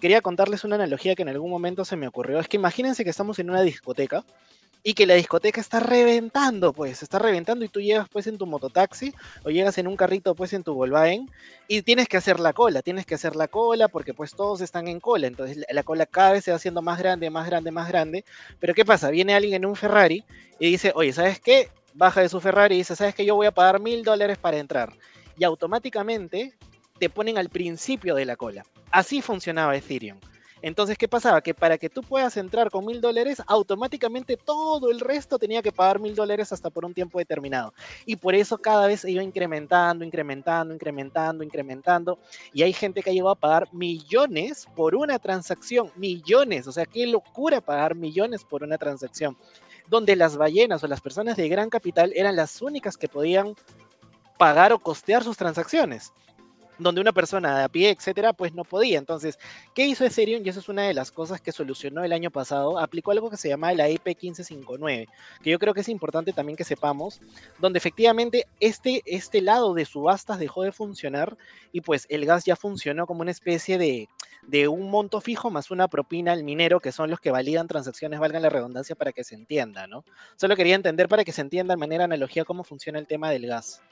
Quería 0.00 0.20
contarles 0.20 0.64
una 0.64 0.76
analogía 0.76 1.14
que 1.14 1.22
en 1.22 1.28
algún 1.28 1.50
momento 1.50 1.84
se 1.84 1.96
me 1.96 2.08
ocurrió. 2.08 2.38
Es 2.38 2.48
que 2.48 2.56
imagínense 2.56 3.04
que 3.04 3.10
estamos 3.10 3.38
en 3.38 3.50
una 3.50 3.62
discoteca 3.62 4.24
y 4.86 4.92
que 4.92 5.06
la 5.06 5.14
discoteca 5.14 5.62
está 5.62 5.80
reventando, 5.80 6.74
pues, 6.74 7.02
está 7.02 7.18
reventando 7.18 7.64
y 7.64 7.68
tú 7.68 7.80
llegas 7.80 8.06
pues 8.10 8.26
en 8.26 8.36
tu 8.36 8.44
mototaxi 8.46 9.14
o 9.42 9.48
llegas 9.50 9.78
en 9.78 9.88
un 9.88 9.96
carrito 9.96 10.34
pues 10.34 10.52
en 10.52 10.62
tu 10.62 10.74
Volkswagen 10.74 11.30
y 11.66 11.80
tienes 11.80 12.06
que 12.06 12.18
hacer 12.18 12.38
la 12.38 12.52
cola, 12.52 12.82
tienes 12.82 13.06
que 13.06 13.14
hacer 13.14 13.34
la 13.34 13.48
cola 13.48 13.88
porque 13.88 14.12
pues 14.12 14.32
todos 14.32 14.60
están 14.60 14.86
en 14.86 15.00
cola, 15.00 15.26
entonces 15.26 15.64
la 15.70 15.82
cola 15.82 16.04
cada 16.04 16.32
vez 16.32 16.44
se 16.44 16.50
va 16.50 16.58
haciendo 16.58 16.82
más 16.82 16.98
grande, 16.98 17.30
más 17.30 17.46
grande, 17.46 17.70
más 17.70 17.88
grande, 17.88 18.26
pero 18.60 18.74
¿qué 18.74 18.84
pasa? 18.84 19.08
Viene 19.08 19.34
alguien 19.34 19.54
en 19.54 19.66
un 19.66 19.74
Ferrari 19.74 20.22
y 20.58 20.70
dice, 20.70 20.92
oye, 20.94 21.14
¿sabes 21.14 21.40
qué? 21.40 21.70
Baja 21.94 22.20
de 22.20 22.28
su 22.28 22.38
Ferrari 22.40 22.74
y 22.74 22.78
dice, 22.78 22.94
¿sabes 22.94 23.14
qué? 23.14 23.24
Yo 23.24 23.36
voy 23.36 23.46
a 23.46 23.52
pagar 23.52 23.80
mil 23.80 24.04
dólares 24.04 24.36
para 24.36 24.58
entrar. 24.58 24.92
Y 25.38 25.44
automáticamente 25.44 26.52
te 26.98 27.08
ponen 27.08 27.38
al 27.38 27.48
principio 27.48 28.14
de 28.14 28.26
la 28.26 28.36
cola. 28.36 28.64
Así 28.90 29.22
funcionaba 29.22 29.76
Ethereum. 29.76 30.18
Entonces, 30.66 30.96
¿qué 30.96 31.08
pasaba? 31.08 31.42
Que 31.42 31.52
para 31.52 31.76
que 31.76 31.90
tú 31.90 32.00
puedas 32.00 32.38
entrar 32.38 32.70
con 32.70 32.86
mil 32.86 32.98
dólares, 33.02 33.42
automáticamente 33.46 34.38
todo 34.38 34.90
el 34.90 34.98
resto 34.98 35.38
tenía 35.38 35.60
que 35.60 35.72
pagar 35.72 36.00
mil 36.00 36.14
dólares 36.14 36.52
hasta 36.52 36.70
por 36.70 36.86
un 36.86 36.94
tiempo 36.94 37.18
determinado. 37.18 37.74
Y 38.06 38.16
por 38.16 38.34
eso 38.34 38.56
cada 38.56 38.86
vez 38.86 39.00
se 39.00 39.10
iba 39.10 39.22
incrementando, 39.22 40.06
incrementando, 40.06 40.72
incrementando, 40.72 41.44
incrementando. 41.44 42.18
Y 42.54 42.62
hay 42.62 42.72
gente 42.72 43.02
que 43.02 43.10
ha 43.10 43.12
llegado 43.12 43.32
a 43.32 43.38
pagar 43.38 43.68
millones 43.74 44.66
por 44.74 44.94
una 44.94 45.18
transacción. 45.18 45.92
Millones. 45.96 46.66
O 46.66 46.72
sea, 46.72 46.86
qué 46.86 47.06
locura 47.06 47.60
pagar 47.60 47.94
millones 47.94 48.42
por 48.42 48.62
una 48.62 48.78
transacción. 48.78 49.36
Donde 49.88 50.16
las 50.16 50.38
ballenas 50.38 50.82
o 50.82 50.86
las 50.86 51.02
personas 51.02 51.36
de 51.36 51.46
gran 51.50 51.68
capital 51.68 52.10
eran 52.16 52.36
las 52.36 52.62
únicas 52.62 52.96
que 52.96 53.06
podían 53.06 53.54
pagar 54.38 54.72
o 54.72 54.78
costear 54.78 55.24
sus 55.24 55.36
transacciones 55.36 56.14
donde 56.78 57.00
una 57.00 57.12
persona 57.12 57.58
de 57.58 57.64
a 57.64 57.68
pie, 57.68 57.90
etcétera, 57.90 58.32
pues 58.32 58.54
no 58.54 58.64
podía. 58.64 58.98
Entonces, 58.98 59.38
¿qué 59.74 59.86
hizo 59.86 60.04
Ethereum? 60.04 60.42
Y 60.44 60.48
eso 60.48 60.60
es 60.60 60.68
una 60.68 60.82
de 60.82 60.94
las 60.94 61.10
cosas 61.10 61.40
que 61.40 61.52
solucionó 61.52 62.04
el 62.04 62.12
año 62.12 62.30
pasado. 62.30 62.78
Aplicó 62.78 63.10
algo 63.10 63.30
que 63.30 63.36
se 63.36 63.48
llama 63.48 63.72
la 63.72 63.88
IP 63.88 64.06
1559, 64.06 65.08
que 65.42 65.50
yo 65.50 65.58
creo 65.58 65.74
que 65.74 65.80
es 65.80 65.88
importante 65.88 66.32
también 66.32 66.56
que 66.56 66.64
sepamos, 66.64 67.20
donde 67.58 67.78
efectivamente 67.78 68.46
este, 68.60 69.02
este 69.06 69.40
lado 69.40 69.74
de 69.74 69.84
subastas 69.84 70.38
dejó 70.38 70.62
de 70.62 70.72
funcionar 70.72 71.36
y 71.72 71.80
pues 71.80 72.06
el 72.08 72.26
gas 72.26 72.44
ya 72.44 72.56
funcionó 72.56 73.06
como 73.06 73.22
una 73.22 73.30
especie 73.30 73.78
de, 73.78 74.08
de 74.46 74.68
un 74.68 74.90
monto 74.90 75.20
fijo 75.20 75.50
más 75.50 75.70
una 75.70 75.88
propina 75.88 76.32
al 76.32 76.44
minero, 76.44 76.80
que 76.80 76.92
son 76.92 77.10
los 77.10 77.20
que 77.20 77.30
validan 77.30 77.68
transacciones, 77.68 78.20
valgan 78.20 78.42
la 78.42 78.50
redundancia 78.50 78.96
para 78.96 79.12
que 79.12 79.24
se 79.24 79.34
entienda, 79.34 79.86
¿no? 79.86 80.04
Solo 80.36 80.56
quería 80.56 80.74
entender 80.74 81.08
para 81.08 81.24
que 81.24 81.32
se 81.32 81.40
entienda 81.40 81.74
de 81.74 81.78
manera 81.78 82.04
analogía 82.04 82.44
cómo 82.44 82.64
funciona 82.64 82.98
el 82.98 83.06
tema 83.06 83.30
del 83.30 83.46
gas. 83.46 83.82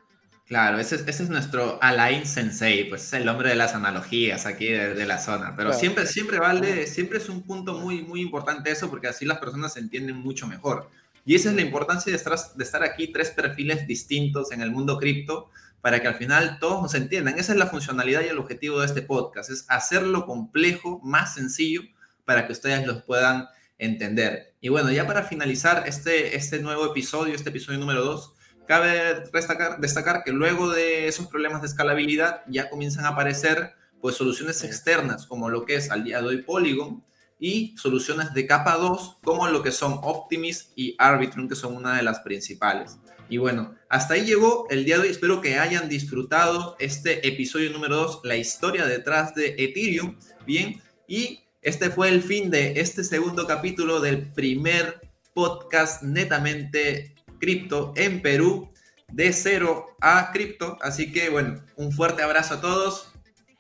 Claro, 0.46 0.78
ese, 0.78 0.96
es 1.08 1.30
nuestro 1.30 1.78
Alain 1.80 2.26
Sensei, 2.26 2.88
pues 2.88 3.04
es 3.04 3.12
el 3.14 3.28
hombre 3.28 3.50
de 3.50 3.54
las 3.54 3.74
analogías 3.74 4.44
aquí 4.44 4.66
de, 4.66 5.06
la 5.06 5.18
zona. 5.18 5.54
Pero 5.56 5.72
siempre, 5.72 6.06
siempre 6.06 6.38
vale, 6.38 6.86
siempre 6.86 7.18
es 7.18 7.28
un 7.28 7.42
punto 7.42 7.78
muy, 7.78 8.02
muy 8.02 8.20
importante 8.20 8.70
eso, 8.70 8.90
porque 8.90 9.08
así 9.08 9.24
las 9.24 9.38
personas 9.38 9.72
se 9.72 9.80
entienden 9.80 10.16
mucho 10.16 10.46
mejor. 10.46 10.90
Y 11.24 11.36
esa 11.36 11.50
es 11.50 11.54
la 11.54 11.62
importancia 11.62 12.10
de 12.10 12.16
estar, 12.16 12.36
de 12.54 12.64
estar 12.64 12.82
aquí 12.82 13.12
tres 13.12 13.30
perfiles 13.30 13.86
distintos 13.86 14.52
en 14.52 14.60
el 14.60 14.70
mundo 14.70 14.98
cripto 14.98 15.48
para 15.80 16.00
que 16.00 16.08
al 16.08 16.14
final 16.14 16.58
todos 16.58 16.82
nos 16.82 16.94
entiendan. 16.94 17.38
Esa 17.38 17.52
es 17.52 17.58
la 17.58 17.66
funcionalidad 17.66 18.22
y 18.22 18.28
el 18.28 18.38
objetivo 18.38 18.80
de 18.80 18.86
este 18.86 19.02
podcast, 19.02 19.50
es 19.50 19.64
hacerlo 19.68 20.26
complejo, 20.26 21.00
más 21.02 21.34
sencillo, 21.34 21.82
para 22.24 22.46
que 22.46 22.52
ustedes 22.52 22.86
los 22.86 23.02
puedan 23.02 23.48
entender. 23.78 24.54
Y 24.60 24.68
bueno, 24.68 24.92
ya 24.92 25.06
para 25.06 25.24
finalizar 25.24 25.84
este, 25.86 26.36
este 26.36 26.60
nuevo 26.60 26.86
episodio, 26.86 27.34
este 27.34 27.50
episodio 27.50 27.80
número 27.80 28.04
2, 28.04 28.32
Cabe 28.72 29.22
destacar, 29.34 29.80
destacar 29.80 30.24
que 30.24 30.32
luego 30.32 30.70
de 30.70 31.06
esos 31.06 31.26
problemas 31.26 31.60
de 31.60 31.68
escalabilidad 31.68 32.40
ya 32.48 32.70
comienzan 32.70 33.04
a 33.04 33.08
aparecer 33.08 33.74
pues 34.00 34.14
soluciones 34.14 34.64
externas 34.64 35.26
como 35.26 35.50
lo 35.50 35.66
que 35.66 35.74
es 35.74 35.90
al 35.90 36.04
día 36.04 36.22
de 36.22 36.28
hoy 36.28 36.42
Polygon 36.42 37.04
y 37.38 37.74
soluciones 37.76 38.32
de 38.32 38.46
capa 38.46 38.78
2 38.78 39.18
como 39.22 39.46
lo 39.48 39.62
que 39.62 39.72
son 39.72 40.00
Optimis 40.00 40.72
y 40.74 40.96
Arbitrum 40.98 41.50
que 41.50 41.54
son 41.54 41.76
una 41.76 41.98
de 41.98 42.02
las 42.02 42.20
principales. 42.20 42.96
Y 43.28 43.36
bueno, 43.36 43.74
hasta 43.90 44.14
ahí 44.14 44.24
llegó 44.24 44.66
el 44.70 44.86
día 44.86 44.96
de 44.96 45.02
hoy. 45.02 45.08
Espero 45.08 45.42
que 45.42 45.58
hayan 45.58 45.90
disfrutado 45.90 46.74
este 46.78 47.28
episodio 47.28 47.68
número 47.72 47.96
2, 47.96 48.20
la 48.24 48.36
historia 48.36 48.86
detrás 48.86 49.34
de 49.34 49.54
Ethereum. 49.58 50.16
Bien, 50.46 50.80
y 51.06 51.40
este 51.60 51.90
fue 51.90 52.08
el 52.08 52.22
fin 52.22 52.50
de 52.50 52.80
este 52.80 53.04
segundo 53.04 53.46
capítulo 53.46 54.00
del 54.00 54.32
primer 54.32 55.02
podcast 55.34 56.02
netamente 56.02 57.12
cripto 57.42 57.92
en 57.96 58.22
Perú 58.22 58.70
de 59.08 59.32
cero 59.32 59.96
a 60.00 60.30
cripto. 60.32 60.78
Así 60.80 61.12
que 61.12 61.28
bueno, 61.28 61.60
un 61.76 61.90
fuerte 61.90 62.22
abrazo 62.22 62.54
a 62.54 62.60
todos. 62.60 63.08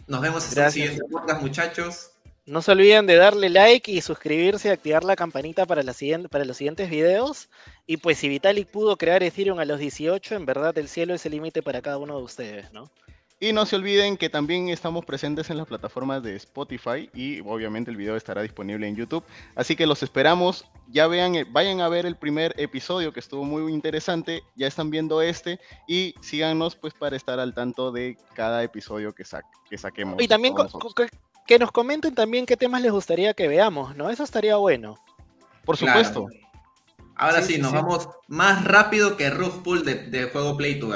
Nos 0.06 0.20
vemos 0.20 0.56
en 0.56 0.62
el 0.62 0.70
siguiente 0.70 1.02
podcast, 1.10 1.42
muchachos. 1.42 2.12
No 2.46 2.62
se 2.62 2.72
olviden 2.72 3.06
de 3.06 3.16
darle 3.16 3.50
like 3.50 3.90
y 3.90 4.00
suscribirse 4.00 4.68
y 4.68 4.70
activar 4.70 5.04
la 5.04 5.16
campanita 5.16 5.66
para, 5.66 5.82
la 5.82 5.92
siguiente, 5.92 6.28
para 6.28 6.44
los 6.44 6.56
siguientes 6.56 6.90
videos. 6.90 7.50
Y 7.86 7.96
pues 7.96 8.18
si 8.18 8.28
Vitalik 8.28 8.68
pudo 8.68 8.96
crear 8.96 9.22
Ethereum 9.22 9.58
a 9.58 9.64
los 9.64 9.80
18, 9.80 10.36
en 10.36 10.46
verdad 10.46 10.76
el 10.78 10.88
cielo 10.88 11.14
es 11.14 11.26
el 11.26 11.32
límite 11.32 11.62
para 11.62 11.82
cada 11.82 11.98
uno 11.98 12.16
de 12.16 12.22
ustedes, 12.22 12.72
¿no? 12.72 12.90
Y 13.42 13.52
no 13.52 13.66
se 13.66 13.74
olviden 13.74 14.16
que 14.16 14.30
también 14.30 14.68
estamos 14.68 15.04
presentes 15.04 15.50
en 15.50 15.56
las 15.56 15.66
plataformas 15.66 16.22
de 16.22 16.36
Spotify 16.36 17.10
y 17.12 17.40
obviamente 17.40 17.90
el 17.90 17.96
video 17.96 18.14
estará 18.14 18.40
disponible 18.40 18.86
en 18.86 18.94
YouTube. 18.94 19.24
Así 19.56 19.74
que 19.74 19.84
los 19.84 20.04
esperamos. 20.04 20.64
Ya 20.86 21.08
vean, 21.08 21.34
eh, 21.34 21.44
vayan 21.50 21.80
a 21.80 21.88
ver 21.88 22.06
el 22.06 22.14
primer 22.14 22.54
episodio 22.56 23.12
que 23.12 23.18
estuvo 23.18 23.42
muy 23.42 23.72
interesante. 23.72 24.44
Ya 24.54 24.68
están 24.68 24.90
viendo 24.90 25.20
este 25.22 25.58
y 25.88 26.14
síganos 26.20 26.76
pues 26.76 26.94
para 26.94 27.16
estar 27.16 27.40
al 27.40 27.52
tanto 27.52 27.90
de 27.90 28.16
cada 28.34 28.62
episodio 28.62 29.12
que, 29.12 29.24
que 29.68 29.76
saquemos. 29.76 30.22
Y 30.22 30.28
también 30.28 30.54
que 31.44 31.58
nos 31.58 31.72
comenten 31.72 32.14
también 32.14 32.46
qué 32.46 32.56
temas 32.56 32.80
les 32.80 32.92
gustaría 32.92 33.34
que 33.34 33.48
veamos, 33.48 33.96
¿no? 33.96 34.08
Eso 34.08 34.22
estaría 34.22 34.54
bueno. 34.54 34.94
Por 35.64 35.76
supuesto. 35.76 36.28
Ahora 37.16 37.42
sí, 37.42 37.58
nos 37.58 37.72
vamos 37.72 38.08
más 38.28 38.64
rápido 38.64 39.16
que 39.16 39.30
Rug 39.30 39.64
Pool 39.64 39.84
de, 39.84 39.96
de 39.96 40.24
juego 40.26 40.56
Play 40.56 40.78
to 40.78 40.90